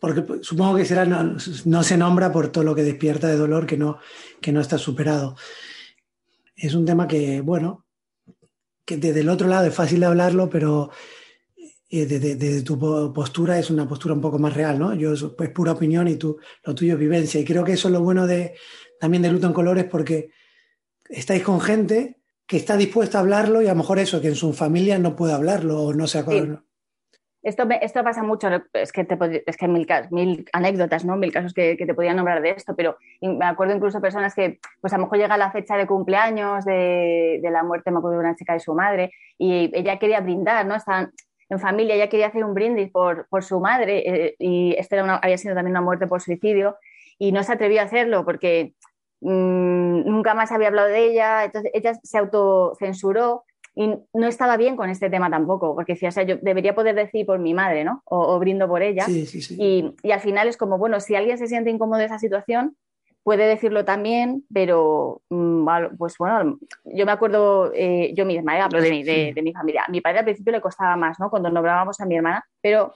Porque 0.00 0.24
supongo 0.42 0.76
que 0.76 0.84
será, 0.84 1.04
no, 1.04 1.36
no 1.64 1.82
se 1.84 1.96
nombra 1.96 2.32
por 2.32 2.48
todo 2.48 2.64
lo 2.64 2.74
que 2.74 2.82
despierta 2.82 3.28
de 3.28 3.36
dolor 3.36 3.66
que 3.66 3.76
no, 3.76 3.98
que 4.40 4.50
no 4.50 4.60
está 4.60 4.78
superado. 4.78 5.36
Es 6.56 6.74
un 6.74 6.84
tema 6.84 7.06
que, 7.06 7.40
bueno, 7.40 7.84
que 8.84 8.96
desde 8.96 9.20
el 9.20 9.28
otro 9.28 9.46
lado 9.46 9.66
es 9.66 9.74
fácil 9.74 10.00
de 10.00 10.06
hablarlo, 10.06 10.50
pero 10.50 10.90
eh, 11.88 12.06
desde, 12.06 12.34
desde 12.36 12.62
tu 12.62 12.78
po- 12.78 13.12
postura 13.12 13.58
es 13.58 13.70
una 13.70 13.86
postura 13.86 14.14
un 14.14 14.20
poco 14.20 14.38
más 14.38 14.54
real, 14.54 14.78
¿no? 14.78 14.94
Yo 14.94 15.12
es 15.12 15.22
pues, 15.36 15.50
pura 15.50 15.72
opinión 15.72 16.08
y 16.08 16.16
tú, 16.16 16.38
lo 16.64 16.74
tuyo 16.74 16.94
es 16.94 16.98
vivencia. 16.98 17.40
Y 17.40 17.44
creo 17.44 17.64
que 17.64 17.72
eso 17.72 17.88
es 17.88 17.92
lo 17.94 18.00
bueno 18.02 18.26
de, 18.26 18.54
también 19.00 19.22
de 19.22 19.30
Luto 19.30 19.46
en 19.46 19.52
Colores 19.52 19.84
porque 19.84 20.30
estáis 21.08 21.42
con 21.42 21.60
gente 21.60 22.18
que 22.46 22.56
está 22.56 22.76
dispuesta 22.76 23.18
a 23.18 23.20
hablarlo 23.22 23.60
y 23.62 23.66
a 23.66 23.70
lo 23.72 23.76
mejor 23.76 23.98
eso, 23.98 24.20
que 24.20 24.28
en 24.28 24.34
su 24.36 24.52
familia 24.52 24.98
no 24.98 25.16
puede 25.16 25.32
hablarlo 25.32 25.82
o 25.82 25.94
no 25.94 26.06
se 26.06 26.18
acuerda. 26.18 26.62
Esto, 27.42 27.64
me- 27.64 27.78
esto 27.80 28.02
pasa 28.02 28.24
mucho, 28.24 28.48
es 28.72 28.90
que, 28.90 29.04
te 29.04 29.16
es 29.46 29.56
que 29.56 29.66
hay 29.66 29.70
mil, 29.70 29.86
mil 30.10 30.44
anécdotas, 30.52 31.04
¿no? 31.04 31.16
Mil 31.16 31.32
casos 31.32 31.54
que, 31.54 31.76
que 31.76 31.86
te 31.86 31.94
podían 31.94 32.16
nombrar 32.16 32.42
de 32.42 32.50
esto, 32.50 32.74
pero 32.74 32.96
me 33.22 33.44
acuerdo 33.44 33.74
incluso 33.76 34.00
personas 34.00 34.34
que, 34.34 34.58
pues 34.80 34.92
a 34.92 34.96
lo 34.96 35.04
mejor 35.04 35.18
llega 35.18 35.36
la 35.36 35.52
fecha 35.52 35.76
de 35.76 35.86
cumpleaños 35.86 36.64
de, 36.64 37.38
de 37.40 37.50
la 37.52 37.62
muerte, 37.62 37.92
me 37.92 37.98
acuerdo 37.98 38.18
de 38.18 38.24
una 38.24 38.34
chica 38.34 38.54
de 38.54 38.60
su 38.60 38.74
madre, 38.74 39.12
y 39.38 39.70
ella 39.76 39.96
quería 40.00 40.20
brindar, 40.20 40.66
¿no? 40.66 40.74
Estaban 40.74 41.12
en 41.48 41.60
familia, 41.60 41.94
ella 41.94 42.08
quería 42.08 42.26
hacer 42.28 42.44
un 42.44 42.54
brindis 42.54 42.90
por, 42.90 43.26
por 43.28 43.44
su 43.44 43.60
madre, 43.60 44.02
eh, 44.06 44.36
y 44.38 44.74
esta 44.78 44.98
había 45.22 45.38
sido 45.38 45.54
también 45.54 45.72
una 45.72 45.80
muerte 45.80 46.06
por 46.06 46.20
suicidio, 46.20 46.76
y 47.18 47.32
no 47.32 47.42
se 47.42 47.52
atrevió 47.52 47.80
a 47.80 47.84
hacerlo 47.84 48.24
porque 48.24 48.74
mm, 49.20 50.08
nunca 50.08 50.34
más 50.34 50.52
había 50.52 50.68
hablado 50.68 50.88
de 50.88 51.10
ella, 51.10 51.44
entonces 51.44 51.70
ella 51.74 51.94
se 52.02 52.18
autocensuró 52.18 53.44
y 53.74 53.94
no 54.14 54.26
estaba 54.26 54.56
bien 54.56 54.74
con 54.74 54.88
este 54.88 55.10
tema 55.10 55.28
tampoco, 55.28 55.74
porque 55.74 55.92
decía, 55.92 56.08
o 56.08 56.12
sea, 56.12 56.22
yo 56.22 56.36
debería 56.40 56.74
poder 56.74 56.94
decir 56.94 57.26
por 57.26 57.38
mi 57.38 57.52
madre, 57.52 57.84
¿no? 57.84 58.02
O, 58.06 58.34
o 58.34 58.38
brindo 58.38 58.66
por 58.66 58.82
ella. 58.82 59.04
Sí, 59.04 59.26
sí, 59.26 59.42
sí. 59.42 59.56
Y, 59.58 59.94
y 60.02 60.12
al 60.12 60.20
final 60.20 60.48
es 60.48 60.56
como, 60.56 60.78
bueno, 60.78 60.98
si 60.98 61.14
alguien 61.14 61.36
se 61.36 61.46
siente 61.46 61.68
incómodo 61.70 61.98
de 61.98 62.06
esa 62.06 62.18
situación, 62.18 62.74
puede 63.26 63.44
decirlo 63.48 63.84
también, 63.84 64.44
pero 64.54 65.20
mm, 65.30 65.68
pues 65.98 66.16
bueno, 66.16 66.60
yo 66.84 67.04
me 67.04 67.10
acuerdo, 67.10 67.72
eh, 67.74 68.12
yo 68.14 68.24
misma, 68.24 68.56
eh, 68.56 68.60
hablo 68.60 68.80
de 68.80 68.90
mi, 68.92 69.02
de, 69.02 69.32
de 69.34 69.42
mi 69.42 69.52
familia. 69.52 69.82
A 69.84 69.90
mi 69.90 70.00
padre 70.00 70.20
al 70.20 70.24
principio 70.26 70.52
le 70.52 70.60
costaba 70.60 70.94
más, 70.96 71.18
¿no? 71.18 71.28
Cuando 71.28 71.50
nombrábamos 71.50 72.00
a 72.00 72.06
mi 72.06 72.14
hermana, 72.14 72.44
pero 72.62 72.94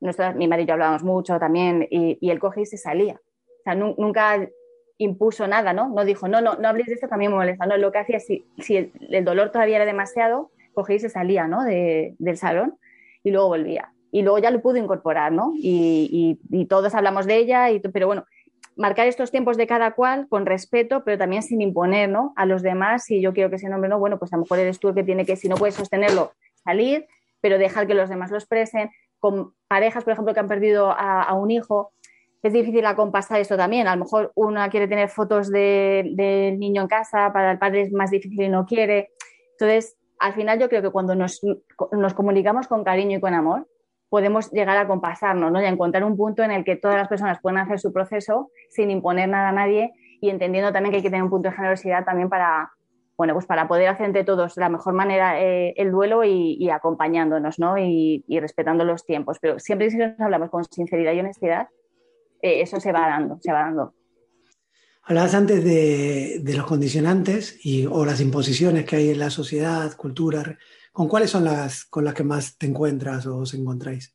nosotras, 0.00 0.36
mi 0.36 0.46
madre 0.46 0.64
y 0.64 0.66
yo 0.66 0.74
hablábamos 0.74 1.02
mucho 1.02 1.38
también, 1.38 1.86
y, 1.90 2.18
y 2.20 2.30
él 2.30 2.38
cogía 2.38 2.64
y 2.64 2.66
se 2.66 2.76
salía. 2.76 3.14
O 3.14 3.62
sea, 3.64 3.74
nu- 3.74 3.94
nunca 3.96 4.46
impuso 4.98 5.46
nada, 5.46 5.72
¿no? 5.72 5.88
No 5.88 6.04
dijo, 6.04 6.28
no, 6.28 6.42
no, 6.42 6.56
no 6.56 6.68
habléis 6.68 6.88
de 6.88 6.94
esto, 6.96 7.08
también 7.08 7.30
me 7.30 7.38
molesta. 7.38 7.64
No, 7.64 7.78
lo 7.78 7.90
que 7.92 7.98
hacía, 7.98 8.20
si, 8.20 8.44
si 8.58 8.76
el, 8.76 8.92
el 9.08 9.24
dolor 9.24 9.50
todavía 9.52 9.76
era 9.76 9.86
demasiado, 9.86 10.50
cogía 10.74 10.96
y 10.96 11.00
se 11.00 11.08
salía, 11.08 11.46
¿no? 11.48 11.64
De- 11.64 12.14
del 12.18 12.36
salón 12.36 12.76
y 13.22 13.30
luego 13.30 13.48
volvía. 13.48 13.90
Y 14.12 14.20
luego 14.20 14.38
ya 14.38 14.50
lo 14.50 14.60
pudo 14.60 14.76
incorporar, 14.76 15.32
¿no? 15.32 15.52
Y, 15.56 16.38
y- 16.50 16.60
y 16.60 16.66
todos 16.66 16.94
hablamos 16.94 17.26
de 17.26 17.36
ella, 17.38 17.70
y, 17.70 17.78
pero 17.80 18.06
bueno, 18.06 18.26
marcar 18.80 19.06
estos 19.06 19.30
tiempos 19.30 19.58
de 19.58 19.66
cada 19.66 19.90
cual 19.92 20.26
con 20.28 20.46
respeto, 20.46 21.04
pero 21.04 21.18
también 21.18 21.42
sin 21.42 21.60
imponer, 21.60 22.08
¿no? 22.08 22.32
A 22.34 22.46
los 22.46 22.62
demás, 22.62 23.04
si 23.04 23.20
yo 23.20 23.34
quiero 23.34 23.50
que 23.50 23.56
ese 23.56 23.68
nombre 23.68 23.90
no, 23.90 23.98
bueno, 23.98 24.18
pues 24.18 24.32
a 24.32 24.36
lo 24.36 24.42
mejor 24.42 24.58
eres 24.58 24.80
tú 24.80 24.88
el 24.88 24.94
que 24.94 25.04
tiene 25.04 25.26
que, 25.26 25.36
si 25.36 25.50
no 25.50 25.56
puedes 25.56 25.74
sostenerlo, 25.74 26.32
salir, 26.64 27.06
pero 27.42 27.58
dejar 27.58 27.86
que 27.86 27.92
los 27.92 28.08
demás 28.08 28.30
lo 28.30 28.38
expresen. 28.38 28.90
Con 29.18 29.52
parejas, 29.68 30.02
por 30.02 30.14
ejemplo, 30.14 30.32
que 30.32 30.40
han 30.40 30.48
perdido 30.48 30.90
a, 30.90 31.34
un 31.34 31.50
hijo, 31.50 31.92
es 32.42 32.54
difícil 32.54 32.86
acompasar 32.86 33.38
esto 33.38 33.54
también. 33.54 33.86
A 33.86 33.94
lo 33.94 34.04
mejor 34.04 34.32
una 34.34 34.70
quiere 34.70 34.88
tener 34.88 35.10
fotos 35.10 35.50
de- 35.50 36.10
del 36.14 36.58
niño 36.58 36.80
en 36.80 36.88
casa, 36.88 37.34
para 37.34 37.52
el 37.52 37.58
padre 37.58 37.82
es 37.82 37.92
más 37.92 38.10
difícil 38.10 38.44
y 38.44 38.48
no 38.48 38.64
quiere. 38.64 39.10
Entonces, 39.52 39.98
al 40.18 40.32
final 40.32 40.58
yo 40.58 40.70
creo 40.70 40.80
que 40.80 40.90
cuando 40.90 41.14
nos 41.14 41.38
comunicamos 42.14 42.66
con 42.66 42.82
cariño 42.82 43.18
y 43.18 43.20
con 43.20 43.34
amor, 43.34 43.66
podemos 44.10 44.50
llegar 44.50 44.76
a 44.76 44.86
compasarnos 44.86 45.50
¿no? 45.50 45.62
y 45.62 45.64
a 45.64 45.68
encontrar 45.68 46.04
un 46.04 46.16
punto 46.16 46.42
en 46.42 46.50
el 46.50 46.64
que 46.64 46.76
todas 46.76 46.98
las 46.98 47.08
personas 47.08 47.38
puedan 47.40 47.58
hacer 47.58 47.78
su 47.78 47.92
proceso 47.92 48.50
sin 48.68 48.90
imponer 48.90 49.28
nada 49.28 49.48
a 49.48 49.52
nadie 49.52 49.92
y 50.20 50.28
entendiendo 50.28 50.72
también 50.72 50.90
que 50.90 50.96
hay 50.96 51.02
que 51.02 51.10
tener 51.10 51.22
un 51.22 51.30
punto 51.30 51.48
de 51.48 51.54
generosidad 51.54 52.04
también 52.04 52.28
para, 52.28 52.72
bueno, 53.16 53.32
pues 53.34 53.46
para 53.46 53.68
poder 53.68 53.88
hacer 53.88 54.06
entre 54.06 54.24
todos 54.24 54.56
de 54.56 54.60
la 54.60 54.68
mejor 54.68 54.92
manera 54.92 55.40
eh, 55.40 55.72
el 55.76 55.92
duelo 55.92 56.24
y, 56.24 56.68
acompañándonos 56.68 57.58
¿no? 57.58 57.78
y, 57.78 58.24
respetando 58.40 58.84
los 58.84 59.06
tiempos. 59.06 59.38
Pero 59.40 59.58
siempre 59.58 59.88
que 59.88 59.96
nos 59.96 60.20
hablamos 60.20 60.50
con 60.50 60.64
sinceridad 60.64 61.12
y 61.12 61.20
honestidad, 61.20 61.68
eh, 62.42 62.60
eso 62.60 62.80
se 62.80 62.92
va 62.92 63.08
dando, 63.08 63.38
se 63.40 63.52
va 63.52 63.60
dando. 63.60 63.94
Hablabas 65.04 65.34
antes 65.34 65.64
de, 65.64 66.40
de 66.42 66.56
los 66.56 66.66
condicionantes 66.66 67.64
y, 67.64 67.86
o 67.86 68.04
las 68.04 68.20
imposiciones 68.20 68.84
que 68.84 68.96
hay 68.96 69.10
en 69.10 69.18
la 69.20 69.30
sociedad, 69.30 69.96
cultura. 69.96 70.58
¿Con 70.92 71.08
cuáles 71.08 71.30
son 71.30 71.44
las 71.44 71.84
con 71.84 72.04
las 72.04 72.14
que 72.14 72.24
más 72.24 72.58
te 72.58 72.66
encuentras 72.66 73.26
o 73.26 73.38
os 73.38 73.54
encontráis? 73.54 74.14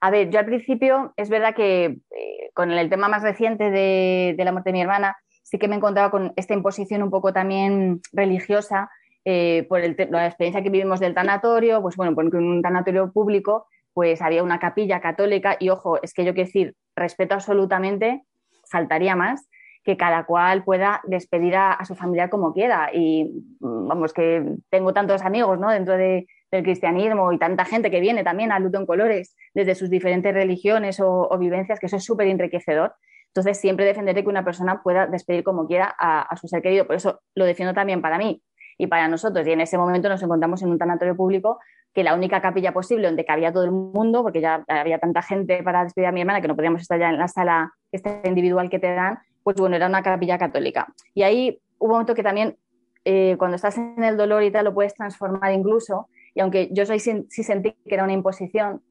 A 0.00 0.10
ver, 0.10 0.30
yo 0.30 0.38
al 0.38 0.46
principio 0.46 1.12
es 1.16 1.28
verdad 1.28 1.54
que 1.54 1.84
eh, 1.84 2.50
con 2.54 2.70
el 2.70 2.90
tema 2.90 3.08
más 3.08 3.22
reciente 3.22 3.70
de, 3.70 4.34
la 4.38 4.52
muerte 4.52 4.70
de 4.70 4.74
mi 4.74 4.82
hermana, 4.82 5.16
sí 5.42 5.58
que 5.58 5.68
me 5.68 5.76
encontraba 5.76 6.10
con 6.10 6.32
esta 6.36 6.54
imposición 6.54 7.02
un 7.02 7.10
poco 7.10 7.32
también 7.32 8.00
religiosa 8.12 8.90
eh, 9.24 9.66
por 9.68 9.80
el 9.80 9.96
la 10.10 10.26
experiencia 10.26 10.62
que 10.62 10.70
vivimos 10.70 11.00
del 11.00 11.14
tanatorio, 11.14 11.82
pues 11.82 11.96
bueno, 11.96 12.14
porque 12.14 12.36
en 12.36 12.44
un 12.44 12.62
tanatorio 12.62 13.12
público 13.12 13.66
pues 13.92 14.20
había 14.20 14.42
una 14.42 14.58
capilla 14.58 15.00
católica 15.00 15.56
y 15.58 15.70
ojo, 15.70 16.02
es 16.02 16.12
que 16.12 16.24
yo 16.24 16.34
quiero 16.34 16.48
decir, 16.48 16.74
respeto 16.94 17.34
absolutamente, 17.34 18.24
faltaría 18.70 19.16
más, 19.16 19.48
que 19.86 19.96
cada 19.96 20.24
cual 20.24 20.64
pueda 20.64 21.00
despedir 21.04 21.54
a, 21.54 21.78
su 21.84 21.94
familia 21.94 22.28
como 22.28 22.52
quiera. 22.52 22.90
Y 22.92 23.44
mm, 23.60 23.86
vamos, 23.86 24.12
que 24.12 24.56
tengo 24.68 24.92
tantos 24.92 25.22
amigos 25.22 25.60
¿no? 25.60 25.70
dentro 25.70 25.96
de, 25.96 26.26
del 26.50 26.64
cristianismo 26.64 27.32
y 27.32 27.38
tanta 27.38 27.64
gente 27.64 27.88
que 27.88 28.00
viene 28.00 28.24
también 28.24 28.50
a 28.50 28.58
luto 28.58 28.78
en 28.78 28.86
colores 28.86 29.36
desde 29.54 29.76
sus 29.76 29.88
diferentes 29.88 30.34
religiones 30.34 30.98
o, 31.00 31.38
vivencias, 31.38 31.78
que 31.78 31.86
eso 31.86 31.98
es 31.98 32.04
súper 32.04 32.26
enriquecedor. 32.26 32.96
Entonces, 33.28 33.60
siempre 33.60 33.84
defenderé 33.84 34.24
que 34.24 34.28
una 34.28 34.44
persona 34.44 34.82
pueda 34.82 35.06
despedir 35.06 35.44
como 35.44 35.68
quiera 35.68 35.94
a, 35.96 36.22
a, 36.22 36.36
su 36.36 36.48
ser 36.48 36.62
querido. 36.62 36.84
Por 36.84 36.96
eso 36.96 37.20
lo 37.36 37.44
defiendo 37.44 37.72
también 37.72 38.02
para 38.02 38.18
mí 38.18 38.42
y 38.78 38.88
para 38.88 39.06
nosotros. 39.06 39.46
Y 39.46 39.52
en 39.52 39.60
ese 39.60 39.78
momento 39.78 40.08
nos 40.08 40.20
encontramos 40.20 40.62
en 40.62 40.70
un 40.70 40.78
tanatorio 40.78 41.14
público 41.14 41.60
que 41.94 42.02
la 42.02 42.14
única 42.14 42.42
capilla 42.42 42.72
posible 42.72 43.06
donde 43.06 43.24
cabía 43.24 43.52
todo 43.52 43.64
el 43.64 43.70
mundo, 43.70 44.22
porque 44.22 44.40
ya 44.40 44.64
había 44.66 44.98
tanta 44.98 45.22
gente 45.22 45.62
para 45.62 45.84
despedir 45.84 46.08
a 46.08 46.12
mi 46.12 46.22
hermana 46.22 46.40
que 46.40 46.48
no 46.48 46.56
podíamos 46.56 46.82
estar 46.82 46.98
ya 46.98 47.08
en 47.08 47.18
la 47.18 47.28
sala 47.28 47.72
esta 47.92 48.20
individual 48.24 48.68
que 48.68 48.78
te 48.78 48.94
dan, 48.94 49.18
pues 49.46 49.58
bueno, 49.58 49.76
era 49.76 49.86
una 49.86 50.02
capilla 50.02 50.38
católica. 50.38 50.92
Y 51.14 51.22
ahí 51.22 51.60
hubo 51.78 51.90
un 51.90 51.92
momento 51.92 52.16
que 52.16 52.24
también, 52.24 52.56
eh, 53.04 53.36
cuando 53.38 53.54
estás 53.54 53.78
en 53.78 54.02
el 54.02 54.16
dolor 54.16 54.42
y 54.42 54.50
tal, 54.50 54.64
lo 54.64 54.74
puedes 54.74 54.92
transformar 54.92 55.52
incluso 55.52 56.08
y 56.34 56.40
aunque 56.40 56.68
yo 56.72 56.84
soy, 56.84 56.98
sí 56.98 57.24
sentí 57.28 57.76
que 57.86 57.94
era 57.94 58.02
una 58.02 58.12
imposición, 58.12 58.82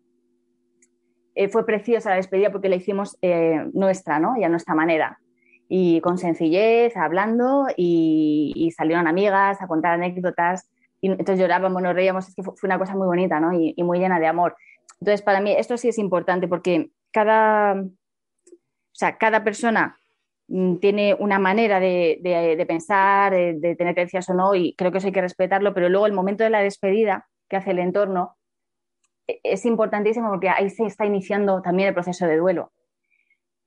eh, 1.35 1.49
fue 1.49 1.65
preciosa 1.65 2.11
la 2.11 2.15
despedida 2.15 2.53
porque 2.53 2.69
la 2.69 2.77
hicimos 2.77 3.17
eh, 3.21 3.69
nuestra, 3.73 4.17
¿no? 4.17 4.37
Y 4.37 4.45
a 4.45 4.49
nuestra 4.49 4.75
manera. 4.75 5.19
Y 5.67 5.99
con 5.99 6.17
sencillez, 6.17 6.95
hablando, 6.95 7.67
y, 7.75 8.73
salieron 8.77 9.07
amigas 9.07 9.61
a 9.61 9.67
contar 9.67 9.95
anécdotas. 9.95 10.71
Y 11.01 11.11
entonces 11.11 11.37
llorábamos, 11.37 11.81
nos 11.81 11.93
reíamos, 11.93 12.29
es 12.29 12.35
que 12.35 12.43
fue, 12.43 12.53
una 12.63 12.79
cosa 12.79 12.95
muy 12.95 13.07
bonita, 13.07 13.41
¿no? 13.41 13.51
Y, 13.51 13.75
muy 13.83 13.99
llena 13.99 14.21
de 14.21 14.27
amor. 14.27 14.55
Entonces, 15.01 15.21
para 15.21 15.41
mí 15.41 15.51
esto 15.51 15.75
sí 15.75 15.89
es 15.89 15.97
importante 15.97 16.47
porque 16.47 16.91
cada, 17.11 17.73
o 17.73 18.93
sea, 18.93 19.17
cada 19.17 19.43
persona 19.43 19.97
tiene 20.47 21.15
una 21.19 21.39
manera 21.39 21.79
de, 21.79 22.19
de, 22.21 22.65
pensar, 22.65 23.33
de, 23.33 23.55
de, 23.59 23.75
tener 23.75 23.95
creencias 23.95 24.29
o 24.29 24.33
no, 24.33 24.53
y 24.53 24.75
creo 24.75 24.91
que 24.91 24.99
eso 24.99 25.07
hay 25.07 25.13
que 25.13 25.21
respetarlo, 25.21 25.73
pero 25.73 25.89
luego 25.89 26.05
el 26.05 26.13
momento 26.13 26.43
de 26.43 26.51
la 26.51 26.61
despedida 26.61 27.27
que 27.49 27.57
hace 27.57 27.71
el 27.71 27.79
entorno 27.79 28.37
es 29.27 29.65
importantísimo 29.65 30.29
porque 30.29 30.49
ahí 30.49 30.69
se 30.69 30.85
está 30.85 31.05
iniciando 31.05 31.61
también 31.61 31.89
el 31.89 31.93
proceso 31.93 32.27
de 32.27 32.37
duelo. 32.37 32.71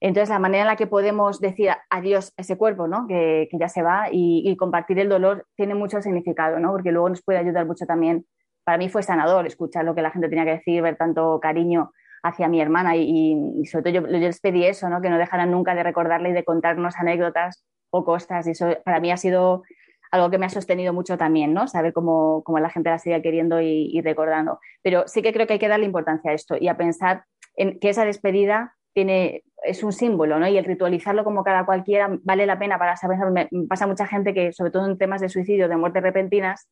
Entonces, 0.00 0.28
la 0.28 0.38
manera 0.38 0.62
en 0.62 0.68
la 0.68 0.76
que 0.76 0.86
podemos 0.86 1.40
decir 1.40 1.70
adiós 1.90 2.32
a 2.36 2.42
ese 2.42 2.56
cuerpo, 2.56 2.86
¿no? 2.86 3.06
que, 3.08 3.48
ya 3.52 3.68
se 3.68 3.82
va, 3.82 4.08
y, 4.12 4.56
compartir 4.56 4.98
el 5.00 5.08
dolor 5.08 5.46
tiene 5.56 5.74
mucho 5.74 6.00
significado, 6.00 6.60
¿no? 6.60 6.70
porque 6.70 6.92
luego 6.92 7.08
nos 7.08 7.22
puede 7.22 7.40
ayudar 7.40 7.66
mucho 7.66 7.84
también. 7.84 8.24
Para 8.62 8.78
mí 8.78 8.88
fue 8.88 9.02
sanador 9.02 9.46
escuchar 9.46 9.84
lo 9.84 9.94
que 9.94 10.02
la 10.02 10.10
gente 10.10 10.28
tenía 10.28 10.44
que 10.44 10.52
decir, 10.52 10.82
ver 10.82 10.96
tanto 10.96 11.40
cariño 11.40 11.90
hacia 12.22 12.48
mi 12.48 12.60
hermana 12.60 12.96
y, 12.96 13.64
sobre 13.70 13.90
todo 13.90 13.94
yo, 13.94 14.12
yo, 14.12 14.18
les 14.18 14.40
pedí 14.40 14.64
eso, 14.64 14.88
¿no? 14.88 15.00
que 15.00 15.10
no 15.10 15.18
dejaran 15.18 15.50
nunca 15.50 15.74
de 15.74 15.82
recordarle 15.82 16.30
y 16.30 16.32
de 16.32 16.44
contarnos 16.44 16.96
anécdotas 16.96 17.64
o 17.90 18.04
costas. 18.04 18.46
Y 18.46 18.50
eso 18.52 18.68
para 18.84 19.00
mí 19.00 19.10
ha 19.10 19.16
sido 19.16 19.62
algo 20.10 20.30
que 20.30 20.38
me 20.38 20.46
ha 20.46 20.50
sostenido 20.50 20.92
mucho 20.92 21.18
también, 21.18 21.52
¿no? 21.52 21.68
Saber 21.68 21.92
cómo, 21.92 22.42
cómo 22.44 22.58
la 22.58 22.70
gente 22.70 22.90
la 22.90 22.98
sigue 22.98 23.20
queriendo 23.22 23.60
y, 23.60 24.00
recordando. 24.02 24.58
Pero 24.82 25.04
sí 25.06 25.22
que 25.22 25.32
creo 25.32 25.46
que 25.46 25.54
hay 25.54 25.58
que 25.58 25.68
darle 25.68 25.86
importancia 25.86 26.30
a 26.30 26.34
esto 26.34 26.56
y 26.58 26.68
a 26.68 26.76
pensar 26.76 27.24
en 27.56 27.78
que 27.78 27.90
esa 27.90 28.04
despedida 28.04 28.74
tiene, 28.94 29.44
es 29.64 29.82
un 29.82 29.92
símbolo, 29.92 30.38
¿no? 30.38 30.48
Y 30.48 30.56
el 30.56 30.64
ritualizarlo 30.64 31.24
como 31.24 31.44
cada 31.44 31.66
cualquiera 31.66 32.08
vale 32.22 32.46
la 32.46 32.58
pena 32.58 32.78
para 32.78 32.96
saber. 32.96 33.18
Me 33.30 33.48
pasa 33.68 33.86
mucha 33.86 34.06
gente 34.06 34.32
que, 34.32 34.52
sobre 34.52 34.70
todo 34.70 34.86
en 34.86 34.96
temas 34.96 35.20
de 35.20 35.28
suicidio, 35.28 35.68
de 35.68 35.76
muertes 35.76 36.02
repentinas, 36.02 36.68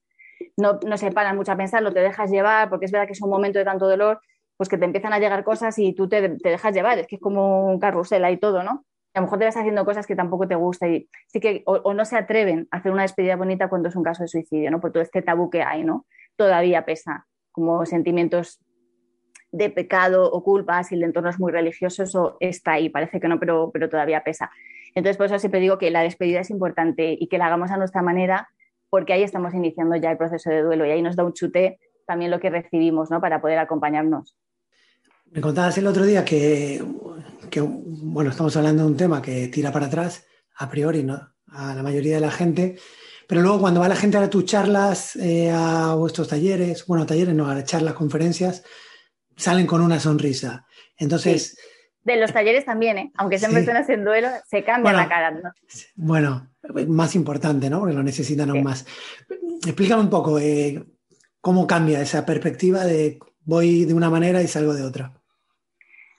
no, 0.56 0.78
no 0.86 0.96
se 0.96 1.12
paran 1.12 1.36
mucho 1.36 1.52
a 1.52 1.56
pensarlo, 1.56 1.92
te 1.92 2.00
dejas 2.00 2.30
llevar, 2.30 2.68
porque 2.70 2.86
es 2.86 2.92
verdad 2.92 3.06
que 3.06 3.12
es 3.12 3.22
un 3.22 3.30
momento 3.30 3.58
de 3.58 3.64
tanto 3.64 3.88
dolor, 3.88 4.20
pues 4.56 4.68
que 4.68 4.78
te 4.78 4.84
empiezan 4.84 5.12
a 5.12 5.18
llegar 5.18 5.44
cosas 5.44 5.78
y 5.78 5.92
tú 5.92 6.08
te, 6.08 6.28
te 6.28 6.48
dejas 6.48 6.74
llevar, 6.74 6.98
es 6.98 7.06
que 7.06 7.16
es 7.16 7.20
como 7.20 7.66
un 7.66 7.78
carrusel 7.78 8.24
ahí 8.24 8.38
todo, 8.38 8.62
¿no? 8.62 8.84
a 9.16 9.20
lo 9.20 9.26
mejor 9.26 9.38
te 9.38 9.46
vas 9.46 9.56
haciendo 9.56 9.84
cosas 9.86 10.06
que 10.06 10.14
tampoco 10.14 10.46
te 10.46 10.56
gusta 10.56 10.88
y 10.88 11.08
sí 11.28 11.40
que 11.40 11.62
o, 11.64 11.94
no 11.94 12.04
se 12.04 12.18
atreven 12.18 12.68
a 12.70 12.76
hacer 12.76 12.92
una 12.92 13.00
despedida 13.00 13.36
bonita 13.36 13.68
cuando 13.68 13.88
es 13.88 13.96
un 13.96 14.02
caso 14.02 14.22
de 14.22 14.28
suicidio, 14.28 14.70
¿no? 14.70 14.78
Por 14.78 14.92
todo 14.92 15.02
este 15.02 15.22
tabú 15.22 15.48
que 15.48 15.62
hay, 15.62 15.84
¿no? 15.84 16.04
Todavía 16.36 16.84
pesa 16.84 17.26
como 17.50 17.86
sentimientos 17.86 18.60
de 19.52 19.70
pecado 19.70 20.30
o 20.30 20.44
culpa, 20.44 20.84
si 20.84 20.96
el 20.96 21.02
entorno 21.02 21.30
es 21.30 21.40
muy 21.40 21.50
religioso, 21.50 22.02
eso 22.02 22.36
está 22.40 22.72
ahí, 22.72 22.90
parece 22.90 23.18
que 23.18 23.26
no, 23.26 23.40
pero, 23.40 23.70
pero 23.72 23.88
todavía 23.88 24.22
pesa. 24.22 24.50
Entonces, 24.94 25.16
por 25.16 25.26
eso 25.26 25.38
siempre 25.38 25.60
digo 25.60 25.78
que 25.78 25.90
la 25.90 26.02
despedida 26.02 26.40
es 26.40 26.50
importante 26.50 27.16
y 27.18 27.26
que 27.28 27.38
la 27.38 27.46
hagamos 27.46 27.70
a 27.70 27.78
nuestra 27.78 28.02
manera, 28.02 28.50
porque 28.90 29.14
ahí 29.14 29.22
estamos 29.22 29.54
iniciando 29.54 29.96
ya 29.96 30.10
el 30.10 30.18
proceso 30.18 30.50
de 30.50 30.60
duelo 30.60 30.84
y 30.84 30.90
ahí 30.90 31.00
nos 31.00 31.16
da 31.16 31.24
un 31.24 31.32
chute 31.32 31.78
también 32.06 32.30
lo 32.30 32.38
que 32.38 32.50
recibimos, 32.50 33.10
¿no? 33.10 33.22
Para 33.22 33.40
poder 33.40 33.58
acompañarnos. 33.58 34.36
Me 35.30 35.40
contabas 35.40 35.76
el 35.78 35.86
otro 35.86 36.04
día 36.04 36.24
que, 36.24 36.82
bueno, 37.62 38.30
estamos 38.30 38.56
hablando 38.56 38.84
de 38.84 38.88
un 38.88 38.96
tema 38.96 39.20
que 39.20 39.48
tira 39.48 39.72
para 39.72 39.86
atrás, 39.86 40.24
a 40.56 40.70
priori, 40.70 41.02
¿no? 41.02 41.34
A 41.48 41.74
la 41.74 41.82
mayoría 41.82 42.16
de 42.16 42.20
la 42.20 42.30
gente, 42.30 42.76
pero 43.26 43.42
luego 43.42 43.60
cuando 43.60 43.80
va 43.80 43.88
la 43.88 43.96
gente 43.96 44.16
a 44.16 44.30
tus 44.30 44.44
charlas, 44.44 45.16
eh, 45.16 45.50
a 45.50 45.94
vuestros 45.94 46.28
talleres, 46.28 46.86
bueno, 46.86 47.06
talleres 47.06 47.34
no, 47.34 47.48
a 47.48 47.64
charlas, 47.64 47.94
conferencias, 47.94 48.62
salen 49.36 49.66
con 49.66 49.80
una 49.80 50.00
sonrisa. 50.00 50.66
Entonces... 50.96 51.58
De 52.02 52.16
los 52.16 52.32
talleres 52.32 52.64
también, 52.64 52.98
¿eh? 52.98 53.12
aunque 53.16 53.38
siempre 53.38 53.60
estén 53.60 53.76
haciendo 53.76 54.10
duelo, 54.10 54.28
se 54.48 54.62
cambia 54.62 54.92
la 54.92 55.08
cara. 55.08 55.32
¿no? 55.32 55.52
Bueno, 55.96 56.52
más 56.86 57.16
importante, 57.16 57.68
¿no? 57.68 57.80
Porque 57.80 57.96
lo 57.96 58.02
necesitan 58.04 58.48
aún 58.50 58.62
más. 58.62 58.86
Explícame 59.64 60.02
un 60.02 60.10
poco 60.10 60.38
eh, 60.38 60.84
cómo 61.40 61.66
cambia 61.66 62.00
esa 62.00 62.24
perspectiva 62.24 62.84
de 62.84 63.18
voy 63.46 63.84
de 63.84 63.94
una 63.94 64.10
manera 64.10 64.42
y 64.42 64.48
salgo 64.48 64.74
de 64.74 64.82
otra. 64.82 65.12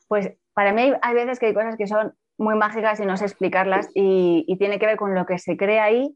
Pues 0.08 0.32
para 0.54 0.74
mí 0.74 0.92
hay, 1.02 1.14
veces 1.14 1.38
que 1.38 1.48
hay 1.48 1.54
cosas 1.54 1.76
que 1.78 1.86
son 1.86 2.14
muy 2.38 2.56
mágicas 2.56 3.00
y 3.00 3.06
no 3.06 3.18
sé 3.18 3.26
explicarlas 3.26 3.90
y, 3.94 4.56
tiene 4.58 4.80
que 4.80 4.88
ver 4.88 4.98
con 4.98 5.14
lo 5.14 5.26
que 5.26 5.38
se 5.38 5.56
crea 5.58 5.84
ahí. 5.84 6.16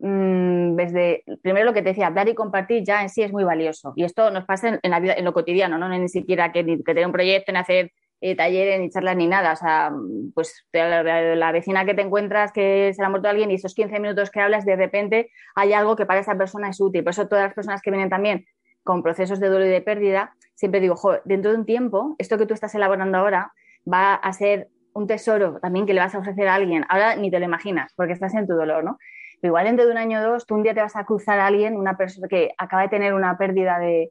Mm, 0.00 0.76
desde 0.76 1.24
primero 1.42 1.66
lo 1.66 1.74
que 1.74 1.82
te 1.82 1.90
decía, 1.90 2.06
hablar 2.06 2.28
y 2.28 2.34
compartir 2.34 2.82
ya 2.84 3.02
en 3.02 3.08
sí 3.08 3.22
es 3.22 3.32
muy 3.32 3.44
valioso. 3.44 3.92
Y 3.96 4.04
esto 4.04 4.30
nos 4.30 4.44
pasa 4.44 4.80
en, 4.82 4.90
la 4.90 5.00
vida, 5.00 5.14
en 5.14 5.24
lo 5.24 5.32
cotidiano, 5.32 5.78
¿no? 5.78 5.88
ni 5.88 6.08
siquiera 6.08 6.52
que, 6.52 6.64
que 6.64 6.82
tener 6.82 7.06
un 7.06 7.12
proyecto, 7.12 7.52
ni 7.52 7.58
hacer 7.58 7.92
eh, 8.22 8.34
talleres, 8.34 8.80
ni 8.80 8.90
charlas, 8.90 9.16
ni 9.16 9.28
nada. 9.28 9.52
O 9.52 9.56
sea, 9.56 9.92
pues 10.34 10.66
la, 10.72 11.02
la, 11.36 11.52
vecina 11.52 11.84
que 11.84 11.94
te 11.94 12.02
encuentras 12.02 12.50
que 12.52 12.92
se 12.94 13.00
le 13.00 13.06
ha 13.06 13.10
muerto 13.10 13.28
alguien 13.28 13.50
y 13.50 13.54
esos 13.54 13.74
15 13.74 14.00
minutos 14.00 14.30
que 14.30 14.40
hablas, 14.40 14.64
de 14.64 14.76
repente 14.76 15.30
hay 15.54 15.74
algo 15.74 15.96
que 15.96 16.06
para 16.06 16.20
esa 16.20 16.36
persona 16.36 16.70
es 16.70 16.80
útil. 16.80 17.04
Por 17.04 17.12
eso 17.12 17.28
todas 17.28 17.44
las 17.44 17.54
personas 17.54 17.82
que 17.82 17.90
vienen 17.90 18.10
también 18.10 18.46
con 18.84 19.02
procesos 19.02 19.40
de 19.40 19.48
duelo 19.48 19.66
y 19.66 19.70
de 19.70 19.80
pérdida, 19.80 20.34
siempre 20.54 20.80
digo, 20.80 20.96
dentro 21.24 21.52
de 21.52 21.58
un 21.58 21.66
tiempo, 21.66 22.16
esto 22.18 22.38
que 22.38 22.46
tú 22.46 22.54
estás 22.54 22.74
elaborando 22.74 23.18
ahora 23.18 23.52
va 23.90 24.14
a 24.14 24.32
ser 24.32 24.68
un 24.92 25.06
tesoro 25.06 25.58
también 25.60 25.86
que 25.86 25.94
le 25.94 26.00
vas 26.00 26.14
a 26.14 26.18
ofrecer 26.18 26.48
a 26.48 26.54
alguien. 26.54 26.84
Ahora 26.88 27.16
ni 27.16 27.30
te 27.30 27.38
lo 27.38 27.44
imaginas, 27.44 27.92
porque 27.94 28.12
estás 28.12 28.34
en 28.34 28.46
tu 28.46 28.54
dolor, 28.54 28.84
¿no? 28.84 28.98
Pero 29.40 29.52
igual 29.52 29.64
dentro 29.64 29.86
de 29.86 29.92
un 29.92 29.98
año 29.98 30.20
o 30.20 30.22
dos, 30.22 30.46
tú 30.46 30.54
un 30.54 30.62
día 30.62 30.74
te 30.74 30.80
vas 30.80 30.96
a 30.96 31.04
cruzar 31.04 31.38
a 31.38 31.46
alguien, 31.46 31.76
una 31.76 31.96
persona 31.96 32.28
que 32.28 32.50
acaba 32.58 32.82
de 32.82 32.88
tener 32.88 33.14
una 33.14 33.38
pérdida 33.38 33.78
de, 33.78 34.10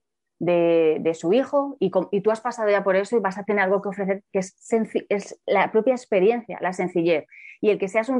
su 1.13 1.33
hijo 1.33 1.77
y, 1.79 1.91
tú 1.91 2.31
has 2.31 2.41
pasado 2.41 2.69
ya 2.69 2.83
por 2.83 2.95
eso 2.95 3.17
y 3.17 3.19
vas 3.19 3.37
a 3.37 3.43
tener 3.43 3.63
algo 3.63 3.81
que 3.81 3.89
ofrecer 3.89 4.23
que 4.31 4.39
es, 4.39 4.55
es 5.09 5.39
la 5.45 5.71
propia 5.71 5.93
experiencia, 5.93 6.57
la 6.61 6.73
sencillez. 6.73 7.25
Y 7.61 7.69
el 7.69 7.77
que 7.77 7.89
seas 7.89 8.11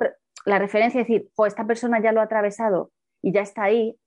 la 0.45 0.59
referencia, 0.59 0.99
decir, 0.99 1.29
esta 1.47 1.65
persona 1.65 1.99
ya 2.01 2.11
lo 2.11 2.19
ha 2.19 2.25
atravesado 2.25 2.91
y 3.21 3.31
ya 3.31 3.41
está 3.41 3.63
ahí, 3.63 3.97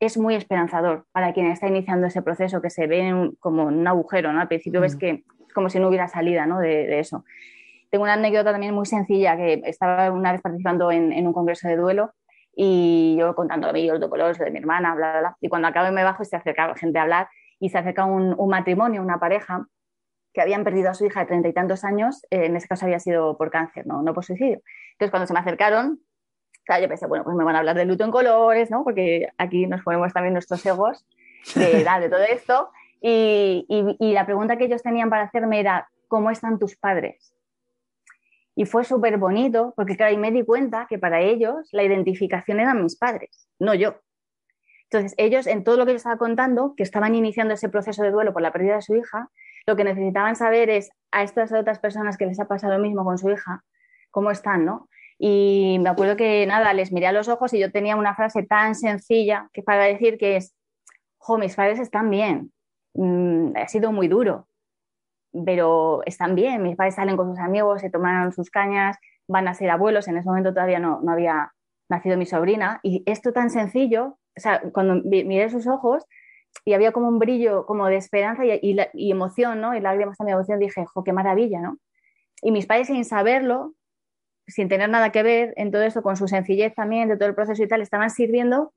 es 0.00 0.18
muy 0.18 0.34
esperanzador 0.34 1.06
para 1.12 1.32
quien 1.32 1.46
está 1.46 1.68
iniciando 1.68 2.06
ese 2.06 2.22
proceso 2.22 2.60
que 2.60 2.70
se 2.70 2.86
ve 2.86 3.32
como 3.40 3.70
en 3.70 3.78
un 3.78 3.86
agujero, 3.86 4.32
¿no? 4.32 4.40
Al 4.40 4.48
principio 4.48 4.80
ves 4.80 4.96
mm. 4.96 4.98
que 4.98 5.10
es 5.46 5.54
como 5.54 5.70
si 5.70 5.78
no 5.78 5.88
hubiera 5.88 6.08
salida 6.08 6.46
¿no? 6.46 6.58
de, 6.58 6.98
eso. 6.98 7.24
Tengo 7.90 8.04
una 8.04 8.14
anécdota 8.14 8.52
también 8.52 8.74
muy 8.74 8.86
sencilla 8.86 9.36
que 9.36 9.62
estaba 9.64 10.10
una 10.10 10.32
vez 10.32 10.42
participando 10.42 10.90
en, 10.90 11.26
un 11.26 11.32
congreso 11.32 11.68
de 11.68 11.76
duelo 11.76 12.12
y 12.54 13.16
yo 13.18 13.34
contando 13.34 13.70
los 13.72 14.00
dolores 14.00 14.38
de 14.38 14.50
mi 14.50 14.58
hermana, 14.58 14.94
bla, 14.94 15.12
bla, 15.12 15.20
bla. 15.20 15.36
Y 15.40 15.48
cuando 15.48 15.68
acabo 15.68 15.90
me 15.92 16.04
bajo 16.04 16.22
y 16.22 16.26
se 16.26 16.36
acerca 16.36 16.74
gente 16.74 16.98
a 16.98 17.02
hablar 17.02 17.28
y 17.58 17.70
se 17.70 17.78
acerca 17.78 18.04
un, 18.04 18.34
un 18.36 18.48
matrimonio, 18.50 19.00
una 19.00 19.18
pareja 19.18 19.66
que 20.36 20.42
habían 20.42 20.64
perdido 20.64 20.90
a 20.90 20.94
su 20.94 21.06
hija 21.06 21.20
de 21.20 21.26
treinta 21.26 21.48
y 21.48 21.54
tantos 21.54 21.82
años, 21.82 22.22
eh, 22.28 22.44
en 22.44 22.56
ese 22.56 22.68
caso 22.68 22.84
había 22.84 23.00
sido 23.00 23.38
por 23.38 23.50
cáncer, 23.50 23.86
no, 23.86 24.02
no 24.02 24.12
por 24.12 24.22
suicidio. 24.22 24.60
Entonces, 24.92 25.10
cuando 25.10 25.26
se 25.26 25.32
me 25.32 25.40
acercaron, 25.40 26.00
Claro, 26.66 26.82
yo 26.82 26.88
pensé, 26.88 27.06
bueno, 27.06 27.24
pues 27.24 27.36
me 27.36 27.44
van 27.44 27.54
a 27.54 27.60
hablar 27.60 27.76
de 27.76 27.84
luto 27.84 28.04
en 28.04 28.10
colores, 28.10 28.70
¿no? 28.72 28.82
Porque 28.82 29.28
aquí 29.38 29.66
nos 29.66 29.82
ponemos 29.82 30.12
también 30.12 30.32
nuestros 30.32 30.66
egos 30.66 31.06
de 31.54 31.80
edad, 31.82 32.00
de 32.00 32.08
todo 32.08 32.22
esto. 32.22 32.70
Y, 33.00 33.64
y, 34.00 34.12
la 34.12 34.26
pregunta 34.26 34.56
que 34.56 34.64
ellos 34.64 34.82
tenían 34.82 35.08
para 35.08 35.22
hacerme 35.22 35.60
era, 35.60 35.88
¿cómo 36.08 36.30
están 36.30 36.58
tus 36.58 36.76
padres? 36.76 37.32
Y 38.56 38.64
fue 38.64 38.84
súper 38.84 39.16
bonito, 39.18 39.74
porque 39.76 39.96
claro, 39.96 40.10
ahí 40.10 40.16
me 40.16 40.32
di 40.32 40.42
cuenta 40.42 40.86
que 40.88 40.98
para 40.98 41.20
ellos 41.20 41.68
la 41.70 41.84
identificación 41.84 42.58
eran 42.58 42.82
mis 42.82 42.96
padres, 42.96 43.48
no 43.60 43.74
yo. 43.74 44.00
Entonces, 44.90 45.14
ellos, 45.18 45.46
en 45.46 45.62
todo 45.62 45.76
lo 45.76 45.84
que 45.84 45.92
yo 45.92 45.96
estaba 45.96 46.16
contando, 46.16 46.74
que 46.76 46.82
estaban 46.82 47.14
iniciando 47.14 47.54
ese 47.54 47.68
proceso 47.68 48.02
de 48.02 48.10
duelo 48.10 48.32
por 48.32 48.42
la 48.42 48.52
pérdida 48.52 48.76
de 48.76 48.82
su 48.82 48.96
hija, 48.96 49.30
lo 49.66 49.76
que 49.76 49.84
necesitaban 49.84 50.34
saber 50.34 50.70
es 50.70 50.90
a 51.12 51.22
estas 51.22 51.52
otras 51.52 51.78
personas 51.78 52.16
que 52.16 52.26
les 52.26 52.40
ha 52.40 52.48
pasado 52.48 52.76
lo 52.76 52.82
mismo 52.82 53.04
con 53.04 53.18
su 53.18 53.30
hija, 53.30 53.62
cómo 54.10 54.30
están, 54.30 54.64
¿no? 54.64 54.88
Y 55.18 55.78
me 55.80 55.88
acuerdo 55.88 56.16
que 56.16 56.46
nada, 56.46 56.72
les 56.74 56.92
miré 56.92 57.06
a 57.06 57.12
los 57.12 57.28
ojos 57.28 57.52
y 57.54 57.58
yo 57.58 57.72
tenía 57.72 57.96
una 57.96 58.14
frase 58.14 58.42
tan 58.42 58.74
sencilla 58.74 59.48
que 59.52 59.62
para 59.62 59.84
decir 59.84 60.18
que 60.18 60.36
es, 60.36 60.54
jo, 61.18 61.38
mis 61.38 61.56
padres 61.56 61.78
están 61.78 62.10
bien, 62.10 62.52
mm, 62.94 63.56
ha 63.56 63.68
sido 63.68 63.92
muy 63.92 64.08
duro, 64.08 64.46
pero 65.44 66.02
están 66.04 66.34
bien, 66.34 66.62
mis 66.62 66.76
padres 66.76 66.94
salen 66.96 67.16
con 67.16 67.30
sus 67.30 67.38
amigos, 67.38 67.80
se 67.80 67.90
toman 67.90 68.32
sus 68.32 68.50
cañas, 68.50 68.96
van 69.26 69.48
a 69.48 69.54
ser 69.54 69.70
abuelos, 69.70 70.08
en 70.08 70.18
ese 70.18 70.28
momento 70.28 70.52
todavía 70.52 70.78
no, 70.78 71.00
no 71.02 71.12
había 71.12 71.52
nacido 71.88 72.16
mi 72.16 72.26
sobrina, 72.26 72.80
y 72.82 73.02
esto 73.06 73.32
tan 73.32 73.50
sencillo, 73.50 74.18
o 74.36 74.40
sea, 74.40 74.60
cuando 74.72 75.02
miré 75.04 75.48
sus 75.48 75.66
ojos 75.66 76.04
y 76.64 76.74
había 76.74 76.92
como 76.92 77.08
un 77.08 77.18
brillo 77.18 77.66
como 77.66 77.86
de 77.86 77.96
esperanza 77.96 78.44
y, 78.44 79.10
emoción, 79.10 79.60
¿no? 79.60 79.74
Y 79.74 79.80
lágrimas 79.80 80.18
también 80.18 80.36
emoción, 80.36 80.58
dije, 80.58 80.84
jo, 80.86 81.04
qué 81.04 81.12
maravilla, 81.12 81.60
¿no? 81.60 81.78
Y 82.42 82.52
mis 82.52 82.66
padres 82.66 82.88
sin 82.88 83.04
saberlo 83.04 83.72
sin 84.46 84.68
tener 84.68 84.88
nada 84.88 85.10
que 85.10 85.22
ver 85.22 85.52
en 85.56 85.70
todo 85.70 85.82
esto, 85.82 86.02
con 86.02 86.16
su 86.16 86.28
sencillez 86.28 86.74
también 86.74 87.08
de 87.08 87.16
todo 87.16 87.28
el 87.28 87.34
proceso 87.34 87.62
y 87.62 87.68
tal, 87.68 87.80
estaban 87.82 88.10
sirviendo 88.10 88.72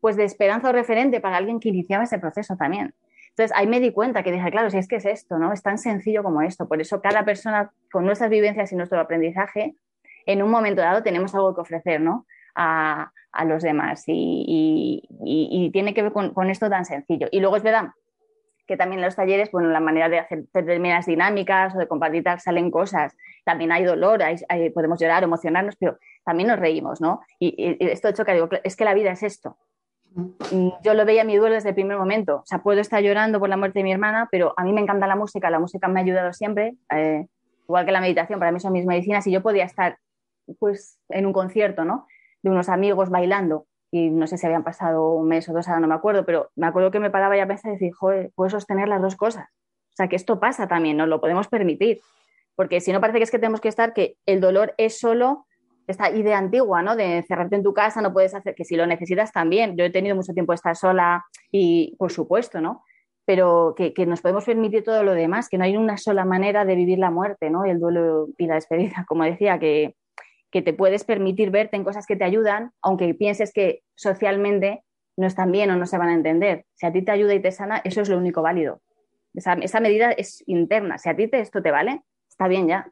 pues 0.00 0.16
de 0.16 0.24
esperanza 0.24 0.68
o 0.68 0.72
referente 0.72 1.20
para 1.20 1.36
alguien 1.36 1.58
que 1.60 1.68
iniciaba 1.70 2.04
ese 2.04 2.18
proceso 2.18 2.56
también. 2.56 2.94
Entonces 3.30 3.52
ahí 3.56 3.66
me 3.66 3.80
di 3.80 3.92
cuenta 3.92 4.22
que 4.22 4.32
dije, 4.32 4.50
claro, 4.50 4.70
si 4.70 4.78
es 4.78 4.88
que 4.88 4.96
es 4.96 5.04
esto, 5.04 5.38
¿no? 5.38 5.52
Es 5.52 5.62
tan 5.62 5.76
sencillo 5.78 6.22
como 6.22 6.40
esto. 6.42 6.66
Por 6.68 6.80
eso 6.80 7.00
cada 7.02 7.24
persona 7.24 7.70
con 7.92 8.06
nuestras 8.06 8.30
vivencias 8.30 8.72
y 8.72 8.76
nuestro 8.76 8.98
aprendizaje, 9.00 9.74
en 10.26 10.42
un 10.42 10.50
momento 10.50 10.80
dado 10.80 11.02
tenemos 11.02 11.34
algo 11.34 11.54
que 11.54 11.60
ofrecer, 11.60 12.00
¿no? 12.00 12.26
A, 12.54 13.12
a 13.32 13.44
los 13.44 13.62
demás 13.62 14.04
y, 14.06 15.02
y- 15.22 15.48
y 15.66 15.70
tiene 15.70 15.92
que 15.92 16.02
ver 16.02 16.12
con, 16.12 16.32
con 16.32 16.48
esto 16.48 16.70
tan 16.70 16.84
sencillo. 16.86 17.28
Y 17.30 17.40
luego 17.40 17.56
es 17.56 17.62
verdad 17.62 17.88
que 18.66 18.76
también 18.76 18.98
en 19.00 19.04
los 19.06 19.16
talleres, 19.16 19.50
bueno, 19.50 19.68
la 19.70 19.80
manera 19.80 20.08
de 20.08 20.18
hacer 20.18 20.44
determinadas 20.52 21.06
dinámicas 21.06 21.74
o 21.74 21.78
de 21.78 21.86
compartir 21.86 22.24
tal, 22.24 22.40
salen 22.40 22.70
cosas. 22.70 23.16
También 23.44 23.72
hay 23.72 23.84
dolor, 23.84 24.22
hay- 24.22 24.36
hay- 24.48 24.70
podemos 24.70 25.00
llorar, 25.00 25.22
emocionarnos, 25.22 25.76
pero 25.76 25.98
también 26.24 26.48
nos 26.48 26.58
reímos, 26.58 27.00
¿no? 27.00 27.20
Y, 27.38 27.76
esto 27.80 28.10
choca, 28.12 28.32
digo, 28.32 28.48
es 28.64 28.76
que 28.76 28.84
la 28.84 28.94
vida 28.94 29.10
es 29.12 29.22
esto. 29.22 29.56
Mm, 30.14 30.70
Yo 30.82 30.94
lo 30.94 31.04
veía 31.04 31.24
mi 31.24 31.36
duelo 31.36 31.54
desde 31.54 31.68
el 31.70 31.74
primer 31.74 31.98
momento. 31.98 32.36
O 32.36 32.46
sea, 32.46 32.58
puedo 32.62 32.80
estar 32.80 33.02
llorando 33.02 33.38
por 33.38 33.48
la 33.48 33.56
muerte 33.56 33.78
de 33.80 33.84
mi 33.84 33.92
hermana, 33.92 34.28
pero 34.30 34.54
a 34.56 34.64
mí 34.64 34.72
me 34.72 34.80
encanta 34.80 35.06
la 35.06 35.16
música, 35.16 35.50
la 35.50 35.58
música 35.58 35.88
me 35.88 36.00
ha 36.00 36.02
ayudado 36.02 36.32
siempre, 36.32 36.74
eh, 36.90 37.26
igual 37.68 37.84
que 37.86 37.92
la 37.92 38.00
meditación, 38.00 38.38
para 38.38 38.52
mí 38.52 38.60
son 38.60 38.72
mis 38.72 38.86
medicinas, 38.86 39.26
y 39.26 39.32
yo 39.32 39.42
podía 39.42 39.64
estar 39.64 39.98
pues 40.58 40.98
en 41.08 41.26
un 41.26 41.32
concierto, 41.32 41.84
¿no? 41.84 42.06
De 42.42 42.50
unos 42.50 42.68
amigos 42.68 43.10
bailando, 43.10 43.66
y 43.90 44.10
no 44.10 44.26
sé 44.26 44.36
si 44.36 44.46
habían 44.46 44.64
pasado 44.64 45.12
un 45.12 45.28
mes 45.28 45.48
o 45.48 45.52
dos, 45.52 45.68
ahora 45.68 45.80
no 45.80 45.88
me 45.88 45.94
acuerdo, 45.94 46.24
pero 46.24 46.50
me 46.56 46.66
acuerdo 46.66 46.90
que 46.90 47.00
me 47.00 47.10
paraba 47.10 47.36
ya 47.36 47.44
a 47.44 47.68
y 47.68 47.70
decir, 47.70 47.92
joder, 47.92 48.32
puedo 48.34 48.50
sostener 48.50 48.88
las 48.88 49.00
dos 49.00 49.16
cosas. 49.16 49.46
O 49.48 49.96
sea, 49.96 50.08
que 50.08 50.16
esto 50.16 50.38
pasa 50.40 50.68
también, 50.68 50.96
nos 50.96 51.08
lo 51.08 51.20
podemos 51.20 51.48
permitir. 51.48 52.00
Porque 52.54 52.80
si 52.80 52.92
no 52.92 53.00
parece 53.00 53.18
que 53.18 53.24
es 53.24 53.30
que 53.30 53.38
tenemos 53.38 53.60
que 53.60 53.68
estar, 53.68 53.92
que 53.92 54.16
el 54.26 54.40
dolor 54.40 54.74
es 54.78 54.98
solo 54.98 55.46
esta 55.86 56.10
idea 56.10 56.36
antigua, 56.36 56.82
¿no? 56.82 56.96
De 56.96 57.18
encerrarte 57.18 57.56
en 57.56 57.62
tu 57.62 57.72
casa, 57.72 58.02
no 58.02 58.12
puedes 58.12 58.34
hacer, 58.34 58.54
que 58.54 58.64
si 58.64 58.76
lo 58.76 58.86
necesitas 58.86 59.32
también. 59.32 59.76
Yo 59.76 59.84
he 59.84 59.90
tenido 59.90 60.16
mucho 60.16 60.32
tiempo 60.32 60.52
de 60.52 60.56
estar 60.56 60.76
sola 60.76 61.24
y, 61.52 61.94
por 61.98 62.10
supuesto, 62.10 62.60
¿no? 62.60 62.82
Pero 63.24 63.74
que, 63.76 63.94
que 63.94 64.06
nos 64.06 64.20
podemos 64.20 64.44
permitir 64.44 64.82
todo 64.82 65.02
lo 65.02 65.12
demás, 65.12 65.48
que 65.48 65.58
no 65.58 65.64
hay 65.64 65.76
una 65.76 65.96
sola 65.96 66.24
manera 66.24 66.64
de 66.64 66.74
vivir 66.74 66.98
la 66.98 67.10
muerte, 67.10 67.50
¿no? 67.50 67.64
Y 67.66 67.70
el 67.70 67.78
duelo 67.78 68.28
y 68.36 68.46
la 68.46 68.56
despedida, 68.56 69.04
como 69.08 69.24
decía, 69.24 69.58
que, 69.58 69.94
que 70.56 70.62
te 70.62 70.72
puedes 70.72 71.04
permitir 71.04 71.50
verte 71.50 71.76
en 71.76 71.84
cosas 71.84 72.06
que 72.06 72.16
te 72.16 72.24
ayudan, 72.24 72.72
aunque 72.80 73.12
pienses 73.12 73.52
que 73.52 73.82
socialmente 73.94 74.82
no 75.14 75.26
están 75.26 75.52
bien 75.52 75.68
o 75.68 75.76
no 75.76 75.84
se 75.84 75.98
van 75.98 76.08
a 76.08 76.14
entender. 76.14 76.64
Si 76.76 76.86
a 76.86 76.92
ti 76.94 77.02
te 77.02 77.10
ayuda 77.10 77.34
y 77.34 77.42
te 77.42 77.52
sana, 77.52 77.82
eso 77.84 78.00
es 78.00 78.08
lo 78.08 78.16
único 78.16 78.40
válido. 78.40 78.80
Esa, 79.34 79.52
esa 79.52 79.80
medida 79.80 80.12
es 80.12 80.42
interna. 80.46 80.96
Si 80.96 81.10
a 81.10 81.14
ti 81.14 81.28
te, 81.28 81.40
esto 81.40 81.60
te 81.60 81.70
vale, 81.70 82.04
está 82.26 82.48
bien 82.48 82.68
ya. 82.68 82.90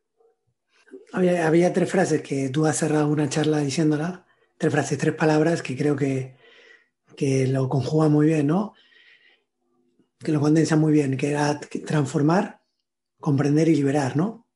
Había, 1.15 1.47
había 1.47 1.73
tres 1.73 1.91
frases 1.91 2.21
que 2.21 2.51
tú 2.51 2.67
has 2.67 2.77
cerrado 2.77 3.09
una 3.09 3.31
charla 3.31 3.61
diciéndola, 3.61 4.27
tres 4.59 4.71
frases, 4.71 4.99
tres 4.99 5.15
palabras 5.15 5.63
que 5.63 5.75
creo 5.75 5.97
que, 5.97 6.35
que 7.17 7.47
lo 7.47 7.71
conjugan 7.71 8.13
muy 8.13 8.27
bien, 8.27 8.47
¿no? 8.47 8.75
Que 10.19 10.33
lo 10.33 10.41
condensan 10.41 10.81
muy 10.81 10.93
bien, 10.93 11.17
que 11.17 11.31
era 11.31 11.59
transformar, 11.87 12.61
comprender 13.21 13.69
y 13.69 13.77
liberar, 13.77 14.19
¿no? 14.19 14.47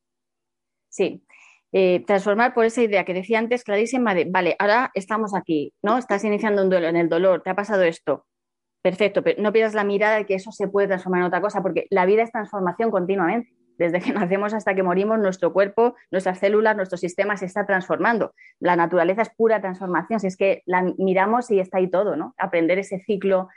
Sí. 0.91 1.25
Eh, 1.73 2.03
transformar 2.07 2.55
por 2.55 2.65
esa 2.65 2.83
idea 2.83 3.05
que 3.05 3.13
decía 3.13 3.39
antes 3.39 3.63
clarísima 3.63 4.15
de, 4.15 4.25
vale, 4.25 4.57
ahora 4.59 4.91
estamos 4.95 5.35
aquí, 5.35 5.75
¿no? 5.83 5.99
Estás 5.99 6.25
iniciando 6.25 6.63
un 6.63 6.71
duelo 6.71 6.89
en 6.89 6.97
el 6.97 7.09
dolor, 7.09 7.43
te 7.43 7.51
ha 7.51 7.55
pasado 7.55 7.83
esto. 7.83 8.27
Perfecto, 8.81 9.23
pero 9.23 9.43
no 9.43 9.53
pierdas 9.53 9.75
la 9.75 9.85
mirada 9.85 10.17
de 10.17 10.25
que 10.25 10.35
eso 10.35 10.51
se 10.53 10.69
puede 10.69 10.89
transformar 10.89 11.21
en 11.21 11.27
otra 11.27 11.41
cosa, 11.41 11.61
porque 11.63 11.87
la 11.91 12.07
vida 12.07 12.23
es 12.23 12.33
transformación 12.33 12.91
continuamente. 12.91 13.53
Desde 13.77 14.01
que 14.01 14.13
nacemos 14.13 14.55
hasta 14.55 14.75
que 14.75 14.83
morimos, 14.83 15.19
nuestro 15.19 15.53
cuerpo, 15.53 15.95
nuestras 16.11 16.39
células, 16.39 16.77
nuestro 16.77 16.97
sistema 16.97 17.37
se 17.37 17.47
está 17.47 17.67
transformando. 17.67 18.35
La 18.61 18.77
naturaleza 18.77 19.23
es 19.23 19.31
pura 19.31 19.61
transformación, 19.61 20.21
si 20.21 20.27
es 20.29 20.37
que 20.37 20.63
la 20.65 20.83
miramos 20.97 21.51
y 21.51 21.61
está 21.61 21.79
ahí 21.79 21.91
todo, 21.91 22.17
¿no? 22.17 22.35
Aprender 22.39 22.79
ese 22.79 22.99
ciclo 23.01 23.49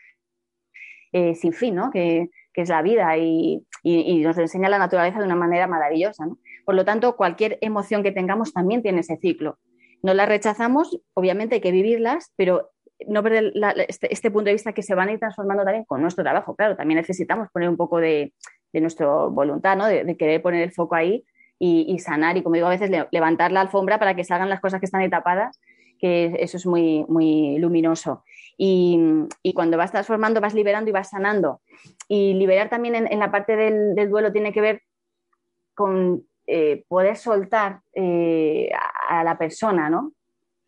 eh, 1.14 1.36
sin 1.36 1.54
fin, 1.54 1.76
¿no? 1.76 1.92
Que, 1.92 2.30
que 2.54 2.62
es 2.62 2.70
la 2.70 2.82
vida 2.82 3.18
y, 3.18 3.66
y, 3.84 4.20
nos 4.22 4.38
enseña 4.38 4.70
la 4.70 4.80
naturaleza 4.80 5.20
de 5.20 5.26
una 5.26 5.36
manera 5.36 5.68
maravillosa. 5.68 6.26
Por 6.66 6.76
lo 6.76 6.86
tanto, 6.86 7.16
cualquier 7.16 7.58
emoción 7.62 8.04
que 8.04 8.12
tengamos 8.12 8.54
también 8.54 8.82
tiene 8.82 9.02
ese 9.02 9.18
ciclo. 9.18 9.58
No 10.04 10.14
las 10.14 10.28
rechazamos, 10.28 11.00
obviamente 11.14 11.56
hay 11.56 11.62
que 11.62 11.72
vivirlas, 11.72 12.34
pero 12.36 12.72
no 13.08 13.24
perder 13.24 13.54
este, 13.88 14.14
este, 14.14 14.32
punto 14.32 14.46
de 14.46 14.54
vista 14.54 14.74
que 14.74 14.84
se 14.84 14.96
van 14.96 15.10
a 15.10 15.14
ir 15.14 15.20
transformando 15.20 15.64
también 15.64 15.86
con 15.86 16.02
nuestro 16.02 16.24
trabajo. 16.24 16.56
Claro, 16.56 16.76
también 16.76 16.98
necesitamos 16.98 17.50
poner 17.52 17.70
un 17.70 17.78
poco 17.78 18.00
de, 18.00 18.34
de 18.74 18.82
nuestra 18.82 19.08
voluntad, 19.08 19.76
¿no? 19.76 19.88
de, 19.88 20.18
querer 20.18 20.42
poner 20.42 20.64
el 20.64 20.72
foco 20.72 20.96
ahí 20.96 21.26
y, 21.60 21.98
sanar. 22.00 22.38
Y 22.38 22.44
como 22.44 22.56
digo, 22.56 22.68
a 22.68 22.72
veces 22.72 22.90
le, 22.90 23.08
levantar 23.12 23.52
la 23.52 23.62
alfombra 23.62 24.00
para 24.00 24.16
que 24.16 24.24
salgan 24.24 24.50
las 24.50 24.62
cosas 24.62 24.80
que 24.80 24.86
están 24.86 25.02
ahí 25.02 25.10
que 26.00 26.36
eso 26.40 26.58
es 26.58 26.66
muy, 26.66 27.06
muy 27.08 27.60
luminoso. 27.60 28.24
Y, 28.58 29.00
y, 29.44 29.54
cuando 29.54 29.78
vas 29.78 29.92
transformando, 29.92 30.42
vas 30.42 30.56
liberando 30.56 30.90
y 30.90 30.94
vas 30.94 31.12
sanando. 31.12 31.62
Y 32.08 32.34
liberar 32.34 32.70
también 32.70 32.96
en, 32.96 33.20
la 33.20 33.32
parte 33.32 33.56
del, 33.56 34.10
duelo 34.10 34.32
tiene 34.32 34.52
que 34.52 34.62
ver 34.62 34.82
con 35.76 36.26
eh, 36.54 36.84
poder 36.90 37.16
soltar 37.16 37.80
eh, 37.94 38.70
a, 39.08 39.24
la 39.24 39.38
persona, 39.38 39.90
¿no? 39.90 40.12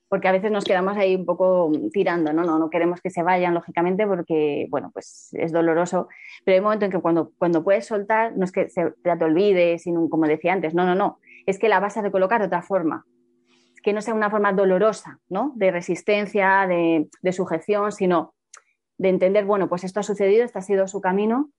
Porque 0.07 0.29
a 0.29 0.31
veces 0.31 0.49
nos 0.49 0.63
quedamos 0.63 0.95
ahí 0.95 1.13
un 1.13 1.25
poco 1.25 1.69
tirando, 1.91 2.31
¿no? 2.31 2.45
No, 2.45 2.57
no 2.57 2.69
queremos 2.69 3.01
que 3.01 3.09
se 3.09 3.21
vayan, 3.21 3.53
lógicamente, 3.53 4.07
porque, 4.07 4.67
bueno, 4.69 4.91
pues 4.93 5.27
es 5.33 5.51
doloroso. 5.51 6.07
Pero 6.45 6.55
hay 6.55 6.59
un 6.59 6.63
momento 6.63 6.85
en 6.85 6.91
que 6.91 7.01
cuando, 7.01 7.33
cuando 7.37 7.65
puedes 7.65 7.85
soltar, 7.85 8.31
no 8.37 8.45
es 8.45 8.53
que 8.53 8.69
se, 8.69 8.91
te 8.91 9.25
olvides, 9.25 9.83
sino, 9.83 10.07
como 10.07 10.25
decía 10.25 10.53
antes, 10.53 10.73
no, 10.73 10.85
no, 10.85 10.95
no. 10.95 11.19
Es 11.45 11.59
que 11.59 11.67
la 11.67 11.81
vas 11.81 11.97
a 11.97 12.01
recolocar 12.01 12.39
de 12.39 12.47
otra 12.47 12.61
forma 12.61 13.05
que 13.83 13.91
no 13.91 14.01
sea 14.01 14.13
una 14.13 14.29
forma 14.29 14.53
dolorosa, 14.53 15.19
¿no? 15.27 15.51
De 15.55 15.69
resistencia, 15.69 16.65
de, 16.65 17.33
sujeción, 17.33 17.91
sino 17.91 18.33
de 18.97 19.09
entender, 19.09 19.43
bueno, 19.43 19.67
pues 19.67 19.83
esto 19.83 19.99
ha 19.99 20.03
sucedido, 20.03 20.45
este 20.45 20.59
ha 20.59 20.61
sido 20.61 20.87
su 20.87 21.01
camino 21.01 21.51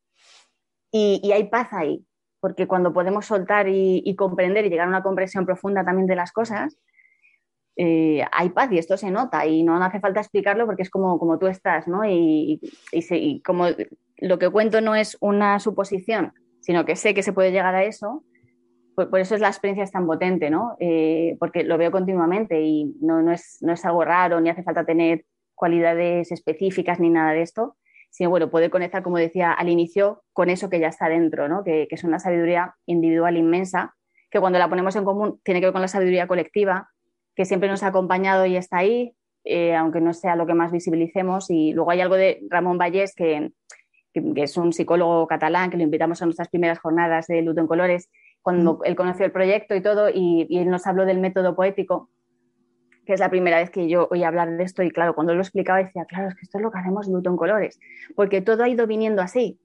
y 0.90 1.30
hay 1.32 1.48
paz 1.50 1.68
ahí, 1.72 2.06
porque 2.44 2.66
cuando 2.66 2.92
podemos 2.92 3.24
soltar 3.24 3.68
y, 3.70 4.14
comprender 4.18 4.66
y 4.66 4.68
llegar 4.68 4.84
a 4.84 4.90
una 4.90 5.02
comprensión 5.02 5.46
profunda 5.46 5.82
también 5.82 6.06
de 6.06 6.14
las 6.14 6.30
cosas, 6.30 6.78
eh, 7.74 8.22
hay 8.32 8.50
paz 8.50 8.70
y 8.70 8.76
esto 8.76 8.98
se 8.98 9.10
nota 9.10 9.46
y 9.46 9.62
no 9.62 9.82
hace 9.82 9.98
falta 9.98 10.20
explicarlo 10.20 10.66
porque 10.66 10.82
es 10.82 10.90
como, 10.90 11.18
como 11.18 11.38
tú 11.38 11.46
estás, 11.46 11.88
¿no? 11.88 12.04
Y, 12.04 12.60
y 12.92 13.40
como 13.40 13.68
lo 14.18 14.38
que 14.38 14.50
cuento 14.50 14.82
no 14.82 14.94
es 14.94 15.16
una 15.22 15.58
suposición, 15.58 16.34
sino 16.60 16.84
que 16.84 16.96
sé 16.96 17.14
que 17.14 17.22
se 17.22 17.32
puede 17.32 17.50
llegar 17.50 17.74
a 17.74 17.84
eso, 17.84 18.24
por, 18.94 19.18
eso 19.18 19.34
es 19.34 19.40
la 19.40 19.48
experiencia 19.48 19.86
tan 19.86 20.06
potente, 20.06 20.50
¿no? 20.50 20.76
Eh, 20.80 21.38
porque 21.40 21.64
lo 21.64 21.78
veo 21.78 21.90
continuamente 21.90 22.60
y 22.60 22.94
no, 23.00 23.22
no, 23.22 23.32
es, 23.32 23.56
no, 23.62 23.72
es, 23.72 23.82
algo 23.86 24.04
raro, 24.04 24.38
ni 24.42 24.50
hace 24.50 24.62
falta 24.62 24.84
tener 24.84 25.24
cualidades 25.54 26.30
específicas 26.30 27.00
ni 27.00 27.08
nada 27.08 27.32
de 27.32 27.40
esto, 27.40 27.78
sino 28.14 28.30
bueno, 28.30 28.48
poder 28.48 28.70
conectar, 28.70 29.02
como 29.02 29.18
decía 29.18 29.50
al 29.50 29.68
inicio, 29.68 30.22
con 30.32 30.48
eso 30.48 30.70
que 30.70 30.78
ya 30.78 30.86
está 30.86 31.08
dentro, 31.08 31.48
¿no? 31.48 31.64
Que, 31.64 31.88
que 31.88 31.96
es 31.96 32.04
una 32.04 32.20
sabiduría 32.20 32.76
individual 32.86 33.36
inmensa, 33.36 33.96
que 34.30 34.38
cuando 34.38 34.60
la 34.60 34.68
ponemos 34.68 34.94
en 34.94 35.04
común 35.04 35.40
tiene 35.42 35.58
que 35.58 35.66
ver 35.66 35.72
con 35.72 35.82
la 35.82 35.88
sabiduría 35.88 36.28
colectiva, 36.28 36.90
que 37.34 37.44
siempre 37.44 37.68
nos 37.68 37.82
ha 37.82 37.88
acompañado 37.88 38.46
y 38.46 38.56
está 38.56 38.78
ahí, 38.78 39.16
eh, 39.42 39.74
aunque 39.74 40.00
no 40.00 40.14
sea 40.14 40.36
lo 40.36 40.46
que 40.46 40.54
más 40.54 40.70
visibilicemos. 40.70 41.50
Y 41.50 41.72
luego 41.72 41.90
hay 41.90 42.02
algo 42.02 42.14
de 42.14 42.40
Ramón 42.48 42.78
Vallés, 42.78 43.16
que, 43.16 43.50
que, 44.12 44.32
que 44.32 44.42
es 44.44 44.56
un 44.56 44.72
psicólogo 44.72 45.26
catalán, 45.26 45.70
que 45.70 45.76
lo 45.76 45.82
invitamos 45.82 46.22
a 46.22 46.26
nuestras 46.26 46.48
primeras 46.48 46.78
jornadas 46.78 47.26
de 47.26 47.42
Luto 47.42 47.60
en 47.60 47.66
Colores, 47.66 48.10
cuando 48.42 48.78
él 48.84 48.94
conoció 48.94 49.26
el 49.26 49.32
proyecto 49.32 49.74
y 49.74 49.82
todo, 49.82 50.08
y, 50.08 50.46
y, 50.48 50.58
él 50.58 50.70
nos 50.70 50.86
habló 50.86 51.04
del 51.04 51.18
método 51.18 51.56
poético, 51.56 52.10
que 53.04 53.12
es 53.14 53.20
la 53.20 53.30
primera 53.30 53.58
vez 53.58 53.70
que 53.70 53.88
yo 53.88 54.08
oí 54.10 54.24
hablar 54.24 54.56
de 54.56 54.64
esto, 54.64 54.82
y 54.82 54.90
claro, 54.90 55.14
cuando 55.14 55.34
lo 55.34 55.40
explicaba 55.40 55.78
decía, 55.78 56.04
claro, 56.04 56.28
es 56.28 56.34
que 56.34 56.42
esto 56.42 56.58
es 56.58 56.62
lo 56.62 56.70
que 56.70 56.78
hacemos 56.78 57.08
luto 57.08 57.30
en 57.30 57.36
colores, 57.36 57.78
porque 58.14 58.40
todo 58.40 58.64
ha 58.64 58.68
ido 58.68 58.86
viniendo 58.86 59.22
así, 59.22 59.58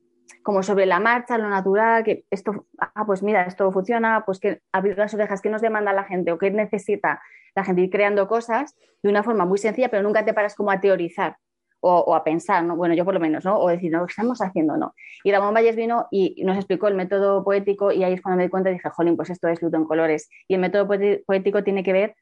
como 0.44 0.64
sobre 0.64 0.86
la 0.86 1.00
marcha, 1.00 1.38
lo 1.38 1.50
natural, 1.50 2.04
que 2.04 2.26
esto, 2.30 2.66
ah, 2.80 3.06
pues 3.06 3.24
mira, 3.24 3.44
esto 3.44 3.72
funciona, 3.72 4.24
pues 4.26 4.40
que 4.40 4.62
abrir 4.72 4.98
las 4.98 5.14
orejas, 5.14 5.42
¿qué 5.42 5.50
nos 5.50 5.62
demanda 5.62 5.94
la 5.94 6.04
gente 6.04 6.32
o 6.32 6.38
qué 6.38 6.52
necesita 6.52 7.22
la 7.56 7.64
gente? 7.64 7.82
Ir 7.82 7.90
creando 7.90 8.28
cosas 8.28 8.76
de 9.02 9.10
una 9.10 9.24
forma 9.24 9.46
muy 9.46 9.58
sencilla, 9.58 9.90
pero 9.90 10.04
nunca 10.04 10.26
te 10.26 10.34
paras 10.34 10.56
como 10.56 10.72
a 10.72 10.80
teorizar. 10.80 11.38
O, 11.82 12.14
a 12.14 12.26
pensar, 12.26 12.62
¿no? 12.66 12.76
Bueno, 12.76 12.94
yo 12.94 13.06
por 13.06 13.14
lo 13.14 13.22
menos, 13.22 13.46
¿no? 13.46 13.58
O 13.58 13.70
decir, 13.70 13.90
no, 13.90 14.06
¿qué 14.06 14.12
estamos 14.12 14.42
haciendo? 14.42 14.76
No. 14.76 14.94
Y 15.24 15.32
Ramón 15.32 15.54
Valles 15.54 15.78
vino 15.78 16.08
y 16.12 16.44
nos 16.44 16.58
explicó 16.58 16.90
el 16.90 16.94
método 16.94 17.42
poético 17.42 17.94
y 17.94 18.04
ahí 18.04 18.16
es 18.16 18.22
cuando 18.22 18.36
me 18.36 18.44
di 18.44 18.50
cuenta 18.50 18.70
dije, 18.70 18.90
jolín, 18.90 19.16
pues 19.16 19.30
esto 19.30 19.48
es 19.48 19.62
luto 19.62 19.78
en 19.78 19.86
colores. 19.86 20.30
Y 20.50 20.56
el 20.56 20.60
método 20.60 20.90
poético 21.26 21.64
tiene 21.64 21.82
que 21.82 21.94
ver 21.94 22.16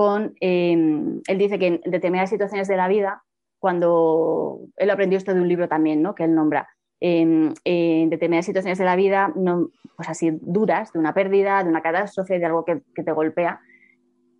con, 0.00 0.34
eh, 0.40 0.72
él 0.72 1.38
dice 1.38 1.58
que 1.58 1.66
en 1.66 1.80
determinadas 1.84 2.30
situaciones 2.30 2.66
de 2.68 2.76
la 2.78 2.88
vida, 2.88 3.22
cuando 3.58 4.60
él 4.78 4.88
aprendió 4.88 5.18
esto 5.18 5.34
de 5.34 5.42
un 5.42 5.46
libro 5.46 5.68
también, 5.68 6.00
¿no? 6.00 6.14
Que 6.14 6.24
él 6.24 6.34
nombra, 6.34 6.70
en, 7.00 7.52
en 7.64 8.08
determinadas 8.08 8.46
situaciones 8.46 8.78
de 8.78 8.86
la 8.86 8.96
vida, 8.96 9.30
no, 9.36 9.68
pues 9.96 10.08
así 10.08 10.30
duras, 10.40 10.90
de 10.94 11.00
una 11.00 11.12
pérdida, 11.12 11.62
de 11.62 11.68
una 11.68 11.82
catástrofe, 11.82 12.38
de 12.38 12.46
algo 12.46 12.64
que, 12.64 12.80
que 12.94 13.02
te 13.02 13.12
golpea, 13.12 13.60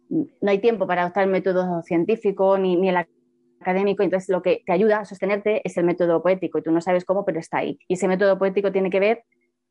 no 0.09 0.51
hay 0.51 0.61
tiempo 0.61 0.87
para 0.87 1.03
adoptar 1.03 1.25
el 1.25 1.31
método 1.31 1.83
científico 1.83 2.57
ni, 2.57 2.77
ni 2.77 2.89
el 2.89 2.97
académico, 3.61 4.03
entonces 4.03 4.31
lo 4.31 4.41
que 4.41 4.63
te 4.65 4.73
ayuda 4.73 5.01
a 5.01 5.05
sostenerte 5.05 5.61
es 5.63 5.77
el 5.77 5.85
método 5.85 6.23
poético 6.23 6.57
y 6.57 6.63
tú 6.63 6.73
no 6.73 6.81
sabes 6.81 7.05
cómo, 7.05 7.27
pero 7.27 7.39
está 7.39 7.59
ahí. 7.59 7.79
Y 7.87 7.95
ese 7.95 8.09
método 8.09 8.39
poético 8.39 8.73
tiene 8.73 8.89
que 8.89 8.99
ver 8.99 9.25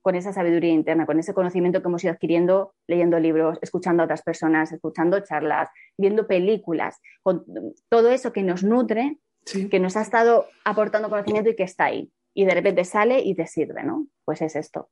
con 0.10 0.16
esa 0.16 0.34
sabiduría 0.34 0.74
interna, 0.74 1.05
con 1.05 1.20
ese 1.20 1.36
conocimiento 1.36 1.84
que 1.84 1.88
hemos 1.88 2.03
ido 2.03 2.14
adquiriendo 2.14 2.74
leyendo 2.88 3.20
libros, 3.20 3.60
escuchando 3.62 4.01
a 4.01 4.05
otras 4.05 4.24
personas, 4.24 4.72
escuchando 4.72 5.20
charlas, 5.20 5.70
viendo 5.99 6.26
películas, 6.26 6.99
con 7.22 7.45
todo 7.89 8.10
eso 8.10 8.34
que 8.34 8.41
nos 8.41 8.64
nutre, 8.64 9.20
sí. 9.45 9.70
que 9.70 9.80
nos 9.80 9.95
ha 9.97 10.01
estado 10.01 10.47
aportando 10.66 11.12
conocimiento 11.12 11.51
y 11.51 11.55
que 11.55 11.62
está 11.62 11.86
ahí. 11.86 12.12
Y 12.34 12.45
de 12.45 12.55
repente 12.55 12.86
sale 12.86 13.22
y 13.22 13.36
te 13.36 13.45
sirve, 13.45 13.84
¿no? 13.84 14.07
Pues 14.26 14.41
es 14.41 14.55
esto. 14.55 14.89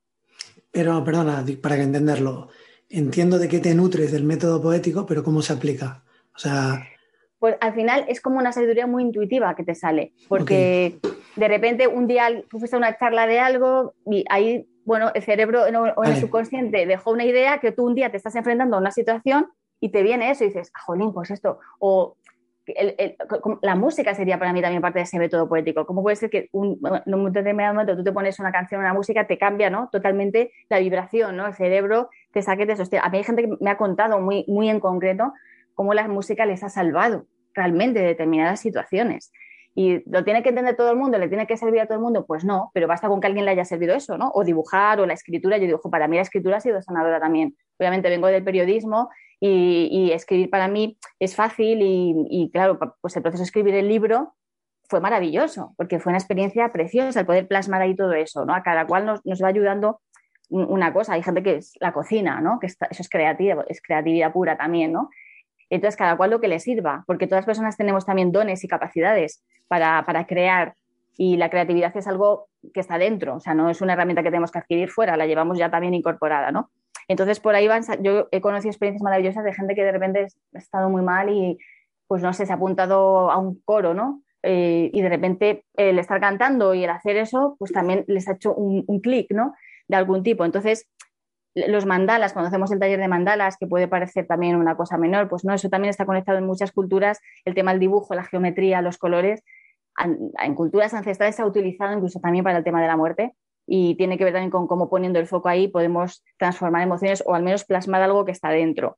Pero, 0.70 1.04
perdona, 1.04 1.44
para 1.64 1.78
que 1.78 1.82
entenderlo, 1.82 2.50
entiendo 2.88 3.40
de 3.40 3.48
qué 3.48 3.58
te 3.58 3.74
nutres 3.74 4.12
del 4.12 4.24
método 4.24 4.62
poético, 4.62 5.08
pero 5.08 5.24
¿cómo 5.24 5.42
se 5.42 5.54
aplica? 5.54 6.04
O 6.36 6.38
sea, 6.38 6.86
pues 7.40 7.56
al 7.62 7.74
final 7.74 8.06
es 8.08 8.20
como 8.20 8.40
una 8.40 8.52
sabiduría 8.52 8.88
muy 8.88 9.04
intuitiva 9.04 9.56
que 9.56 9.64
te 9.64 9.76
sale, 9.76 10.14
porque 10.28 10.98
de 11.36 11.48
repente 11.48 11.88
un 11.88 12.08
día 12.08 12.30
tú 12.50 12.58
fuiste 12.58 12.76
a 12.76 12.80
una 12.80 12.98
charla 12.98 13.28
de 13.28 13.40
algo 13.40 13.94
y 14.10 14.26
ahí, 14.30 14.68
bueno, 14.88 15.12
el 15.14 15.22
cerebro 15.22 15.64
o 15.64 15.68
en 15.68 15.76
el 15.76 15.94
Vale. 15.96 16.16
subconsciente 16.16 16.86
dejó 16.86 17.12
una 17.12 17.26
idea 17.26 17.58
que 17.60 17.74
tú 17.74 17.86
un 17.86 17.94
día 17.94 18.10
te 18.10 18.16
estás 18.18 18.36
enfrentando 18.38 18.78
a 18.78 18.80
una 18.80 18.92
situación 18.92 19.52
y 19.82 19.90
te 19.90 20.02
viene 20.02 20.32
eso 20.32 20.46
y 20.46 20.48
dices, 20.48 20.72
ah, 20.74 20.80
jolín, 20.86 21.14
pues 21.14 21.30
esto, 21.30 21.60
o 21.80 22.16
el- 22.68 22.96
el- 22.98 23.18
como- 23.42 23.60
la 23.62 23.76
música 23.76 24.14
sería 24.16 24.40
para 24.40 24.54
mí 24.54 24.62
también 24.62 24.82
parte 24.82 25.00
de 25.00 25.04
ese 25.04 25.20
método 25.20 25.48
poético. 25.50 25.86
¿Cómo 25.86 26.02
puede 26.04 26.16
ser 26.16 26.30
que 26.30 26.48
un, 26.54 26.80
en 27.06 27.14
un 27.16 27.32
determinado 27.34 27.74
momento 27.74 27.96
tú 27.98 28.04
te 28.04 28.12
pones 28.14 28.40
una 28.40 28.52
canción, 28.52 28.80
una 28.82 28.94
música, 28.94 29.28
te 29.28 29.38
cambia 29.38 29.70
¿no? 29.70 29.90
totalmente 29.92 30.52
la 30.70 30.80
vibración, 30.80 31.36
¿no? 31.38 31.48
El 31.48 31.54
cerebro 31.54 32.10
te 32.32 32.42
saque 32.42 32.66
de 32.66 32.74
esos... 32.74 32.90
A 32.94 33.10
mí 33.10 33.18
hay 33.18 33.24
gente 33.26 33.44
que 33.44 33.58
me 33.60 33.70
ha 33.70 33.78
contado 33.78 34.20
muy, 34.20 34.46
muy 34.48 34.70
en 34.70 34.80
concreto 34.80 35.34
cómo 35.76 35.94
la 35.94 36.08
música 36.08 36.46
les 36.46 36.64
ha 36.64 36.70
salvado 36.70 37.26
realmente 37.54 38.00
de 38.00 38.08
determinadas 38.08 38.60
situaciones. 38.62 39.32
Y 39.80 40.02
lo 40.10 40.24
tiene 40.24 40.42
que 40.42 40.50
entender 40.50 40.76
todo 40.76 40.90
el 40.90 40.98
mundo, 40.98 41.20
le 41.20 41.28
tiene 41.28 41.46
que 41.46 41.56
servir 41.56 41.82
a 41.82 41.86
todo 41.86 41.98
el 42.00 42.04
mundo, 42.04 42.26
pues 42.26 42.44
no, 42.44 42.72
pero 42.74 42.88
basta 42.88 43.08
con 43.10 43.22
que 43.22 43.28
alguien 43.28 43.46
le 43.46 43.52
haya 43.52 43.64
servido 43.64 43.94
eso, 43.94 44.18
¿no? 44.18 44.32
O 44.34 44.44
dibujar 44.44 45.00
o 45.00 45.06
la 45.06 45.14
escritura. 45.14 45.58
Yo 45.58 45.66
digo, 45.68 45.78
"Jo, 45.84 45.92
para 45.92 46.08
mí 46.08 46.16
la 46.16 46.24
escritura 46.24 46.58
ha 46.58 46.60
sido 46.62 46.82
sanadora 46.82 47.20
también. 47.20 47.56
Obviamente 47.80 48.10
vengo 48.10 48.26
del 48.26 48.44
periodismo 48.44 49.10
y, 49.40 49.88
y 49.92 50.12
escribir 50.14 50.50
para 50.50 50.68
mí 50.68 50.98
es 51.20 51.36
fácil 51.36 51.82
y, 51.84 52.16
y, 52.30 52.50
claro, 52.50 52.80
pues 53.02 53.16
el 53.18 53.22
proceso 53.22 53.42
de 53.44 53.46
escribir 53.46 53.76
el 53.76 53.88
libro 53.88 54.34
fue 54.90 55.00
maravilloso, 55.00 55.76
porque 55.78 56.00
fue 56.00 56.10
una 56.12 56.18
experiencia 56.18 56.70
preciosa 56.72 57.20
el 57.20 57.26
poder 57.28 57.48
plasmar 57.48 57.84
ahí 57.84 57.96
todo 57.96 58.14
eso, 58.14 58.46
¿no? 58.46 58.56
A 58.56 58.64
cada 58.64 58.88
cual 58.88 59.06
nos, 59.06 59.24
nos 59.28 59.44
va 59.44 59.50
ayudando 59.50 60.02
un- 60.50 60.66
una 60.72 60.92
cosa. 60.92 61.14
Hay 61.14 61.22
gente 61.22 61.44
que 61.44 61.58
es 61.58 61.74
la 61.80 61.92
cocina, 61.94 62.42
¿no? 62.42 62.58
Que 62.60 62.66
eso 62.68 62.78
es 62.90 63.10
creativa, 63.10 63.64
es 63.68 63.80
creatividad 63.82 64.32
pura 64.34 64.58
también, 64.58 64.92
¿no? 64.92 65.10
Entonces, 65.70 65.98
cada 65.98 66.16
cual 66.18 66.32
lo 66.32 66.40
que 66.40 66.48
le 66.48 66.60
sirva, 66.60 67.04
porque 67.08 67.28
todas 67.28 67.40
las 67.40 67.46
personas 67.46 67.78
tenemos 67.78 68.06
también 68.06 68.32
dones 68.32 68.64
y 68.64 68.68
capacidades 68.68 69.44
para, 69.68 70.04
para 70.06 70.26
crear 70.26 70.76
y 71.18 71.38
la 71.38 71.50
creatividad 71.50 71.96
es 71.98 72.08
algo 72.08 72.48
que 72.74 72.80
está 72.80 72.98
dentro, 72.98 73.36
o 73.36 73.40
sea, 73.40 73.54
no 73.54 73.70
es 73.70 73.82
una 73.82 73.94
herramienta 73.94 74.24
que 74.24 74.30
tenemos 74.30 74.52
que 74.52 74.60
adquirir 74.60 74.90
fuera, 74.90 75.18
la 75.18 75.26
llevamos 75.26 75.58
ya 75.58 75.70
también 75.70 75.94
incorporada, 75.94 76.52
¿no? 76.52 76.70
Entonces, 77.08 77.40
por 77.40 77.56
ahí 77.56 77.68
van, 77.68 77.84
yo 78.02 78.28
he 78.32 78.42
conocido 78.42 78.70
experiencias 78.70 79.02
maravillosas 79.02 79.44
de 79.44 79.54
gente 79.54 79.76
que 79.76 79.84
de 79.84 79.92
repente 79.92 80.28
ha 80.54 80.58
estado 80.58 80.90
muy 80.90 81.02
mal 81.02 81.30
y, 81.30 81.58
pues 82.08 82.22
no 82.22 82.34
sé, 82.34 82.46
se 82.46 82.52
ha 82.52 82.56
apuntado 82.56 83.32
a 83.32 83.38
un 83.38 83.62
coro, 83.62 83.94
¿no? 83.94 84.22
Eh, 84.44 84.92
y 84.94 85.02
de 85.02 85.10
repente 85.10 85.66
el 85.76 86.00
estar 86.00 86.20
cantando 86.20 86.74
y 86.74 86.84
el 86.84 86.90
hacer 86.90 87.18
eso, 87.18 87.56
pues 87.58 87.72
también 87.72 88.04
les 88.08 88.28
ha 88.28 88.34
hecho 88.34 88.54
un, 88.54 88.84
un 88.88 89.00
clic, 89.00 89.32
¿no? 89.32 89.56
De 89.88 89.96
algún 89.96 90.22
tipo. 90.22 90.46
Entonces, 90.46 90.88
los 91.56 91.86
mandalas, 91.86 92.34
cuando 92.34 92.48
hacemos 92.48 92.72
el 92.72 92.80
taller 92.80 93.00
de 93.00 93.08
mandalas, 93.08 93.58
que 93.58 93.68
puede 93.68 93.88
parecer 93.88 94.28
también 94.28 94.56
una 94.56 94.76
cosa 94.76 94.98
menor, 94.98 95.28
pues 95.28 95.44
no, 95.44 95.54
eso 95.54 95.70
también 95.70 95.90
está 95.90 96.06
conectado 96.06 96.38
en 96.38 96.46
muchas 96.46 96.72
culturas, 96.72 97.20
el 97.46 97.56
tema 97.56 97.72
del 97.72 97.80
dibujo, 97.80 98.14
la 98.14 98.24
geometría, 98.24 98.82
los 98.82 98.98
colores, 98.98 99.44
en 99.98 100.56
culturas 100.56 100.94
ancestrales 100.94 101.36
se 101.36 101.42
ha 101.42 101.46
utilizado 101.46 101.94
incluso 101.94 102.20
también 102.20 102.44
para 102.44 102.58
el 102.58 102.64
tema 102.64 102.82
de 102.82 102.88
la 102.88 102.98
muerte 102.98 103.34
y 103.66 103.96
tiene 103.96 104.18
que 104.18 104.24
ver 104.24 104.34
también 104.34 104.52
con 104.52 104.68
cómo 104.68 104.90
poniendo 104.90 105.20
el 105.20 105.28
foco 105.28 105.50
ahí 105.50 105.68
podemos 105.68 106.24
transformar 106.38 106.84
emociones 106.84 107.24
o 107.26 107.34
al 107.34 107.44
menos 107.44 107.66
plasmar 107.66 108.02
algo 108.02 108.24
que 108.24 108.32
está 108.32 108.50
dentro. 108.50 108.98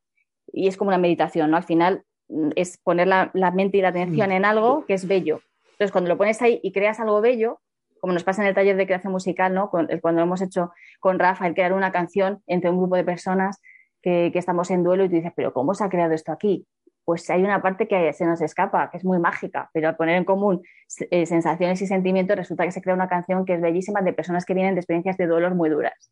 Y 0.51 0.67
es 0.67 0.77
como 0.77 0.89
una 0.89 0.97
meditación, 0.97 1.51
¿no? 1.51 1.57
Al 1.57 1.63
final 1.63 2.03
mm, 2.27 2.49
es 2.55 2.77
poner 2.77 3.07
la, 3.07 3.31
la 3.33 3.51
mente 3.51 3.77
y 3.77 3.81
la 3.81 3.89
atención 3.89 4.31
en 4.31 4.45
algo 4.45 4.85
que 4.85 4.93
es 4.93 5.07
bello. 5.07 5.41
Entonces, 5.71 5.91
cuando 5.91 6.09
lo 6.09 6.17
pones 6.17 6.41
ahí 6.41 6.59
y 6.61 6.71
creas 6.71 6.99
algo 6.99 7.21
bello, 7.21 7.61
como 7.99 8.13
nos 8.13 8.23
pasa 8.23 8.41
en 8.41 8.47
el 8.49 8.55
taller 8.55 8.75
de 8.77 8.85
creación 8.85 9.11
musical, 9.13 9.53
¿no? 9.53 9.69
Con- 9.69 9.87
cuando 10.01 10.21
lo 10.21 10.25
hemos 10.27 10.41
hecho 10.41 10.71
con 10.99 11.19
Rafa, 11.19 11.47
el 11.47 11.53
crear 11.53 11.73
una 11.73 11.91
canción 11.91 12.41
entre 12.47 12.69
un 12.69 12.77
grupo 12.77 12.95
de 12.95 13.03
personas 13.03 13.61
que, 14.01 14.29
que 14.31 14.39
estamos 14.39 14.71
en 14.71 14.83
duelo 14.83 15.03
y 15.05 15.09
tú 15.09 15.15
dices, 15.15 15.33
pero 15.35 15.53
¿cómo 15.53 15.73
se 15.73 15.83
ha 15.83 15.89
creado 15.89 16.13
esto 16.13 16.31
aquí? 16.31 16.65
Pues 17.05 17.29
hay 17.29 17.41
una 17.43 17.61
parte 17.61 17.87
que 17.87 18.13
se 18.13 18.25
nos 18.25 18.39
escapa, 18.41 18.89
que 18.91 18.97
es 18.97 19.03
muy 19.03 19.17
mágica, 19.19 19.69
pero 19.73 19.87
al 19.89 19.95
poner 19.97 20.15
en 20.15 20.25
común 20.25 20.61
eh, 21.09 21.25
sensaciones 21.25 21.81
y 21.81 21.87
sentimientos 21.87 22.37
resulta 22.37 22.65
que 22.65 22.71
se 22.71 22.81
crea 22.81 22.93
una 22.93 23.09
canción 23.09 23.45
que 23.45 23.55
es 23.55 23.61
bellísima 23.61 24.01
de 24.01 24.13
personas 24.13 24.45
que 24.45 24.53
vienen 24.53 24.75
de 24.75 24.81
experiencias 24.81 25.17
de 25.17 25.25
dolor 25.25 25.55
muy 25.55 25.69
duras. 25.69 26.11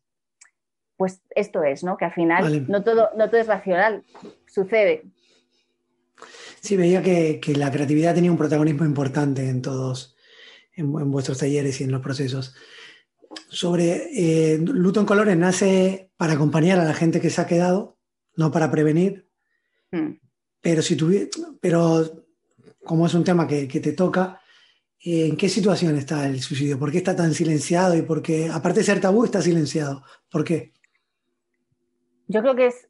Pues 0.96 1.22
esto 1.36 1.62
es, 1.62 1.84
¿no? 1.84 1.96
Que 1.96 2.06
al 2.06 2.12
final 2.12 2.42
Vale. 2.42 2.64
no, 2.66 2.82
todo, 2.82 3.10
no 3.16 3.28
todo 3.30 3.40
es 3.40 3.46
racional, 3.46 4.02
sucede. 4.48 5.04
Sí, 6.60 6.76
veía 6.76 7.00
que, 7.00 7.38
que 7.38 7.54
la 7.54 7.70
creatividad 7.70 8.16
tenía 8.16 8.32
un 8.32 8.36
protagonismo 8.38 8.84
importante 8.84 9.48
en 9.48 9.62
todos, 9.62 10.16
en, 10.78 10.86
en 10.86 11.10
vuestros 11.10 11.38
talleres 11.38 11.80
y 11.80 11.84
en 11.84 11.92
los 11.92 12.00
procesos. 12.00 12.54
Sobre 13.48 14.08
eh, 14.14 14.58
Luto 14.58 15.00
en 15.00 15.06
Colores 15.06 15.36
nace 15.36 16.10
para 16.16 16.32
acompañar 16.34 16.78
a 16.80 16.84
la 16.84 16.94
gente 16.94 17.20
que 17.20 17.30
se 17.30 17.40
ha 17.40 17.46
quedado, 17.46 17.98
no 18.36 18.50
para 18.50 18.70
prevenir, 18.70 19.26
Mm. 19.90 20.18
pero 20.60 20.82
si 20.82 20.96
tuvi- 20.98 21.30
pero 21.62 22.24
como 22.84 23.06
es 23.06 23.14
un 23.14 23.24
tema 23.24 23.46
que, 23.46 23.66
que 23.66 23.80
te 23.80 23.92
toca, 23.92 24.40
eh, 25.02 25.26
¿en 25.28 25.36
qué 25.36 25.48
situación 25.48 25.96
está 25.96 26.26
el 26.26 26.40
suicidio? 26.42 26.78
¿Por 26.78 26.90
qué 26.92 26.98
está 26.98 27.16
tan 27.16 27.32
silenciado? 27.32 27.96
Y 27.96 28.02
por 28.02 28.20
qué, 28.20 28.50
aparte 28.52 28.80
de 28.80 28.84
ser 28.84 29.00
tabú, 29.00 29.24
está 29.24 29.40
silenciado. 29.40 30.02
¿Por 30.30 30.44
qué? 30.44 30.72
Yo 32.26 32.42
creo 32.42 32.54
que 32.54 32.66
es, 32.66 32.86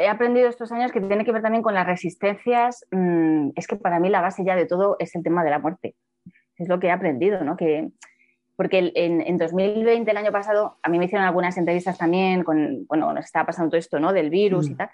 he 0.00 0.08
aprendido 0.08 0.48
estos 0.48 0.70
años 0.72 0.92
que 0.92 1.00
tiene 1.00 1.24
que 1.24 1.32
ver 1.32 1.40
también 1.42 1.62
con 1.62 1.72
las 1.74 1.86
resistencias. 1.86 2.84
mm, 2.90 3.50
es 3.56 3.66
que 3.66 3.76
para 3.76 3.98
mí 3.98 4.10
la 4.10 4.20
base 4.20 4.44
ya 4.44 4.54
de 4.56 4.66
todo 4.66 4.96
es 4.98 5.14
el 5.14 5.22
tema 5.22 5.42
de 5.44 5.50
la 5.50 5.58
muerte. 5.58 5.96
Es 6.58 6.68
lo 6.68 6.78
que 6.80 6.88
he 6.88 6.90
aprendido, 6.90 7.42
¿no? 7.44 7.56
Que, 7.56 7.90
porque 8.56 8.92
en, 8.94 9.20
en 9.22 9.38
2020, 9.38 10.10
el 10.10 10.16
año 10.16 10.30
pasado, 10.30 10.76
a 10.82 10.88
mí 10.88 10.98
me 10.98 11.06
hicieron 11.06 11.26
algunas 11.26 11.56
entrevistas 11.56 11.98
también 11.98 12.44
con, 12.44 12.86
bueno, 12.86 13.06
cuando 13.06 13.20
estaba 13.20 13.46
pasando 13.46 13.70
todo 13.70 13.78
esto, 13.78 13.98
¿no? 13.98 14.12
Del 14.12 14.30
virus 14.30 14.68
Mm. 14.68 14.72
y 14.72 14.74
tal. 14.76 14.90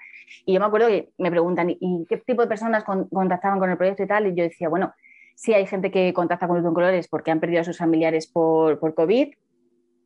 Y 0.47 0.55
yo 0.55 0.61
me 0.61 0.67
acuerdo 0.67 0.89
que 0.89 1.11
me 1.19 1.31
preguntan, 1.31 1.69
¿y 1.71 2.07
qué 2.09 2.17
tipo 2.19 2.43
de 2.43 2.49
personas 2.49 2.85
con- 2.85 3.09
contactaban 3.09 3.59
con 3.59 3.69
el 3.71 3.77
proyecto 3.77 4.03
y 4.05 4.07
tal? 4.07 4.27
Y 4.29 4.35
yo 4.35 4.45
decía, 4.45 4.69
bueno, 4.69 4.95
sí 5.35 5.53
hay 5.55 5.67
gente 5.67 5.91
que 5.91 6.13
contacta 6.13 6.47
con 6.49 6.65
en 6.65 6.73
Colores 6.75 7.09
porque 7.09 7.31
han 7.31 7.41
perdido 7.41 7.61
a 7.61 7.65
sus 7.65 7.79
familiares 7.79 8.27
por, 8.27 8.79
por 8.79 8.95
COVID, 8.95 9.35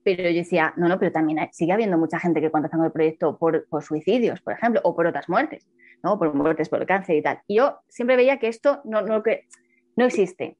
pero 0.05 0.23
yo 0.31 0.35
decía, 0.37 0.73
no, 0.77 0.89
no, 0.89 0.99
pero 0.99 1.13
también 1.13 1.39
hay- 1.39 1.49
sigue 1.53 1.73
habiendo 1.73 1.97
mucha 1.99 2.19
gente 2.19 2.41
que 2.41 2.51
contacta 2.51 2.77
con 2.77 2.87
el 2.87 2.93
proyecto 2.93 3.39
por, 3.39 3.69
por 3.69 3.83
suicidios, 3.85 4.41
por 4.41 4.55
ejemplo, 4.55 4.81
o 4.83 4.97
por 4.97 5.07
otras 5.07 5.29
muertes, 5.29 5.69
¿no? 6.03 6.19
Por 6.19 6.35
muertes 6.35 6.69
por 6.69 6.85
cáncer 6.87 7.17
y 7.17 7.23
tal. 7.23 7.41
Y 7.47 7.57
yo 7.59 7.79
siempre 7.89 8.17
veía 8.17 8.39
que 8.39 8.49
esto 8.49 8.81
no, 8.85 9.03
no, 9.03 9.23
que, 9.23 9.47
no 9.95 10.05
existe. 10.07 10.57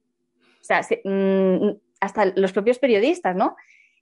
O 0.63 0.65
sea, 0.65 0.81
se- 0.83 1.01
mm, 1.03 1.71
hasta 1.99 2.25
los 2.35 2.53
propios 2.53 2.79
periodistas, 2.79 3.35
¿no? 3.35 3.55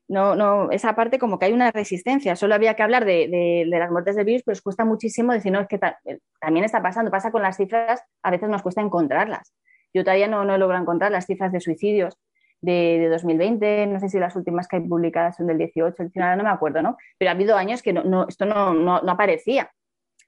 No, 0.08 0.36
no, 0.36 0.70
esa 0.72 0.94
parte 0.96 1.18
como 1.20 1.40
que 1.40 1.46
hay 1.46 1.54
una 1.54 1.72
resistencia. 1.72 2.36
Solo 2.36 2.54
había 2.56 2.76
que 2.76 2.84
hablar 2.84 3.06
de, 3.06 3.28
de- 3.30 3.66
de 3.70 3.80
las 3.80 3.90
muertes 3.92 4.16
del 4.16 4.26
virus, 4.26 4.44
pero 4.46 4.54
os 4.54 4.62
cuesta 4.62 4.84
muchísimo 4.86 5.34
decir, 5.34 5.52
no, 5.52 5.62
es 5.62 5.68
que 5.68 5.80
eh, 6.06 6.20
también 6.40 6.66
está 6.66 6.82
pasando, 6.82 7.10
pasa 7.12 7.32
con 7.32 7.42
las 7.42 7.58
cifras, 7.58 8.04
a 8.24 8.32
veces 8.32 8.50
nos 8.50 8.62
cuesta 8.62 8.82
encontrarlas. 8.82 9.54
Yo 9.94 10.04
todavía 10.04 10.28
no, 10.28 10.44
no 10.46 10.56
he 10.56 10.58
logrado 10.58 10.82
encontrar 10.84 11.12
las 11.12 11.26
cifras 11.28 11.52
de 11.52 11.60
suicidios 11.62 12.18
de, 12.62 13.00
de 13.00 13.10
2020, 13.10 13.88
no 13.88 14.00
sé 14.00 14.10
si 14.10 14.20
las 14.20 14.36
últimas 14.36 14.68
que 14.68 14.78
hay 14.78 14.84
publicadas 14.88 15.38
son 15.38 15.48
del 15.48 15.58
18, 15.58 15.96
el 16.04 16.10
19, 16.10 16.36
no 16.38 16.44
me 16.44 16.50
acuerdo, 16.50 16.82
¿no? 16.82 16.98
Pero 17.18 17.30
ha 17.32 17.34
habido 17.34 17.56
años 17.58 17.82
que 17.82 17.94
no, 17.94 18.04
no- 18.04 18.28
esto 18.28 18.46
no, 18.46 18.74
no, 18.74 19.02
no 19.02 19.12
aparecía. 19.12 19.72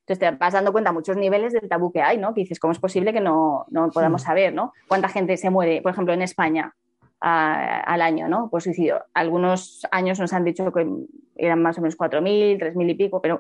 Entonces 0.06 0.20
te 0.20 0.32
vas 0.38 0.54
dando 0.54 0.72
cuenta 0.74 0.92
muchos 0.92 1.16
niveles 1.16 1.54
del 1.54 1.70
tabú 1.70 1.92
que 1.92 2.02
hay, 2.02 2.18
¿no? 2.18 2.34
Que 2.34 2.42
dices, 2.42 2.60
¿cómo 2.60 2.74
es 2.74 2.80
posible 2.80 3.14
que 3.14 3.22
no, 3.22 3.66
no 3.70 3.90
podamos 3.90 4.22
Sí. 4.22 4.28
saber, 4.28 4.54
¿no? 4.54 4.74
¿Cuánta 4.90 5.08
gente 5.08 5.38
se 5.38 5.50
muere, 5.50 5.82
por 5.82 5.92
ejemplo, 5.94 6.14
en 6.14 6.22
España 6.22 6.74
a- 7.22 7.80
al 7.80 8.02
año, 8.02 8.28
¿no? 8.28 8.50
Por 8.50 8.62
suicidio. 8.62 9.02
Algunos 9.14 9.88
años 9.92 10.20
nos 10.20 10.34
han 10.34 10.44
dicho 10.44 10.74
que 10.74 10.86
eran 11.38 11.62
más 11.62 11.78
o 11.78 11.82
menos 11.82 11.96
4.000, 11.96 12.58
3.000 12.60 12.90
y 12.90 12.96
pico, 12.96 13.22
pero 13.22 13.40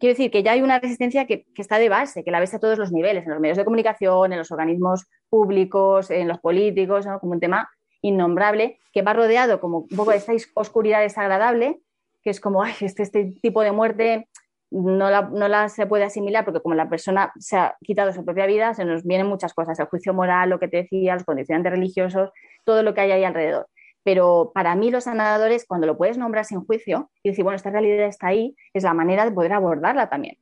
quiero 0.00 0.12
decir 0.14 0.30
que 0.30 0.42
ya 0.42 0.52
hay 0.52 0.62
una 0.62 0.78
resistencia 0.80 1.26
que, 1.26 1.44
que 1.54 1.60
está 1.60 1.78
de 1.78 1.90
base, 1.90 2.24
que 2.24 2.30
la 2.30 2.40
ves 2.40 2.54
a 2.54 2.58
todos 2.60 2.78
los 2.78 2.90
niveles, 2.90 3.24
en 3.24 3.30
los 3.32 3.40
medios 3.40 3.58
de 3.58 3.64
comunicación, 3.66 4.32
en 4.32 4.38
los 4.38 4.50
organismos 4.50 5.06
públicos, 5.28 6.10
en 6.10 6.28
los 6.28 6.38
políticos, 6.38 7.04
¿no? 7.06 7.20
como 7.20 7.32
un 7.34 7.40
tema 7.40 7.68
innombrable, 8.00 8.78
que 8.92 9.02
va 9.02 9.12
rodeado 9.12 9.60
como 9.60 9.80
un 9.80 9.88
poco 9.96 10.10
de 10.12 10.16
esta 10.16 10.32
oscuridad 10.54 11.00
desagradable, 11.00 11.80
que 12.22 12.30
es 12.30 12.40
como, 12.40 12.62
ay, 12.62 12.72
este, 12.80 13.02
este 13.02 13.34
tipo 13.42 13.60
de 13.62 13.72
muerte 13.72 14.28
no 14.70 15.10
la, 15.10 15.22
no 15.22 15.48
la 15.48 15.68
se 15.68 15.86
puede 15.86 16.04
asimilar 16.04 16.44
porque 16.44 16.60
como 16.60 16.74
la 16.74 16.88
persona 16.88 17.32
se 17.38 17.56
ha 17.56 17.76
quitado 17.82 18.12
su 18.12 18.24
propia 18.24 18.46
vida, 18.46 18.74
se 18.74 18.84
nos 18.84 19.04
vienen 19.04 19.26
muchas 19.26 19.54
cosas, 19.54 19.78
el 19.78 19.86
juicio 19.86 20.12
moral, 20.14 20.50
lo 20.50 20.58
que 20.58 20.68
te 20.68 20.78
decía, 20.78 21.14
los 21.14 21.24
condicionantes 21.24 21.72
religiosos, 21.72 22.30
todo 22.64 22.82
lo 22.82 22.94
que 22.94 23.02
hay 23.02 23.12
ahí 23.12 23.24
alrededor. 23.24 23.68
Pero 24.02 24.52
para 24.54 24.74
mí 24.74 24.90
los 24.90 25.04
sanadores, 25.04 25.64
cuando 25.66 25.86
lo 25.86 25.96
puedes 25.96 26.18
nombrar 26.18 26.44
sin 26.44 26.64
juicio 26.64 27.10
y 27.22 27.30
decir, 27.30 27.42
bueno, 27.42 27.56
esta 27.56 27.70
realidad 27.70 28.06
está 28.06 28.28
ahí, 28.28 28.54
es 28.74 28.82
la 28.82 28.94
manera 28.94 29.24
de 29.24 29.32
poder 29.32 29.52
abordarla 29.52 30.10
también. 30.10 30.36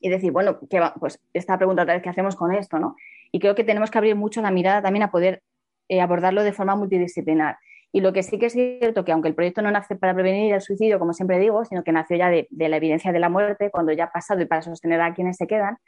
Y 0.00 0.08
decir, 0.08 0.32
bueno, 0.32 0.58
¿qué 0.70 0.80
va? 0.80 0.94
pues 0.98 1.20
esta 1.34 1.58
pregunta 1.58 1.82
otra 1.82 1.94
vez, 1.94 2.02
¿qué 2.02 2.08
hacemos 2.08 2.36
con 2.36 2.54
esto? 2.54 2.78
¿no? 2.78 2.96
Y 3.32 3.38
creo 3.38 3.54
que 3.54 3.64
tenemos 3.64 3.90
que 3.90 3.98
abrir 3.98 4.16
mucho 4.16 4.40
la 4.40 4.50
mirada 4.50 4.80
también 4.80 5.02
a 5.02 5.10
poder 5.10 5.42
eh, 5.88 6.00
abordarlo 6.00 6.42
de 6.42 6.52
forma 6.52 6.74
multidisciplinar. 6.74 7.58
Y 7.92 8.00
lo 8.00 8.12
que 8.12 8.22
sí 8.22 8.38
que 8.38 8.46
es 8.46 8.52
cierto 8.52 9.04
que 9.04 9.12
aunque 9.12 9.28
el 9.28 9.34
proyecto 9.34 9.62
no 9.62 9.70
nace 9.70 9.96
para 9.96 10.14
prevenir 10.14 10.54
el 10.54 10.60
suicidio, 10.60 10.98
como 10.98 11.12
siempre 11.12 11.38
digo, 11.38 11.64
sino 11.64 11.82
que 11.82 11.92
nació 11.92 12.16
ya 12.16 12.28
de, 12.30 12.46
de 12.50 12.68
la 12.68 12.76
evidencia 12.76 13.12
de 13.12 13.18
la 13.18 13.28
muerte, 13.28 13.70
cuando 13.70 13.92
ya 13.92 14.04
ha 14.04 14.12
pasado 14.12 14.40
y 14.40 14.46
para 14.46 14.62
sostener 14.62 15.00
a 15.00 15.12
quienes 15.12 15.36
se 15.36 15.46
quedan, 15.46 15.78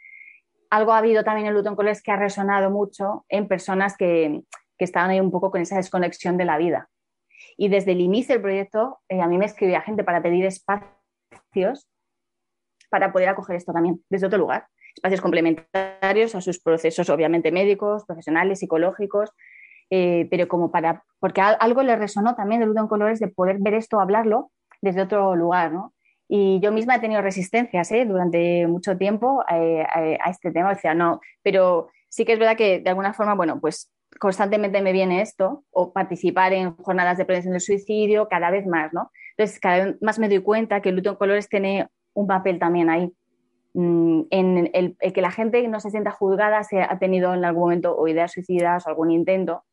algo 0.70 0.92
ha 0.92 0.98
habido 0.98 1.22
también 1.22 1.46
en 1.46 1.54
Luton 1.54 1.76
College 1.76 2.00
que 2.02 2.10
ha 2.10 2.16
resonado 2.16 2.70
mucho 2.70 3.24
en 3.28 3.46
personas 3.46 3.96
que, 3.96 4.42
que 4.78 4.84
estaban 4.84 5.10
ahí 5.10 5.20
un 5.20 5.30
poco 5.30 5.50
con 5.50 5.60
esa 5.60 5.76
desconexión 5.76 6.36
de 6.36 6.44
la 6.44 6.58
vida. 6.58 6.88
Y 7.56 7.68
desde 7.68 7.92
el 7.92 8.00
inicio 8.00 8.34
del 8.34 8.42
proyecto, 8.42 9.00
eh, 9.08 9.20
a 9.20 9.26
mí 9.26 9.38
me 9.38 9.44
escribía 9.44 9.80
gente 9.82 10.02
para 10.02 10.22
pedir 10.22 10.44
espacios 10.46 11.88
para 12.90 13.12
poder 13.12 13.30
acoger 13.30 13.56
esto 13.56 13.72
también 13.72 14.02
desde 14.10 14.26
otro 14.26 14.38
lugar. 14.38 14.66
espacios 14.94 15.22
complementarios 15.22 16.34
a 16.34 16.42
sus 16.42 16.60
procesos, 16.60 17.08
obviamente 17.08 17.50
médicos, 17.50 18.04
profesionales, 18.04 18.58
psicológicos, 18.58 19.30
eh, 19.94 20.26
pero 20.30 20.48
como 20.48 20.70
para, 20.70 21.04
porque 21.20 21.42
algo 21.42 21.82
le 21.82 21.96
resonó 21.96 22.34
también 22.34 22.62
de 22.62 22.66
Ludo 22.66 22.80
en 22.80 22.88
Colores 22.88 23.20
de 23.20 23.28
poder 23.28 23.58
ver 23.60 23.74
esto, 23.74 24.00
hablarlo 24.00 24.50
desde 24.80 25.02
otro 25.02 25.36
lugar, 25.36 25.70
¿no? 25.70 25.92
Y 26.28 26.60
yo 26.60 26.72
misma 26.72 26.96
he 26.96 27.00
tenido 27.00 27.20
resistencias 27.20 27.92
¿eh? 27.92 28.06
durante 28.06 28.66
mucho 28.66 28.96
tiempo 28.96 29.44
eh, 29.52 29.82
a, 29.82 29.98
a, 29.98 30.30
este 30.30 30.50
tema, 30.50 30.70
decía, 30.70 30.94
no, 30.94 31.20
pero 31.42 31.88
sí 32.08 32.24
que 32.24 32.32
es 32.32 32.38
verdad 32.38 32.56
que 32.56 32.80
de 32.80 32.88
alguna 32.88 33.12
forma, 33.12 33.34
bueno, 33.34 33.60
pues 33.60 33.92
constantemente 34.18 34.80
me 34.80 34.92
viene 34.92 35.20
esto, 35.20 35.62
o 35.70 35.92
participar 35.92 36.54
en 36.54 36.74
jornadas 36.76 37.18
de 37.18 37.26
prevención 37.26 37.52
del 37.52 37.60
suicidio, 37.60 38.28
cada 38.28 38.50
vez 38.50 38.66
más, 38.66 38.94
¿no? 38.94 39.10
Entonces, 39.36 39.60
cada 39.60 39.84
vez 39.84 39.96
más 40.00 40.18
me 40.18 40.30
doy 40.30 40.38
cuenta 40.38 40.80
que 40.80 40.90
luto 40.90 41.10
en 41.10 41.16
colores 41.16 41.50
tiene 41.50 41.88
un 42.14 42.26
papel 42.26 42.58
también 42.58 42.88
ahí, 42.88 43.12
mm, 43.74 44.22
en 44.30 44.70
el, 44.72 44.96
el, 44.98 45.12
que 45.12 45.20
la 45.20 45.32
gente 45.32 45.68
no 45.68 45.80
se 45.80 45.90
sienta 45.90 46.12
juzgada 46.12 46.64
si 46.64 46.78
ha 46.78 46.98
tenido 46.98 47.34
en 47.34 47.44
algún 47.44 47.64
momento 47.64 47.94
o 47.94 48.08
ideas 48.08 48.32
suicidas 48.32 48.86
o 48.86 48.88
algún 48.88 49.10
intento, 49.10 49.64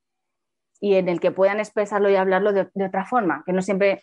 y 0.79 0.95
en 0.95 1.09
el 1.09 1.19
que 1.19 1.31
puedan 1.31 1.59
expresarlo 1.59 2.09
y 2.09 2.15
hablarlo 2.15 2.53
de, 2.53 2.69
otra 2.85 3.05
forma, 3.05 3.43
que 3.45 3.53
no 3.53 3.61
siempre 3.61 4.01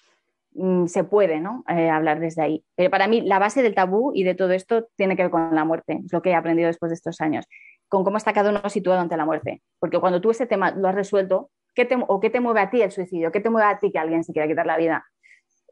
mm, 0.54 0.86
se 0.86 1.04
puede 1.04 1.40
¿no? 1.40 1.64
eh, 1.68 1.88
hablar 1.88 2.20
desde 2.20 2.42
ahí. 2.42 2.64
Pero 2.74 2.90
para 2.90 3.08
mí 3.08 3.22
la 3.22 3.38
base 3.38 3.62
del 3.62 3.74
tabú 3.74 4.12
y 4.14 4.24
de 4.24 4.34
todo 4.34 4.52
esto 4.52 4.88
tiene 4.96 5.16
que 5.16 5.22
ver 5.22 5.30
con 5.30 5.54
la 5.54 5.64
muerte, 5.64 6.00
es 6.04 6.12
lo 6.12 6.22
que 6.22 6.30
he 6.30 6.34
aprendido 6.34 6.66
después 6.66 6.90
de 6.90 6.94
estos 6.94 7.20
años, 7.20 7.46
con 7.88 8.04
cómo 8.04 8.16
está 8.16 8.32
cada 8.32 8.50
uno 8.50 8.68
situado 8.68 9.00
ante 9.00 9.16
la 9.16 9.24
muerte. 9.24 9.62
Porque 9.78 9.98
cuando 9.98 10.20
tú 10.20 10.30
ese 10.30 10.46
tema 10.46 10.72
lo 10.72 10.88
has 10.88 10.94
resuelto, 10.94 11.50
¿qué 11.74 11.84
te, 11.84 11.96
¿o 12.06 12.20
qué 12.20 12.30
te 12.30 12.40
mueve 12.40 12.60
a 12.60 12.70
ti 12.70 12.82
el 12.82 12.90
suicidio? 12.90 13.32
¿Qué 13.32 13.40
te 13.40 13.50
mueve 13.50 13.68
a 13.68 13.78
ti 13.78 13.90
que 13.90 13.98
alguien 13.98 14.24
se 14.24 14.32
quiera 14.32 14.48
quitar 14.48 14.66
la 14.66 14.76
vida? 14.76 15.06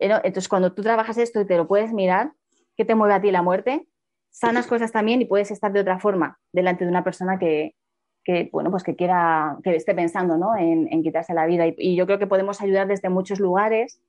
Eh, 0.00 0.10
entonces, 0.24 0.48
cuando 0.48 0.72
tú 0.72 0.82
trabajas 0.82 1.18
esto 1.18 1.40
y 1.40 1.46
te 1.46 1.56
lo 1.56 1.66
puedes 1.66 1.92
mirar, 1.92 2.32
¿qué 2.76 2.84
te 2.84 2.94
mueve 2.94 3.14
a 3.14 3.20
ti 3.20 3.30
la 3.30 3.42
muerte? 3.42 3.86
Sanas 4.30 4.66
cosas 4.66 4.90
también 4.90 5.22
y 5.22 5.26
puedes 5.26 5.52
estar 5.52 5.72
de 5.72 5.80
otra 5.80 6.00
forma 6.00 6.38
delante 6.52 6.84
de 6.84 6.90
una 6.90 7.04
persona 7.04 7.38
que, 7.38 7.76
que 8.24 8.48
bueno, 8.52 8.70
pues 8.70 8.82
que 8.82 8.96
quiera, 8.96 9.58
que 9.62 9.76
esté 9.76 9.94
pensando 9.94 10.36
¿no? 10.38 10.56
en, 10.56 10.88
en, 10.90 11.02
quitarse 11.02 11.34
la 11.34 11.46
vida. 11.46 11.66
Y, 11.66 11.74
y, 11.76 11.96
yo 11.96 12.06
creo 12.06 12.18
que 12.18 12.26
podemos 12.26 12.60
ayudar 12.60 12.88
desde 12.88 13.10
muchos 13.10 13.38
lugares 13.38 14.00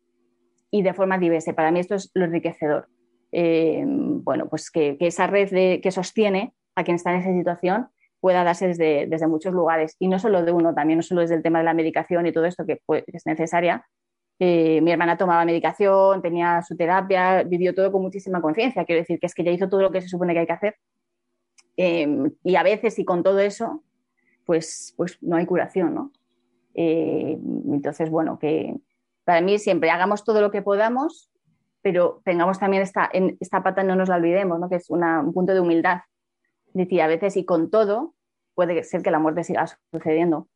y 0.72 0.82
de 0.82 0.94
forma 0.94 1.18
diversa. 1.18 1.54
Para 1.54 1.72
mí 1.72 1.80
esto 1.80 1.96
es 1.96 2.12
lo 2.14 2.26
enriquecedor. 2.26 2.88
Eh, 3.32 3.84
bueno, 3.86 4.48
pues 4.48 4.72
que, 4.72 4.98
que 4.98 5.08
esa 5.08 5.28
red 5.28 5.50
de, 5.50 5.82
que 5.82 5.92
sostiene 5.92 6.54
a 6.76 6.84
quien 6.84 6.96
está 6.96 7.14
en 7.14 7.20
esa 7.20 7.34
situación 7.34 7.88
pueda 8.20 8.44
darse 8.44 8.68
desde, 8.68 9.08
desde, 9.08 9.28
muchos 9.28 9.54
lugares 9.54 9.96
y 10.00 10.08
no 10.08 10.20
solo 10.20 10.44
de 10.44 10.52
uno, 10.52 10.74
también 10.74 10.98
no 10.98 11.04
solo 11.04 11.22
desde 11.22 11.36
el 11.36 11.44
tema 11.44 11.60
de 11.60 11.66
la 11.66 11.74
medicación 11.74 12.26
y 12.26 12.32
todo 12.32 12.46
esto 12.46 12.66
que 12.66 12.82
pues, 12.86 13.04
es 13.08 13.26
necesaria. 13.26 13.86
Eh, 14.40 14.82
mi 14.82 14.92
hermana 14.92 15.18
tomaba 15.18 15.46
medicación, 15.46 16.22
tenía 16.22 16.62
su 16.62 16.76
terapia, 16.76 17.44
vivió 17.44 17.74
todo 17.74 17.92
con 17.92 18.02
muchísima 18.02 18.42
conciencia. 18.42 18.84
Quiero 18.84 19.02
decir 19.02 19.20
que 19.20 19.28
es 19.28 19.34
que 19.34 19.44
ya 19.44 19.52
hizo 19.52 19.70
todo 19.70 19.82
lo 19.82 19.92
que 19.92 20.02
se 20.02 20.10
supone 20.10 20.34
que 20.34 20.40
hay 20.40 20.48
que 20.48 20.54
hacer. 20.54 20.76
Eh, 21.78 22.08
y 22.44 22.56
a 22.56 22.64
veces, 22.64 23.00
y 23.00 23.06
con 23.06 23.24
todo 23.24 23.40
eso, 23.40 23.84
pues, 24.46 24.94
pues 24.98 25.18
no 25.22 25.36
hay 25.36 25.46
curación, 25.46 25.94
¿no? 25.94 26.12
Eh, 26.74 27.38
entonces, 27.72 28.10
bueno, 28.10 28.38
que 28.40 28.76
para 29.24 29.42
mí 29.42 29.58
siempre 29.60 29.90
hagamos 29.90 30.24
todo 30.24 30.42
lo 30.42 30.52
que 30.52 30.62
podamos, 30.62 31.32
pero 31.82 32.22
tengamos 32.24 32.60
también 32.60 32.84
esta, 32.84 33.10
en, 33.12 33.38
esta 33.40 33.64
pata, 33.64 33.84
no 33.84 33.96
nos 33.96 34.10
la 34.10 34.16
olvidemos, 34.16 34.60
¿no? 34.60 34.70
Que 34.70 34.76
es 34.76 34.90
una, 34.90 35.22
un 35.22 35.34
punto 35.34 35.54
de 35.54 35.60
humildad. 35.60 36.02
Decir, 36.74 37.02
a 37.02 37.08
veces 37.08 37.38
y 37.38 37.46
con 37.46 37.70
todo, 37.70 38.16
puede 38.54 38.84
ser 38.84 39.02
que 39.02 39.12
la 39.12 39.20
muerte 39.20 39.44
siga 39.44 39.66
sucediendo. 39.92 40.48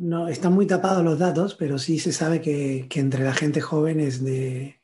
No, 0.00 0.28
están 0.28 0.54
muy 0.54 0.66
tapados 0.66 1.04
los 1.04 1.18
datos, 1.18 1.54
pero 1.54 1.78
sí 1.78 1.98
se 1.98 2.12
sabe 2.12 2.40
que 2.40 2.88
entre 2.94 3.22
la 3.22 3.32
gente 3.32 3.60
joven 3.60 4.00
es 4.00 4.24
de, 4.24 4.80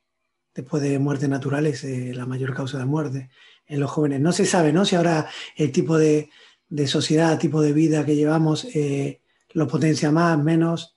después 0.54 0.82
de 0.82 0.98
muerte 0.98 1.28
natural 1.28 1.66
es 1.66 1.84
eh, 1.84 2.12
la 2.14 2.26
mayor 2.26 2.54
causa 2.54 2.78
de 2.78 2.84
muerte 2.84 3.30
en 3.66 3.80
los 3.80 3.90
jóvenes. 3.90 4.20
No 4.20 4.32
se 4.32 4.46
sabe, 4.46 4.72
¿no? 4.72 4.84
Si 4.84 4.96
ahora 4.96 5.28
el 5.56 5.72
tipo 5.72 5.96
de, 5.98 6.30
de 6.68 6.86
sociedad, 6.86 7.38
tipo 7.38 7.62
de 7.62 7.72
vida 7.72 8.04
que 8.04 8.16
llevamos 8.16 8.64
eh, 8.74 9.20
lo 9.52 9.66
potencia 9.66 10.10
más, 10.10 10.38
menos. 10.38 10.96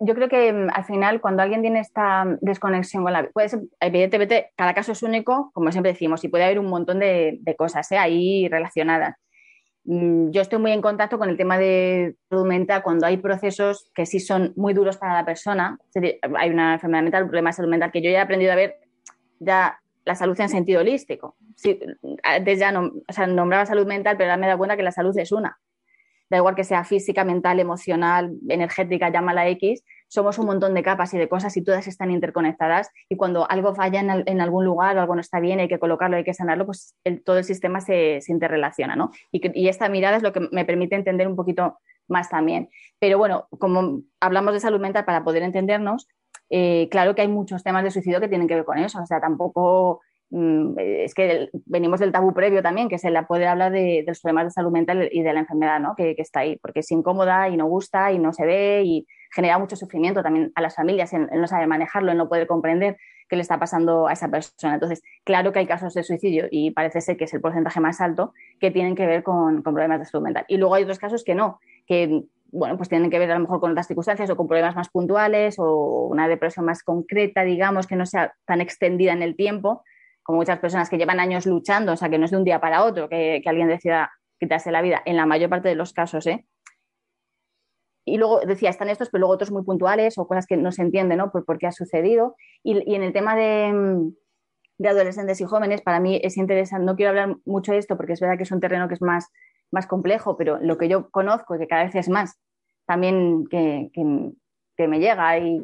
Yo 0.00 0.14
creo 0.14 0.28
que 0.28 0.52
mm, 0.52 0.68
al 0.72 0.84
final, 0.84 1.20
cuando 1.20 1.42
alguien 1.42 1.62
tiene 1.62 1.80
esta 1.80 2.24
desconexión 2.40 3.02
con 3.02 3.12
la 3.12 3.22
vida, 3.22 3.32
puede 3.32 3.48
ser, 3.48 3.60
evidentemente, 3.80 4.52
cada 4.56 4.74
caso 4.74 4.92
es 4.92 5.02
único, 5.02 5.50
como 5.54 5.72
siempre 5.72 5.92
decimos, 5.92 6.22
y 6.24 6.28
puede 6.28 6.44
haber 6.44 6.58
un 6.58 6.66
montón 6.66 6.98
de, 6.98 7.38
de 7.40 7.56
cosas 7.56 7.90
¿eh? 7.92 7.98
ahí 7.98 8.48
relacionadas. 8.48 9.16
Mm, 9.86 10.30
yo 10.30 10.42
estoy 10.42 10.58
muy 10.58 10.72
en 10.72 10.82
contacto 10.82 11.16
con 11.18 11.28
el 11.28 11.36
tema 11.36 11.58
de 11.58 12.16
salud 12.28 12.44
mental 12.44 12.82
cuando 12.82 13.06
hay 13.06 13.18
procesos 13.18 13.90
que 13.94 14.04
sí 14.04 14.18
son 14.18 14.52
muy 14.56 14.74
duros 14.74 14.96
para 14.96 15.14
la 15.14 15.24
persona. 15.24 15.78
Hay 16.36 16.50
una 16.50 16.74
enfermedad 16.74 17.02
mental, 17.02 17.22
un 17.22 17.28
problema 17.28 17.50
de 17.50 17.54
salud 17.54 17.70
mental 17.70 17.92
que 17.92 18.02
yo 18.02 18.10
ya 18.10 18.18
he 18.18 18.20
aprendido 18.20 18.52
a 18.52 18.56
ver 18.56 18.76
ya 19.38 19.78
la 20.04 20.14
salud 20.14 20.38
en 20.40 20.48
sentido 20.48 20.80
holístico. 20.80 21.36
Sí, 21.54 21.78
antes 22.22 22.58
ya 22.58 22.72
nombraba 22.72 23.66
salud 23.66 23.86
mental, 23.86 24.16
pero 24.16 24.30
ahora 24.30 24.40
me 24.40 24.46
he 24.46 24.48
dado 24.48 24.58
cuenta 24.58 24.76
que 24.76 24.82
la 24.82 24.92
salud 24.92 25.16
es 25.18 25.30
una. 25.32 25.58
Da 26.28 26.38
igual 26.38 26.56
que 26.56 26.64
sea 26.64 26.84
física, 26.84 27.24
mental, 27.24 27.60
emocional, 27.60 28.32
energética, 28.48 29.10
llámala 29.10 29.48
X, 29.50 29.84
somos 30.08 30.38
un 30.38 30.46
montón 30.46 30.74
de 30.74 30.82
capas 30.82 31.12
y 31.14 31.18
de 31.18 31.28
cosas 31.28 31.56
y 31.56 31.62
todas 31.62 31.86
están 31.86 32.10
interconectadas 32.10 32.90
y 33.08 33.16
cuando 33.16 33.50
algo 33.50 33.74
falla 33.74 34.00
en, 34.00 34.40
algún 34.40 34.64
lugar 34.64 34.96
o 34.96 35.00
algo 35.00 35.14
no 35.14 35.20
está 35.20 35.40
bien, 35.40 35.60
hay 35.60 35.68
que 35.68 35.78
colocarlo, 35.78 36.16
hay 36.16 36.24
que 36.24 36.34
sanarlo, 36.34 36.66
pues 36.66 36.94
todo 37.24 37.38
el 37.38 37.44
sistema 37.44 37.80
se, 37.80 38.20
se 38.20 38.32
interrelaciona, 38.32 38.96
¿no? 38.96 39.10
Y, 39.32 39.68
esta 39.68 39.88
mirada 39.88 40.16
es 40.16 40.22
lo 40.22 40.32
que 40.32 40.48
me 40.52 40.64
permite 40.64 40.94
entender 40.94 41.26
un 41.26 41.36
poquito 41.36 41.78
más 42.08 42.28
también. 42.28 42.68
Pero 43.00 43.18
bueno, 43.18 43.48
como 43.58 44.02
hablamos 44.20 44.54
de 44.54 44.60
salud 44.60 44.80
mental 44.80 45.04
para 45.04 45.24
poder 45.24 45.42
entendernos, 45.42 46.08
eh, 46.50 46.88
claro 46.90 47.14
que 47.14 47.22
hay 47.22 47.28
muchos 47.28 47.64
temas 47.64 47.82
de 47.82 47.90
suicidio 47.90 48.20
que 48.20 48.28
tienen 48.28 48.46
que 48.46 48.54
ver 48.54 48.64
con 48.64 48.78
eso, 48.78 49.02
o 49.02 49.06
sea, 49.06 49.20
tampoco 49.20 50.00
mm, 50.30 50.78
es 50.78 51.14
que 51.14 51.50
venimos 51.64 51.98
del 51.98 52.12
tabú 52.12 52.32
previo 52.32 52.62
también, 52.62 52.88
que 52.88 52.94
es 52.94 53.04
el 53.04 53.16
poder 53.26 53.48
hablar 53.48 53.72
de, 53.72 53.80
de, 53.80 54.04
los 54.06 54.20
problemas 54.20 54.44
de 54.44 54.50
salud 54.52 54.70
mental 54.70 55.08
y 55.10 55.22
de 55.22 55.32
la 55.32 55.40
enfermedad, 55.40 55.80
¿no? 55.80 55.96
Que, 55.96 56.14
está 56.16 56.40
ahí, 56.40 56.56
porque 56.58 56.80
es 56.80 56.90
incómoda 56.92 57.48
y 57.48 57.56
no 57.56 57.66
gusta 57.66 58.12
y 58.12 58.20
no 58.20 58.32
se 58.32 58.46
ve 58.46 58.82
genera 59.36 59.58
mucho 59.58 59.76
sufrimiento 59.76 60.22
también 60.22 60.50
a 60.54 60.62
las 60.62 60.74
familias 60.74 61.12
en, 61.12 61.28
no 61.30 61.46
saber 61.46 61.68
manejarlo, 61.68 62.10
en 62.10 62.16
no 62.16 62.26
poder 62.26 62.46
comprender 62.46 62.96
qué 63.28 63.36
le 63.36 63.42
está 63.42 63.58
pasando 63.58 64.08
a 64.08 64.14
esa 64.14 64.28
persona. 64.28 64.74
Entonces, 64.74 65.02
claro 65.24 65.52
que 65.52 65.58
hay 65.58 65.66
casos 65.66 65.92
de 65.92 66.02
suicidio 66.02 66.46
y 66.50 66.70
parece 66.70 67.02
ser 67.02 67.18
que 67.18 67.24
es 67.24 67.34
el 67.34 67.42
porcentaje 67.42 67.78
más 67.78 68.00
alto 68.00 68.32
que 68.58 68.70
tienen 68.70 68.94
que 68.94 69.06
ver 69.06 69.22
con, 69.22 69.62
con 69.62 69.74
problemas 69.74 69.98
de 69.98 70.06
salud 70.06 70.24
mental. 70.24 70.46
Y 70.48 70.56
luego 70.56 70.74
hay 70.74 70.84
otros 70.84 70.98
casos 70.98 71.22
que 71.22 71.34
no, 71.34 71.60
que 71.86 72.24
bueno, 72.50 72.78
pues 72.78 72.88
tienen 72.88 73.10
que 73.10 73.18
ver 73.18 73.30
a 73.30 73.34
lo 73.34 73.40
mejor 73.40 73.60
con 73.60 73.72
otras 73.72 73.88
circunstancias 73.88 74.30
o 74.30 74.36
con 74.36 74.48
problemas 74.48 74.74
más 74.74 74.88
puntuales 74.88 75.56
o 75.58 76.06
una 76.10 76.28
depresión 76.28 76.64
más 76.64 76.82
concreta, 76.82 77.42
digamos, 77.42 77.86
que 77.86 77.96
no 77.96 78.06
sea 78.06 78.34
tan 78.46 78.62
extendida 78.62 79.12
en 79.12 79.22
el 79.22 79.36
tiempo, 79.36 79.82
como 80.22 80.38
muchas 80.38 80.58
personas 80.58 80.88
que 80.88 80.96
llevan 80.96 81.20
años 81.20 81.44
luchando, 81.44 81.92
o 81.92 81.96
sea, 81.96 82.08
que 82.08 82.16
no 82.18 82.24
es 82.24 82.30
de 82.30 82.38
un 82.38 82.44
día 82.44 82.58
para 82.58 82.84
otro 82.84 83.10
que, 83.10 83.40
que 83.42 83.48
alguien 83.50 83.68
decida 83.68 84.12
quitarse 84.40 84.70
la 84.70 84.80
vida, 84.80 85.02
en 85.04 85.16
la 85.16 85.26
mayor 85.26 85.50
parte 85.50 85.68
de 85.68 85.74
los 85.74 85.92
casos, 85.92 86.26
¿eh? 86.26 86.46
Y 88.08 88.18
luego 88.18 88.40
decía, 88.40 88.70
están 88.70 88.88
estos, 88.88 89.10
pero 89.10 89.22
luego 89.22 89.34
otros 89.34 89.50
muy 89.50 89.64
puntuales 89.64 90.16
o 90.16 90.28
cosas 90.28 90.46
que 90.46 90.56
no 90.56 90.70
se 90.70 90.82
entienden, 90.82 91.18
¿no? 91.18 91.32
Por, 91.32 91.44
por 91.44 91.58
qué 91.58 91.66
ha 91.66 91.72
sucedido. 91.72 92.36
Y, 92.62 92.88
y 92.88 92.94
en 92.94 93.02
el 93.02 93.12
tema 93.12 93.34
de, 93.34 94.12
de, 94.78 94.88
adolescentes 94.88 95.40
y 95.40 95.44
jóvenes, 95.44 95.82
para 95.82 95.98
mí 95.98 96.20
es 96.22 96.36
interesante, 96.36 96.86
no 96.86 96.94
quiero 96.94 97.10
hablar 97.10 97.36
mucho 97.44 97.72
de 97.72 97.78
esto 97.78 97.96
porque 97.96 98.12
es 98.12 98.20
verdad 98.20 98.36
que 98.36 98.44
es 98.44 98.52
un 98.52 98.60
terreno 98.60 98.86
que 98.86 98.94
es 98.94 99.02
más, 99.02 99.28
más 99.72 99.88
complejo, 99.88 100.36
pero 100.36 100.58
lo 100.60 100.78
que 100.78 100.88
yo 100.88 101.10
conozco 101.10 101.58
que 101.58 101.66
cada 101.66 101.82
vez 101.82 101.96
es 101.96 102.08
más, 102.08 102.38
también 102.86 103.44
que, 103.48 103.90
que, 103.92 104.86
me 104.86 105.00
llega. 105.00 105.36
Y 105.38 105.60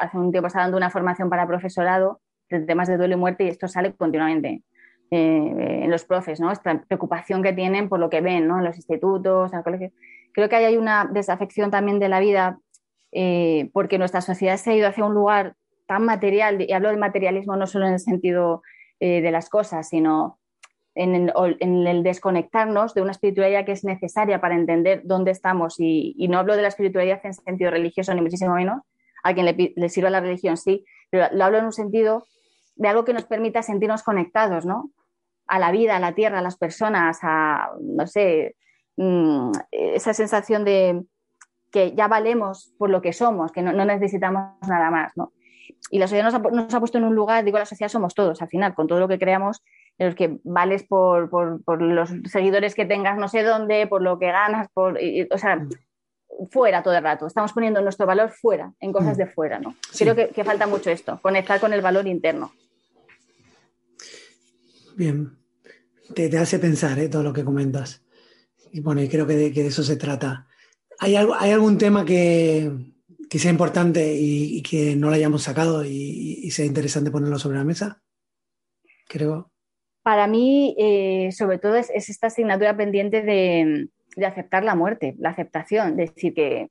hace 0.00 0.18
un 0.18 0.32
tiempo 0.32 0.48
estaba 0.48 0.64
dando 0.64 0.78
una 0.78 0.90
formación 0.90 1.30
para 1.30 1.46
profesorado 1.46 2.20
de 2.50 2.60
temas 2.60 2.88
de 2.88 2.96
duelo 2.96 3.14
y 3.14 3.18
muerte 3.18 3.44
y 3.44 3.48
esto 3.48 3.68
sale 3.68 3.94
continuamente 3.94 4.64
eh, 5.12 5.80
en 5.84 5.90
los 5.90 6.04
profes, 6.04 6.40
¿no? 6.40 6.50
Esta 6.50 6.82
preocupación 6.82 7.44
que 7.44 7.52
tienen 7.52 7.88
por 7.88 8.00
lo 8.00 8.10
que 8.10 8.20
ven, 8.20 8.48
¿no? 8.48 8.58
En 8.58 8.64
los 8.64 8.74
institutos, 8.74 9.52
en 9.52 9.58
el 9.58 9.64
colegio. 9.64 9.92
Creo 10.36 10.50
que 10.50 10.56
hay 10.56 10.76
una 10.76 11.08
desafección 11.10 11.70
también 11.70 11.98
de 11.98 12.10
la 12.10 12.20
vida 12.20 12.58
eh, 13.10 13.70
porque 13.72 13.96
nuestra 13.96 14.20
sociedad 14.20 14.58
se 14.58 14.70
ha 14.70 14.74
ido 14.74 14.86
hacia 14.86 15.06
un 15.06 15.14
lugar 15.14 15.54
tan 15.86 16.04
material, 16.04 16.60
y 16.60 16.70
hablo 16.74 16.90
del 16.90 16.98
materialismo 16.98 17.56
no 17.56 17.66
solo 17.66 17.86
en 17.86 17.94
el 17.94 18.00
sentido 18.00 18.60
eh, 19.00 19.22
de 19.22 19.30
las 19.30 19.48
cosas, 19.48 19.88
sino 19.88 20.38
en 20.94 21.32
el, 21.86 22.02
desconectarnos 22.02 22.92
de 22.92 23.00
una 23.00 23.12
espiritualidad 23.12 23.64
que 23.64 23.72
es 23.72 23.82
necesaria 23.82 24.38
para 24.38 24.56
entender 24.56 25.00
dónde 25.04 25.30
estamos. 25.30 25.80
Y, 25.80 26.14
y, 26.18 26.28
no 26.28 26.38
hablo 26.38 26.54
de 26.54 26.60
la 26.60 26.68
espiritualidad 26.68 27.20
en 27.24 27.32
sentido 27.32 27.70
religioso, 27.70 28.12
ni 28.12 28.20
muchísimo 28.20 28.56
menos. 28.56 28.82
A 29.22 29.32
quien 29.32 29.46
le, 29.46 29.72
le, 29.74 29.88
sirva 29.88 30.10
la 30.10 30.20
religión, 30.20 30.58
sí, 30.58 30.84
pero 31.08 31.28
lo 31.32 31.44
hablo 31.44 31.56
en 31.56 31.64
un 31.64 31.72
sentido 31.72 32.24
de 32.74 32.88
algo 32.88 33.06
que 33.06 33.14
nos 33.14 33.24
permita 33.24 33.62
sentirnos 33.62 34.02
conectados, 34.02 34.66
¿no? 34.66 34.90
A 35.46 35.58
la 35.58 35.72
vida, 35.72 35.96
a 35.96 36.00
la 36.00 36.14
tierra, 36.14 36.40
a 36.40 36.42
las 36.42 36.58
personas, 36.58 37.20
a, 37.22 37.70
no 37.80 38.06
sé, 38.06 38.54
mmm, 38.96 39.52
esa 39.70 40.14
sensación 40.14 40.64
de 40.64 41.04
que 41.70 41.94
ya 41.94 42.08
valemos 42.08 42.72
por 42.78 42.90
lo 42.90 43.02
que 43.02 43.12
somos, 43.12 43.52
que 43.52 43.62
no, 43.62 43.72
no 43.72 43.84
necesitamos 43.84 44.56
nada 44.66 44.90
más, 44.90 45.12
¿no? 45.16 45.32
Y 45.90 45.98
la 45.98 46.06
sociedad 46.06 46.24
nos 46.24 46.34
ha, 46.34 46.38
nos 46.38 46.74
ha, 46.74 46.80
puesto 46.80 46.98
en 46.98 47.04
un 47.04 47.14
lugar, 47.14 47.44
digo, 47.44 47.58
la 47.58 47.66
sociedad 47.66 47.90
somos 47.90 48.14
todos, 48.14 48.40
al 48.42 48.48
final, 48.48 48.74
con 48.74 48.86
todo 48.86 48.98
lo 48.98 49.08
que 49.08 49.18
creamos, 49.18 49.62
en 49.98 50.06
los 50.06 50.16
que 50.16 50.38
vales 50.44 50.84
por, 50.84 51.28
por, 51.30 51.62
por, 51.64 51.82
los 51.82 52.10
seguidores 52.24 52.74
que 52.74 52.86
tengas 52.86 53.18
no 53.18 53.28
sé 53.28 53.42
dónde, 53.42 53.86
por 53.86 54.02
lo 54.02 54.18
que 54.18 54.26
ganas, 54.26 54.68
por, 54.72 55.00
y, 55.02 55.28
o 55.30 55.38
sea, 55.38 55.66
fuera 56.50 56.82
todo 56.82 56.94
el 56.96 57.02
rato. 57.02 57.26
Estamos 57.26 57.52
poniendo 57.52 57.80
nuestro 57.82 58.06
valor 58.06 58.30
fuera, 58.30 58.72
en 58.80 58.92
cosas 58.92 59.16
de 59.16 59.26
fuera, 59.26 59.58
¿no? 59.58 59.74
Sí. 59.90 60.04
Creo 60.04 60.14
que, 60.14 60.28
que, 60.28 60.44
falta 60.44 60.66
mucho 60.66 60.90
esto, 60.90 61.18
conectar 61.22 61.60
con 61.60 61.72
el 61.72 61.80
valor 61.80 62.06
interno. 62.06 62.52
Bien. 64.96 65.36
Te, 66.14 66.28
te 66.28 66.38
hace 66.38 66.58
pensar 66.58 66.98
¿eh? 66.98 67.08
todo 67.08 67.22
lo 67.22 67.32
que 67.32 67.44
comentas. 67.44 68.05
Y 68.76 68.80
bueno, 68.80 69.00
y 69.00 69.08
creo 69.08 69.26
que 69.26 69.36
de, 69.36 69.52
que 69.54 69.62
de 69.62 69.68
eso 69.68 69.82
se 69.82 69.96
trata. 69.96 70.46
¿Hay, 70.98 71.16
algo, 71.16 71.34
¿Hay 71.34 71.50
algún 71.50 71.78
tema 71.78 72.04
que, 72.04 72.70
que 73.30 73.38
sea 73.38 73.50
importante 73.50 74.12
y, 74.14 74.62
que 74.62 74.94
no 74.96 75.08
lo 75.08 75.14
hayamos 75.14 75.44
sacado 75.44 75.82
y, 75.82 76.50
sea 76.50 76.66
interesante 76.66 77.10
ponerlo 77.10 77.38
sobre 77.38 77.56
la 77.56 77.64
mesa? 77.64 78.02
Creo. 79.08 79.50
Para 80.02 80.26
mí, 80.26 80.76
eh, 80.78 81.32
sobre 81.32 81.56
todo, 81.56 81.76
es, 81.76 81.88
es, 81.88 82.10
esta 82.10 82.26
asignatura 82.26 82.76
pendiente 82.76 83.22
de, 83.22 83.88
aceptar 84.22 84.62
la 84.62 84.74
muerte, 84.74 85.14
la 85.20 85.30
aceptación, 85.30 85.96
de 85.96 86.08
decir 86.08 86.34
que, 86.34 86.68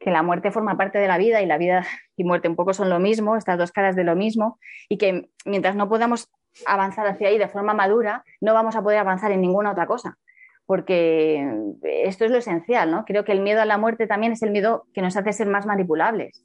que, 0.00 0.10
la 0.10 0.24
muerte 0.24 0.50
forma 0.50 0.76
parte 0.76 0.98
de 0.98 1.06
la 1.06 1.18
vida 1.18 1.40
y 1.40 1.46
la 1.46 1.56
vida 1.56 1.86
y 2.16 2.24
muerte 2.24 2.48
un 2.48 2.56
poco 2.56 2.74
son 2.74 2.90
lo 2.90 2.98
mismo, 2.98 3.36
estas 3.36 3.58
dos 3.58 3.70
caras 3.70 3.94
de 3.94 4.02
lo 4.02 4.16
mismo, 4.16 4.58
y 4.88 4.96
que 4.96 5.30
mientras 5.44 5.76
no 5.76 5.88
podamos 5.88 6.28
avanzar 6.66 7.06
hacia 7.06 7.28
ahí 7.28 7.38
de 7.38 7.46
forma 7.46 7.74
madura, 7.74 8.24
no 8.40 8.54
vamos 8.54 8.74
a 8.74 8.82
poder 8.82 8.98
avanzar 8.98 9.30
en 9.30 9.40
ninguna 9.40 9.70
otra 9.70 9.86
cosa 9.86 10.18
porque 10.66 11.46
esto 11.82 12.24
es 12.24 12.30
lo 12.30 12.38
esencial, 12.38 12.90
¿no? 12.90 13.04
Creo 13.04 13.24
que 13.24 13.32
el 13.32 13.40
miedo 13.40 13.60
a 13.60 13.66
la 13.66 13.78
muerte 13.78 14.06
también 14.06 14.32
es 14.32 14.42
el 14.42 14.50
miedo 14.50 14.86
que 14.94 15.02
nos 15.02 15.16
hace 15.16 15.32
ser 15.32 15.46
más 15.46 15.66
manipulables. 15.66 16.44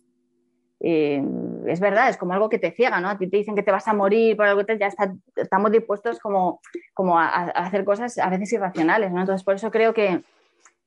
Eh, 0.82 1.24
es 1.68 1.80
verdad, 1.80 2.10
es 2.10 2.18
como 2.18 2.34
algo 2.34 2.50
que 2.50 2.60
te 2.60 2.72
ciega, 2.72 3.02
¿no? 3.02 3.10
A 3.10 3.18
ti 3.18 3.30
te 3.30 3.38
dicen 3.38 3.56
que 3.56 3.64
te 3.64 3.72
vas 3.72 3.88
a 3.88 3.94
morir 3.94 4.38
por 4.38 4.46
algo, 4.46 4.62
ya 4.80 4.88
está, 4.88 5.14
estamos 5.36 5.72
dispuestos 5.72 6.20
como, 6.20 6.62
como 6.94 7.20
a, 7.20 7.28
a, 7.28 7.44
hacer 7.50 7.84
cosas 7.84 8.18
a 8.18 8.30
veces 8.30 8.54
irracionales, 8.54 9.12
¿no? 9.12 9.22
Entonces, 9.22 9.44
por 9.44 9.56
eso 9.56 9.72
creo 9.72 9.94
que, 9.94 10.24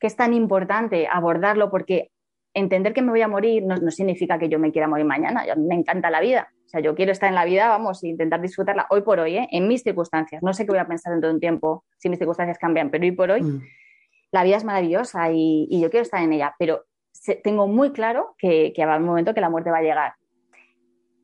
que 0.01 0.07
es 0.07 0.17
tan 0.17 0.33
importante 0.35 1.07
abordarlo, 1.07 1.71
porque 1.71 2.11
entender 2.55 2.93
que 2.93 3.03
me 3.03 3.11
voy 3.11 3.23
a 3.23 3.29
morir 3.29 3.63
no, 3.65 3.91
significa 3.91 4.39
que 4.39 4.49
yo 4.49 4.59
me 4.59 4.73
quiera 4.73 4.89
morir 4.89 5.07
mañana. 5.07 5.47
Yo, 5.47 5.55
me 5.57 5.75
encanta 5.75 6.11
la 6.11 6.21
vida. 6.21 6.49
O 6.73 6.75
sea, 6.75 6.81
yo 6.81 6.95
quiero 6.95 7.13
estar 7.13 7.29
en 7.29 7.35
la 7.35 7.45
vida, 7.45 7.69
vamos, 7.69 8.03
e 8.03 8.09
intentar 8.09 8.41
disfrutarla 8.41 8.87
hoy 8.89 9.03
por 9.03 9.21
hoy, 9.21 9.37
¿eh? 9.37 9.47
en 9.51 9.69
mis 9.69 9.83
circunstancias. 9.83 10.43
No 10.43 10.55
sé 10.55 10.65
qué 10.65 10.73
voy 10.73 10.79
a 10.79 10.87
pensar 10.87 11.13
dentro 11.13 11.29
de 11.29 11.35
un 11.35 11.41
tiempo 11.41 11.85
si 11.99 12.09
mis 12.09 12.19
circunstancias 12.19 12.57
cambian, 12.57 12.91
pero 12.91 13.05
hoy 13.05 13.13
por 13.13 13.31
hoy 13.31 13.43
mm. 13.43 13.63
la 14.31 14.43
vida 14.43 14.57
es 14.57 14.65
maravillosa 14.65 15.31
y, 15.31 15.67
y, 15.71 15.83
yo 15.83 15.91
quiero 15.91 16.03
estar 16.03 16.23
en 16.23 16.33
ella. 16.33 16.55
Pero 16.59 16.87
se, 17.11 17.35
tengo 17.35 17.69
muy 17.69 17.93
claro 17.93 18.35
que, 18.39 18.73
que 18.75 18.87
va 18.87 18.97
un 18.97 19.05
momento 19.05 19.35
que 19.35 19.43
la 19.43 19.51
muerte 19.51 19.71
va 19.71 19.79
a 19.79 19.83
llegar. 19.83 20.15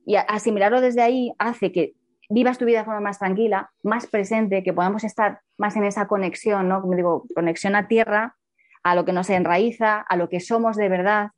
Y 0.04 0.16
asimilarlo 0.16 0.82
desde 0.82 1.00
ahí 1.00 1.32
hace 1.38 1.72
que 1.72 1.94
vivas 2.28 2.58
tu 2.58 2.66
vida 2.66 2.80
de 2.80 2.84
forma 2.84 3.00
más 3.00 3.18
tranquila, 3.18 3.70
más 3.82 4.06
presente, 4.06 4.62
que 4.62 4.74
podamos 4.74 5.02
estar 5.02 5.40
más 5.56 5.76
en 5.76 5.84
esa 5.84 6.08
conexión, 6.08 6.68
¿no? 6.68 6.82
Como 6.82 6.94
digo, 6.94 7.24
conexión 7.34 7.74
a 7.74 7.88
tierra, 7.88 8.36
a 8.82 8.94
lo 8.94 9.06
que 9.06 9.14
nos 9.14 9.30
enraiza, 9.30 9.98
a 9.98 10.16
lo 10.16 10.28
que 10.28 10.40
somos 10.40 10.76
de 10.76 10.90
verdad, 10.90 11.30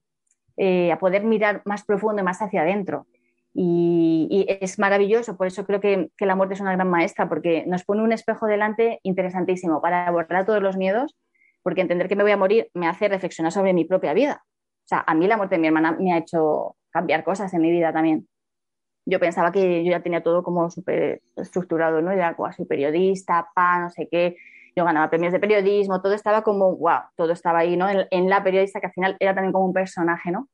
eh, 0.56 0.90
a 0.90 0.98
poder 0.98 1.22
mirar 1.22 1.62
más 1.64 1.84
profundo 1.84 2.22
y 2.22 2.24
más 2.24 2.42
hacia 2.42 2.62
adentro. 2.62 3.06
Y, 3.53 4.46
es 4.61 4.78
maravilloso, 4.78 5.36
por 5.36 5.48
eso 5.48 5.66
creo 5.66 5.80
que, 5.80 6.11
que, 6.16 6.26
la 6.26 6.36
muerte 6.36 6.55
es 6.55 6.61
una 6.61 6.72
gran 6.72 6.88
maestra, 6.88 7.28
porque 7.28 7.64
nos 7.66 7.84
pone 7.84 8.03
un 8.03 8.12
espejo 8.12 8.46
delante 8.46 9.01
interesantísimo 9.03 9.82
para 9.82 10.07
abordar 10.07 10.46
todos 10.46 10.62
los 10.62 10.76
miedos, 10.76 11.16
porque 11.62 11.80
entender 11.80 12.09
que 12.09 12.16
me 12.16 12.22
voy 12.22 12.32
a 12.32 12.36
morir 12.36 12.70
me 12.74 12.88
hace 12.88 13.09
reflexionar 13.09 13.53
sobre 13.53 13.72
mi 13.72 13.84
propia 13.84 14.14
vida. 14.14 14.44
O 14.44 14.88
sea, 14.90 15.05
a 15.07 15.14
mí 15.14 15.26
la 15.26 15.36
muerte 15.36 15.57
de 15.57 15.61
mi 15.61 15.66
hermana 15.68 15.96
me 15.98 16.12
ha 16.12 16.18
hecho 16.18 16.76
cambiar 16.90 17.24
cosas 17.24 17.53
en 17.55 17.62
mi 17.62 17.70
vida 17.70 17.92
también. 17.92 18.28
Yo 19.07 19.18
pensaba 19.18 19.51
que 19.53 19.84
yo 19.84 19.90
ya 19.90 20.03
tenía 20.03 20.22
todo 20.22 20.42
como 20.42 20.70
súper 20.70 21.22
estructurado, 21.36 22.01
¿no? 22.03 22.14
Ya 22.14 22.34
como 22.34 22.51
periodista, 22.68 23.48
pa, 23.55 23.80
no 23.80 23.90
sé 23.90 24.09
qué, 24.11 24.36
yo 24.76 24.84
ganaba 24.84 25.11
premios 25.11 25.32
de 25.32 25.40
periodismo, 25.40 26.01
todo 26.01 26.14
estaba 26.14 26.42
como, 26.42 26.76
wow, 26.76 27.01
todo 27.16 27.32
estaba 27.32 27.61
ahí, 27.61 27.76
¿no? 27.76 27.88
En, 27.88 28.07
en 28.11 28.28
la 28.28 28.42
periodista 28.44 28.80
que 28.80 28.86
al 28.86 28.92
final 28.92 29.16
era 29.18 29.34
también 29.34 29.53
como 29.53 29.66
un 29.66 29.72
personaje, 29.72 30.30
¿no? 30.30 30.48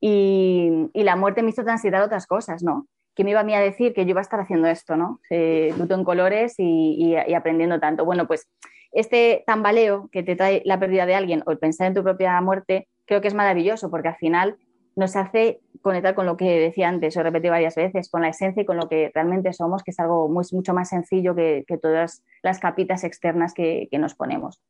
Y, 0.00 0.88
y, 0.92 1.02
la 1.02 1.16
muerte 1.16 1.42
me 1.42 1.50
hizo 1.50 1.62
transitar 1.62 2.02
otras 2.02 2.26
cosas, 2.26 2.62
¿no? 2.62 2.86
Que 3.14 3.22
me 3.22 3.30
iba 3.30 3.40
a 3.40 3.44
mí 3.44 3.54
a 3.54 3.60
decir 3.60 3.92
que 3.92 4.04
yo 4.04 4.10
iba 4.10 4.20
a 4.20 4.22
estar 4.22 4.40
haciendo 4.40 4.66
esto, 4.68 4.96
¿no? 4.96 5.20
Eh, 5.28 5.74
luto 5.78 5.94
en 5.94 6.04
colores 6.04 6.54
y, 6.56 7.14
aprendiendo 7.34 7.78
tanto. 7.80 8.04
Bueno, 8.04 8.26
pues 8.26 8.48
este 8.92 9.44
tambaleo 9.46 10.08
que 10.10 10.22
te 10.22 10.36
trae 10.36 10.62
la 10.64 10.80
pérdida 10.80 11.06
de 11.06 11.14
alguien 11.14 11.42
o 11.46 11.50
el 11.50 11.58
pensar 11.58 11.86
en 11.86 11.94
tu 11.94 12.02
propia 12.02 12.40
muerte, 12.40 12.88
creo 13.04 13.20
que 13.20 13.28
es 13.28 13.34
maravilloso 13.34 13.90
porque 13.90 14.08
al 14.08 14.16
final 14.16 14.56
nos 14.96 15.16
hace 15.16 15.60
conectar 15.82 16.14
con 16.14 16.26
lo 16.26 16.36
que 16.36 16.58
decía 16.58 16.88
antes, 16.88 17.16
o 17.16 17.22
repetí 17.22 17.48
varias 17.48 17.74
veces, 17.74 18.10
con 18.10 18.22
la 18.22 18.28
esencia 18.28 18.62
y 18.62 18.66
con 18.66 18.76
lo 18.76 18.88
que 18.88 19.10
realmente 19.14 19.52
somos, 19.52 19.82
que 19.82 19.92
es 19.92 20.00
algo 20.00 20.28
muy, 20.28 20.44
mucho 20.52 20.74
más 20.74 20.88
sencillo 20.88 21.34
que, 21.34 21.64
que 21.66 21.78
todas 21.78 22.22
las 22.42 22.58
capitas 22.58 23.04
externas 23.04 23.54
que, 23.54 23.88
que, 23.90 23.98
nos 23.98 24.14
ponemos. 24.14 24.62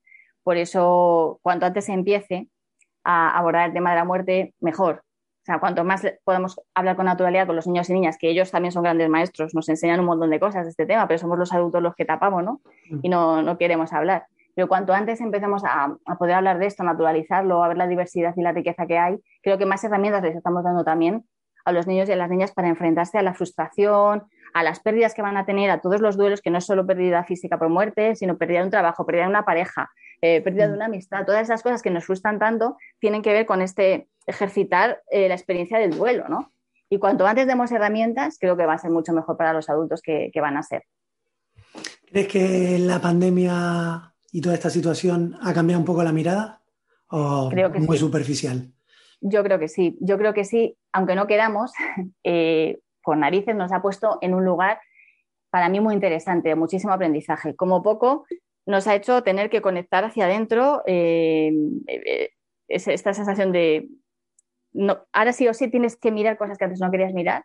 Por 0.42 0.56
eso, 0.56 1.38
cuanto 1.42 1.66
antes 1.66 1.86
se 1.86 1.92
empiece 1.92 2.48
a 3.04 3.36
abordar 3.36 3.68
el 3.68 3.74
tema 3.74 3.90
de 3.90 3.96
la 3.96 4.04
muerte, 4.04 4.54
mejor. 4.60 5.02
O 5.50 5.52
sea, 5.52 5.58
cuanto 5.58 5.82
más 5.82 6.06
podemos 6.22 6.60
hablar 6.76 6.94
con 6.94 7.06
naturalidad 7.06 7.44
con 7.44 7.56
los 7.56 7.66
niños 7.66 7.90
y 7.90 7.92
niñas, 7.92 8.16
que 8.18 8.30
ellos 8.30 8.52
también 8.52 8.70
son 8.70 8.84
grandes 8.84 9.08
maestros, 9.08 9.52
nos 9.52 9.68
enseñan 9.68 9.98
un 9.98 10.06
montón 10.06 10.30
de 10.30 10.38
cosas 10.38 10.62
de 10.62 10.70
este 10.70 10.86
tema, 10.86 11.08
pero 11.08 11.18
somos 11.18 11.36
los 11.36 11.52
adultos 11.52 11.82
los 11.82 11.96
que 11.96 12.04
tapamos, 12.04 12.44
¿no? 12.44 12.60
Y 13.02 13.08
no, 13.08 13.42
no 13.42 13.58
queremos 13.58 13.92
hablar. 13.92 14.26
Pero 14.54 14.68
cuanto 14.68 14.92
antes 14.92 15.20
empecemos 15.20 15.64
a, 15.64 15.96
a, 16.06 16.14
poder 16.18 16.36
hablar 16.36 16.60
de 16.60 16.66
esto, 16.66 16.84
naturalizarlo, 16.84 17.64
a 17.64 17.68
ver 17.68 17.78
la 17.78 17.88
diversidad 17.88 18.32
y 18.36 18.42
la 18.42 18.52
riqueza 18.52 18.86
que 18.86 18.96
hay, 18.96 19.18
creo 19.42 19.58
que 19.58 19.66
más 19.66 19.82
herramientas 19.82 20.22
les 20.22 20.36
estamos 20.36 20.62
dando 20.62 20.84
también 20.84 21.24
a 21.64 21.72
los 21.72 21.88
niños 21.88 22.08
y 22.08 22.12
a 22.12 22.16
las 22.16 22.30
niñas 22.30 22.52
para 22.52 22.68
enfrentarse 22.68 23.18
a 23.18 23.22
la 23.22 23.34
frustración, 23.34 24.28
a 24.54 24.62
las 24.62 24.78
pérdidas 24.78 25.14
que 25.14 25.22
van 25.22 25.36
a 25.36 25.46
tener, 25.46 25.70
a 25.70 25.80
todos 25.80 26.00
los 26.00 26.16
duelos, 26.16 26.40
que 26.40 26.50
no 26.50 26.58
es 26.58 26.66
solo 26.66 26.86
pérdida 26.86 27.24
física 27.24 27.58
por 27.58 27.70
muerte, 27.70 28.14
sino 28.14 28.38
pérdida 28.38 28.60
de 28.60 28.64
un 28.66 28.70
trabajo, 28.70 29.04
pérdida 29.04 29.24
de 29.24 29.30
una 29.30 29.44
pareja, 29.44 29.90
eh, 30.22 30.40
pérdida 30.42 30.68
de 30.68 30.74
una 30.74 30.86
amistad. 30.86 31.24
Todas 31.24 31.42
esas 31.42 31.62
cosas 31.62 31.82
que 31.82 31.90
nos 31.90 32.04
frustran 32.04 32.38
tanto 32.38 32.76
tienen 32.98 33.22
que 33.22 33.32
ver 33.32 33.46
con 33.46 33.62
este 33.62 34.08
ejercitar 34.30 35.02
eh, 35.10 35.28
la 35.28 35.34
experiencia 35.34 35.78
del 35.78 35.96
duelo, 35.96 36.28
¿no? 36.28 36.52
Y 36.88 36.98
cuanto 36.98 37.26
antes 37.26 37.46
demos 37.46 37.70
herramientas, 37.70 38.36
creo 38.40 38.56
que 38.56 38.66
va 38.66 38.74
a 38.74 38.78
ser 38.78 38.90
mucho 38.90 39.12
mejor 39.12 39.36
para 39.36 39.52
los 39.52 39.68
adultos 39.70 40.02
que, 40.02 40.30
que 40.32 40.40
van 40.40 40.56
a 40.56 40.62
ser. 40.62 40.84
¿Crees 42.06 42.26
que 42.26 42.78
la 42.80 43.00
pandemia 43.00 44.12
y 44.32 44.40
toda 44.40 44.56
esta 44.56 44.70
situación 44.70 45.36
ha 45.40 45.54
cambiado 45.54 45.80
un 45.80 45.86
poco 45.86 46.02
la 46.02 46.12
mirada? 46.12 46.60
¿O 47.08 47.48
creo 47.48 47.70
que 47.70 47.78
muy 47.78 47.96
sí. 47.96 48.04
superficial? 48.04 48.72
Yo 49.20 49.44
creo 49.44 49.58
que 49.58 49.68
sí, 49.68 49.96
yo 50.00 50.18
creo 50.18 50.34
que 50.34 50.44
sí, 50.44 50.76
aunque 50.92 51.14
no 51.14 51.26
queramos, 51.26 51.72
eh, 52.24 52.80
por 53.02 53.16
narices 53.16 53.54
nos 53.54 53.72
ha 53.72 53.82
puesto 53.82 54.18
en 54.20 54.34
un 54.34 54.44
lugar 54.44 54.80
para 55.50 55.68
mí 55.68 55.80
muy 55.80 55.94
interesante, 55.94 56.54
muchísimo 56.54 56.92
aprendizaje. 56.92 57.54
Como 57.54 57.82
poco 57.82 58.24
nos 58.66 58.86
ha 58.86 58.94
hecho 58.94 59.22
tener 59.22 59.50
que 59.50 59.62
conectar 59.62 60.04
hacia 60.04 60.26
adentro 60.26 60.82
eh, 60.86 61.52
esta 62.68 63.14
sensación 63.14 63.52
de, 63.52 63.88
no, 64.72 64.98
ahora 65.12 65.32
sí 65.32 65.48
o 65.48 65.54
sí 65.54 65.68
tienes 65.68 65.96
que 65.96 66.10
mirar 66.10 66.36
cosas 66.38 66.58
que 66.58 66.64
antes 66.64 66.80
no 66.80 66.90
querías 66.90 67.12
mirar, 67.12 67.44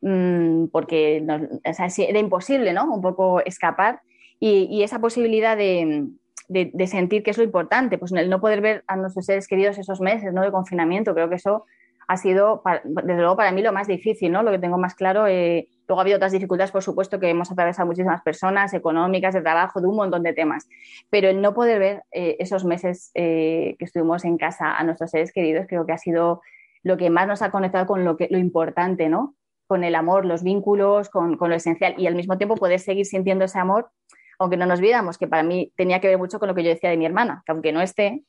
mmm, 0.00 0.66
porque 0.66 1.20
no, 1.20 1.36
o 1.36 1.60
era 1.64 2.18
imposible, 2.18 2.72
¿no? 2.72 2.92
Un 2.92 3.02
poco 3.02 3.40
escapar. 3.40 4.00
Y, 4.42 4.82
esa 4.82 5.00
posibilidad 5.00 5.54
de, 5.56 6.08
de, 6.48 6.70
de, 6.72 6.86
sentir 6.86 7.22
que 7.22 7.30
es 7.30 7.36
lo 7.36 7.44
importante, 7.44 7.98
pues 7.98 8.10
el 8.12 8.30
no 8.30 8.40
poder 8.40 8.62
ver 8.62 8.84
a 8.86 8.96
nuestros 8.96 9.26
seres 9.26 9.46
queridos 9.46 9.76
esos 9.76 10.00
meses 10.00 10.32
¿no? 10.32 10.40
de 10.42 10.50
confinamiento, 10.50 11.12
creo 11.12 11.28
que 11.28 11.34
eso 11.34 11.66
ha 12.10 12.16
sido, 12.16 12.60
desde 12.84 13.20
luego, 13.20 13.36
para 13.36 13.52
mí 13.52 13.62
lo 13.62 13.72
más 13.72 13.86
difícil, 13.86 14.32
¿no? 14.32 14.42
Lo 14.42 14.50
que 14.50 14.58
tengo 14.58 14.76
más 14.78 14.96
claro. 14.96 15.28
Eh, 15.28 15.68
luego 15.86 16.00
ha 16.00 16.02
habido 16.02 16.16
otras 16.16 16.32
dificultades, 16.32 16.72
por 16.72 16.82
supuesto, 16.82 17.20
que 17.20 17.30
hemos 17.30 17.52
atravesado 17.52 17.86
muchísimas 17.86 18.20
personas, 18.22 18.74
económicas, 18.74 19.32
de 19.32 19.42
trabajo, 19.42 19.80
de 19.80 19.86
un 19.86 19.94
montón 19.94 20.24
de 20.24 20.32
temas. 20.32 20.68
Pero 21.08 21.28
el 21.28 21.40
no 21.40 21.54
poder 21.54 21.78
ver 21.78 22.02
eh, 22.10 22.34
esos 22.40 22.64
meses 22.64 23.12
eh, 23.14 23.76
que 23.78 23.84
estuvimos 23.84 24.24
en 24.24 24.38
casa 24.38 24.76
a 24.76 24.82
nuestros 24.82 25.12
seres 25.12 25.32
queridos, 25.32 25.66
creo 25.68 25.86
que 25.86 25.92
ha 25.92 25.98
sido 25.98 26.40
lo 26.82 26.96
que 26.96 27.10
más 27.10 27.28
nos 27.28 27.42
ha 27.42 27.52
conectado 27.52 27.86
con 27.86 28.04
lo, 28.04 28.16
que, 28.16 28.26
lo 28.28 28.38
importante, 28.38 29.08
¿no? 29.08 29.36
Con 29.68 29.84
el 29.84 29.94
amor, 29.94 30.26
los 30.26 30.42
vínculos, 30.42 31.10
con, 31.10 31.36
con 31.36 31.48
lo 31.48 31.54
esencial. 31.54 31.94
Y 31.96 32.08
al 32.08 32.16
mismo 32.16 32.38
tiempo 32.38 32.56
poder 32.56 32.80
seguir 32.80 33.06
sintiendo 33.06 33.44
ese 33.44 33.60
amor 33.60 33.92
aunque 34.40 34.56
no 34.56 34.64
nos 34.64 34.80
viéramos, 34.80 35.18
que 35.18 35.28
para 35.28 35.42
mí 35.42 35.70
tenía 35.76 36.00
que 36.00 36.08
ver 36.08 36.16
mucho 36.16 36.38
con 36.38 36.48
lo 36.48 36.54
que 36.54 36.64
yo 36.64 36.70
decía 36.70 36.88
de 36.88 36.96
mi 36.96 37.04
hermana, 37.04 37.42
que 37.44 37.52
aunque 37.52 37.72
no 37.72 37.82
esté, 37.82 38.24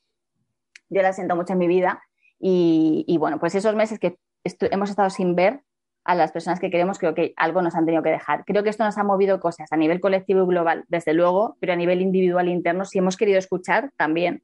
yo 0.89 1.01
la 1.01 1.13
siento 1.13 1.37
mucho 1.37 1.53
en 1.53 1.59
mi 1.59 1.67
vida. 1.67 2.03
Y, 2.43 3.17
bueno, 3.19 3.39
pues 3.39 3.53
esos 3.55 3.75
meses 3.75 3.99
que 3.99 4.17
hemos 4.43 4.89
estado 4.89 5.09
sin 5.09 5.35
ver 5.35 5.61
a 6.03 6.15
las 6.15 6.31
personas 6.31 6.59
que 6.59 6.71
queremos, 6.71 6.97
creo 6.97 7.13
que 7.13 7.33
algo 7.37 7.61
nos 7.61 7.75
han 7.75 7.85
tenido 7.85 8.01
que 8.01 8.09
dejar. 8.09 8.43
Creo 8.45 8.63
que 8.63 8.71
esto 8.71 8.83
nos 8.83 8.97
ha 8.97 9.03
movido 9.03 9.39
cosas 9.39 9.71
a 9.71 9.77
nivel 9.77 10.01
colectivo 10.01 10.43
y 10.43 10.47
global, 10.47 10.85
desde 10.87 11.13
luego, 11.13 11.57
pero 11.59 11.73
a 11.73 11.75
nivel 11.75 12.01
individual 12.01 12.47
e 12.47 12.51
interno, 12.51 12.85
si 12.85 12.97
hemos 12.97 13.17
querido 13.17 13.37
escuchar, 13.37 13.91
también. 13.97 14.41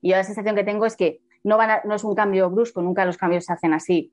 Y 0.00 0.10
la 0.10 0.24
sensación 0.24 0.56
que 0.56 0.64
tengo 0.64 0.86
es 0.86 0.96
que 0.96 1.20
no, 1.42 1.58
van 1.58 1.70
a, 1.70 1.82
no 1.84 1.94
es 1.94 2.04
un 2.04 2.14
cambio 2.14 2.48
brusco, 2.48 2.80
nunca 2.80 3.04
los 3.04 3.18
cambios 3.18 3.44
se 3.44 3.52
hacen 3.52 3.74
así, 3.74 4.12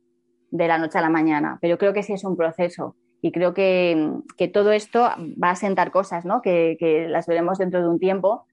de 0.52 0.68
la 0.68 0.78
noche 0.78 0.98
a 0.98 1.02
la 1.02 1.10
mañana, 1.10 1.58
pero 1.62 1.78
creo 1.78 1.94
que 1.94 2.04
sí 2.04 2.14
es 2.14 2.26
un 2.26 2.36
proceso 2.36 2.96
y 3.22 3.32
creo 3.32 3.54
que, 3.54 4.14
que, 4.38 4.48
todo 4.48 4.72
esto 4.72 5.10
va 5.42 5.52
a 5.52 5.56
sentar 5.56 5.92
cosas, 5.92 6.26
¿no? 6.26 6.42
Que, 6.42 6.76
que, 6.80 7.08
las 7.08 7.28
veremos 7.28 7.58
dentro 7.58 7.82
de 7.82 7.88
un 7.88 8.00
tiempo, 8.00 8.46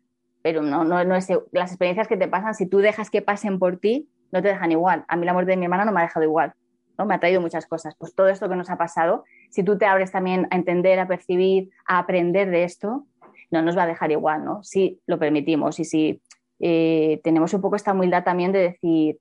pero 0.42 0.62
no, 0.62 0.84
no, 0.84 1.02
no 1.04 1.16
es, 1.16 1.28
las 1.52 1.72
experiencias 1.72 2.06
que 2.06 2.16
te 2.16 2.28
pasan, 2.28 2.54
si 2.54 2.66
tú 2.66 2.78
dejas 2.78 3.10
que 3.10 3.22
pasen 3.22 3.58
por 3.58 3.78
ti, 3.78 4.08
no 4.32 4.42
te 4.42 4.48
dejan 4.48 4.72
igual. 4.72 5.04
A 5.08 5.16
mí 5.16 5.26
la 5.26 5.32
muerte 5.32 5.52
de 5.52 5.56
mi 5.56 5.64
hermana 5.64 5.84
no 5.84 5.92
me 5.92 6.00
ha 6.00 6.04
dejado 6.04 6.24
igual, 6.24 6.54
¿no? 6.96 7.06
Me 7.06 7.14
ha 7.14 7.20
traído 7.20 7.40
muchas 7.40 7.66
cosas. 7.66 7.94
Pues 7.98 8.14
todo 8.14 8.28
esto 8.28 8.48
que 8.48 8.56
nos 8.56 8.70
ha 8.70 8.76
pasado, 8.76 9.24
si 9.50 9.62
tú 9.62 9.78
te 9.78 9.86
abres 9.86 10.12
también 10.12 10.46
a 10.50 10.56
entender, 10.56 10.98
a 10.98 11.08
percibir, 11.08 11.70
a 11.86 11.98
aprender 11.98 12.50
de 12.50 12.64
esto, 12.64 13.06
no 13.50 13.62
nos 13.62 13.76
va 13.76 13.84
a 13.84 13.86
dejar 13.86 14.10
igual, 14.10 14.44
¿no? 14.44 14.62
Si 14.62 15.00
lo 15.06 15.18
permitimos 15.18 15.80
y 15.80 15.84
si 15.84 16.22
eh, 16.60 17.20
tenemos 17.24 17.54
un 17.54 17.60
poco 17.60 17.76
esta 17.76 17.92
humildad 17.92 18.24
también 18.24 18.52
de 18.52 18.60
decir, 18.60 19.18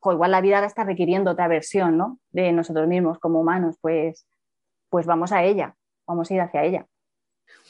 jo, 0.00 0.12
igual 0.12 0.30
la 0.30 0.40
vida 0.40 0.56
ahora 0.56 0.66
está 0.68 0.84
requiriendo 0.84 1.32
otra 1.32 1.48
versión, 1.48 1.96
¿no? 1.96 2.18
De 2.30 2.52
nosotros 2.52 2.86
mismos 2.86 3.18
como 3.18 3.40
humanos, 3.40 3.76
pues 3.80 4.26
pues 4.90 5.06
vamos 5.06 5.32
a 5.32 5.44
ella, 5.44 5.74
vamos 6.06 6.30
a 6.30 6.34
ir 6.34 6.40
hacia 6.40 6.64
ella. 6.64 6.86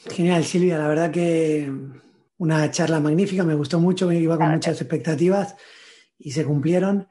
Genial, 0.09 0.43
Silvia, 0.43 0.77
la 0.77 0.87
verdad 0.87 1.11
que 1.11 1.71
una 2.37 2.71
charla 2.71 2.99
magnífica, 2.99 3.43
me 3.43 3.55
gustó 3.55 3.79
mucho, 3.79 4.07
me 4.07 4.15
iba 4.15 4.37
con 4.37 4.51
muchas 4.51 4.79
expectativas 4.81 5.55
y 6.19 6.31
se 6.31 6.45
cumplieron. 6.45 7.07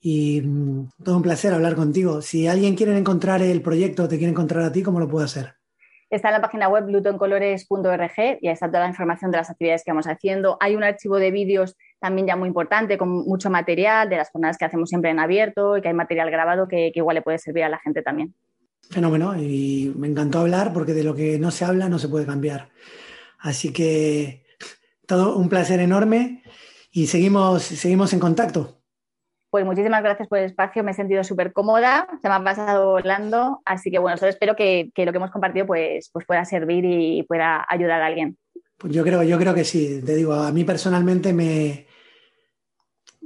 Y 0.00 0.42
mm, 0.42 0.90
todo 1.04 1.16
un 1.16 1.22
placer 1.22 1.52
hablar 1.52 1.74
contigo. 1.74 2.22
Si 2.22 2.46
alguien 2.46 2.76
quiere 2.76 2.96
encontrar 2.96 3.42
el 3.42 3.62
proyecto, 3.62 4.08
te 4.08 4.18
quiere 4.18 4.30
encontrar 4.30 4.62
a 4.62 4.72
ti, 4.72 4.82
¿cómo 4.82 5.00
lo 5.00 5.08
puede 5.08 5.24
hacer? 5.24 5.54
Está 6.08 6.28
en 6.28 6.34
la 6.34 6.40
página 6.40 6.68
web 6.68 6.86
blutoncolores.org 6.86 8.38
y 8.40 8.48
ahí 8.48 8.52
está 8.52 8.66
toda 8.66 8.80
la 8.80 8.88
información 8.88 9.30
de 9.30 9.36
las 9.36 9.48
actividades 9.48 9.84
que 9.84 9.92
vamos 9.92 10.06
haciendo. 10.06 10.56
Hay 10.60 10.74
un 10.74 10.82
archivo 10.82 11.18
de 11.18 11.30
vídeos 11.30 11.76
también 12.00 12.26
ya 12.26 12.34
muy 12.34 12.48
importante, 12.48 12.98
con 12.98 13.10
mucho 13.10 13.48
material 13.48 14.08
de 14.08 14.16
las 14.16 14.30
jornadas 14.30 14.58
que 14.58 14.64
hacemos 14.64 14.88
siempre 14.88 15.10
en 15.10 15.20
abierto 15.20 15.76
y 15.76 15.82
que 15.82 15.88
hay 15.88 15.94
material 15.94 16.30
grabado 16.30 16.66
que, 16.66 16.90
que 16.92 16.98
igual 16.98 17.14
le 17.14 17.22
puede 17.22 17.38
servir 17.38 17.62
a 17.62 17.68
la 17.68 17.78
gente 17.78 18.02
también. 18.02 18.34
Fenómeno. 18.90 19.40
Y 19.40 19.92
me 19.96 20.08
encantó 20.08 20.40
hablar 20.40 20.72
porque 20.72 20.94
de 20.94 21.04
lo 21.04 21.14
que 21.14 21.38
no 21.38 21.52
se 21.52 21.64
habla 21.64 21.88
no 21.88 22.00
se 22.00 22.08
puede 22.08 22.26
cambiar. 22.26 22.70
Así 23.38 23.72
que 23.72 24.44
todo 25.06 25.36
un 25.36 25.48
placer 25.48 25.78
enorme 25.78 26.42
y 26.90 27.06
seguimos, 27.06 27.62
seguimos 27.62 28.12
en 28.12 28.20
contacto. 28.20 28.76
Pues 29.50 29.64
muchísimas 29.64 30.02
gracias 30.02 30.28
por 30.28 30.38
el 30.38 30.44
espacio, 30.44 30.84
me 30.84 30.92
he 30.92 30.94
sentido 30.94 31.24
súper 31.24 31.52
cómoda, 31.52 32.06
se 32.22 32.28
me 32.28 32.34
ha 32.34 32.44
pasado 32.44 32.92
volando, 32.92 33.60
así 33.64 33.90
que 33.90 33.98
bueno, 33.98 34.16
solo 34.16 34.30
espero 34.30 34.54
que, 34.54 34.90
que 34.94 35.04
lo 35.04 35.10
que 35.10 35.18
hemos 35.18 35.32
compartido 35.32 35.66
pues, 35.66 36.08
pues 36.12 36.24
pueda 36.24 36.44
servir 36.44 36.84
y 36.84 37.24
pueda 37.24 37.66
ayudar 37.68 38.00
a 38.00 38.06
alguien. 38.06 38.38
Pues 38.80 38.94
yo 38.94 39.02
creo, 39.02 39.22
yo 39.22 39.38
creo 39.38 39.52
que 39.52 39.64
sí. 39.64 40.00
Te 40.04 40.14
digo, 40.14 40.32
a 40.32 40.50
mí 40.52 40.64
personalmente 40.64 41.34
me. 41.34 41.86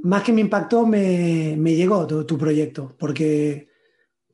Más 0.03 0.23
que 0.23 0.33
me 0.33 0.41
impactó, 0.41 0.85
me, 0.85 1.55
me 1.57 1.75
llegó 1.75 2.07
tu, 2.07 2.27
tu 2.27 2.37
proyecto, 2.37 2.95
porque 2.99 3.69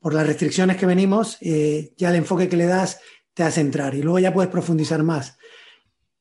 por 0.00 0.14
las 0.14 0.26
restricciones 0.26 0.78
que 0.78 0.86
venimos, 0.86 1.36
eh, 1.42 1.92
ya 1.96 2.08
el 2.08 2.16
enfoque 2.16 2.48
que 2.48 2.56
le 2.56 2.66
das 2.66 3.00
te 3.34 3.42
hace 3.42 3.60
entrar 3.60 3.94
y 3.94 4.02
luego 4.02 4.18
ya 4.18 4.32
puedes 4.32 4.50
profundizar 4.50 5.02
más. 5.02 5.36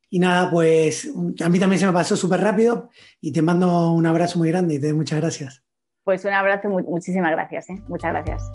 Y 0.10 0.20
nada, 0.20 0.50
pues 0.50 1.08
a 1.44 1.50
mí 1.50 1.60
también 1.60 1.80
se 1.80 1.86
me 1.86 1.94
pasó 1.94 2.16
súper 2.16 2.42
rápido 2.42 2.90
y 3.22 3.32
te 3.32 3.42
mando 3.42 3.92
un 3.92 4.06
abrazo 4.06 4.40
muy 4.40 4.50
grande 4.50 4.76
y 4.76 4.80
te 4.80 4.88
doy 4.88 4.96
muchas 4.96 5.20
gracias. 5.20 5.64
Pues 6.04 6.26
un 6.26 6.34
abrazo, 6.34 6.68
mu- 6.70 6.82
muchísimas 6.82 7.32
gracias, 7.32 7.70
¿eh? 7.70 7.82
muchas 7.88 8.12
gracias. 8.12 8.50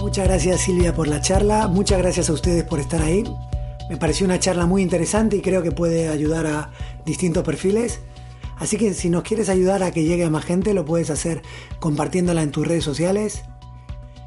Muchas 0.00 0.26
gracias 0.26 0.60
Silvia 0.60 0.94
por 0.94 1.06
la 1.08 1.20
charla, 1.20 1.68
muchas 1.68 1.98
gracias 1.98 2.28
a 2.28 2.32
ustedes 2.32 2.64
por 2.64 2.80
estar 2.80 3.00
ahí. 3.02 3.24
Me 3.88 3.96
pareció 3.96 4.26
una 4.26 4.38
charla 4.38 4.66
muy 4.66 4.82
interesante 4.82 5.36
y 5.36 5.42
creo 5.42 5.62
que 5.62 5.70
puede 5.72 6.08
ayudar 6.08 6.46
a 6.46 6.70
distintos 7.04 7.44
perfiles. 7.44 8.00
Así 8.58 8.76
que 8.76 8.94
si 8.94 9.10
nos 9.10 9.22
quieres 9.22 9.48
ayudar 9.48 9.82
a 9.82 9.90
que 9.90 10.04
llegue 10.04 10.24
a 10.24 10.30
más 10.30 10.44
gente, 10.44 10.74
lo 10.74 10.84
puedes 10.84 11.10
hacer 11.10 11.42
compartiéndola 11.80 12.42
en 12.42 12.50
tus 12.52 12.66
redes 12.66 12.84
sociales 12.84 13.44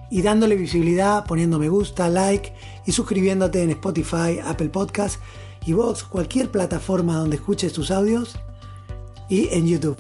y 0.10 0.22
dándole 0.22 0.56
visibilidad, 0.56 1.26
poniendo 1.26 1.60
me 1.60 1.70
gusta, 1.70 2.10
like 2.10 2.54
y 2.86 2.92
suscribiéndote 2.92 3.64
en 3.64 3.72
Spotify, 3.72 4.40
Apple 4.44 4.70
Podcast 4.70 5.20
y 5.66 5.74
Vox, 5.74 6.04
cualquier 6.04 6.52
plataforma 6.52 7.18
donde 7.18 7.38
escuches 7.38 7.74
tus 7.74 7.92
audios 7.92 8.36
y 9.30 9.50
en 9.52 9.68
YouTube. 9.68 9.98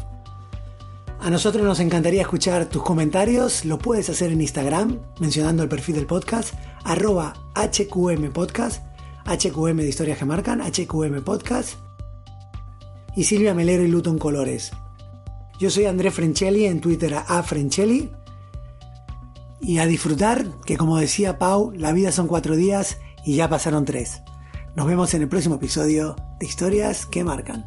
A 1.19 1.29
nosotros 1.29 1.63
nos 1.63 1.79
encantaría 1.79 2.21
escuchar 2.21 2.67
tus 2.67 2.83
comentarios. 2.83 3.65
Lo 3.65 3.79
puedes 3.79 4.09
hacer 4.09 4.31
en 4.31 4.41
Instagram, 4.41 4.99
mencionando 5.19 5.63
el 5.63 5.69
perfil 5.69 5.95
del 5.95 6.05
podcast, 6.05 6.53
arroba 6.83 7.33
HQM 7.55 8.31
Podcast, 8.31 8.83
HQM 9.25 9.77
de 9.77 9.89
historias 9.89 10.19
que 10.19 10.25
marcan, 10.25 10.61
HQM 10.61 11.23
Podcast. 11.23 11.79
Y 13.15 13.23
Silvia 13.23 13.55
Melero 13.55 13.83
y 13.83 13.87
Luton 13.87 14.19
Colores. 14.19 14.71
Yo 15.57 15.71
soy 15.71 15.85
André 15.85 16.11
Frenchelli, 16.11 16.65
en 16.65 16.81
Twitter 16.81 17.15
a 17.15 17.41
Frenchelli. 17.41 18.11
Y 19.61 19.79
a 19.79 19.85
disfrutar, 19.85 20.45
que 20.65 20.77
como 20.77 20.97
decía 20.97 21.39
Pau, 21.39 21.71
la 21.71 21.91
vida 21.91 22.11
son 22.11 22.27
cuatro 22.27 22.55
días 22.55 22.99
y 23.25 23.35
ya 23.35 23.49
pasaron 23.49 23.85
tres. 23.85 24.21
Nos 24.75 24.87
vemos 24.87 25.13
en 25.13 25.21
el 25.21 25.29
próximo 25.29 25.55
episodio 25.55 26.15
de 26.39 26.45
Historias 26.45 27.05
que 27.05 27.23
Marcan. 27.23 27.65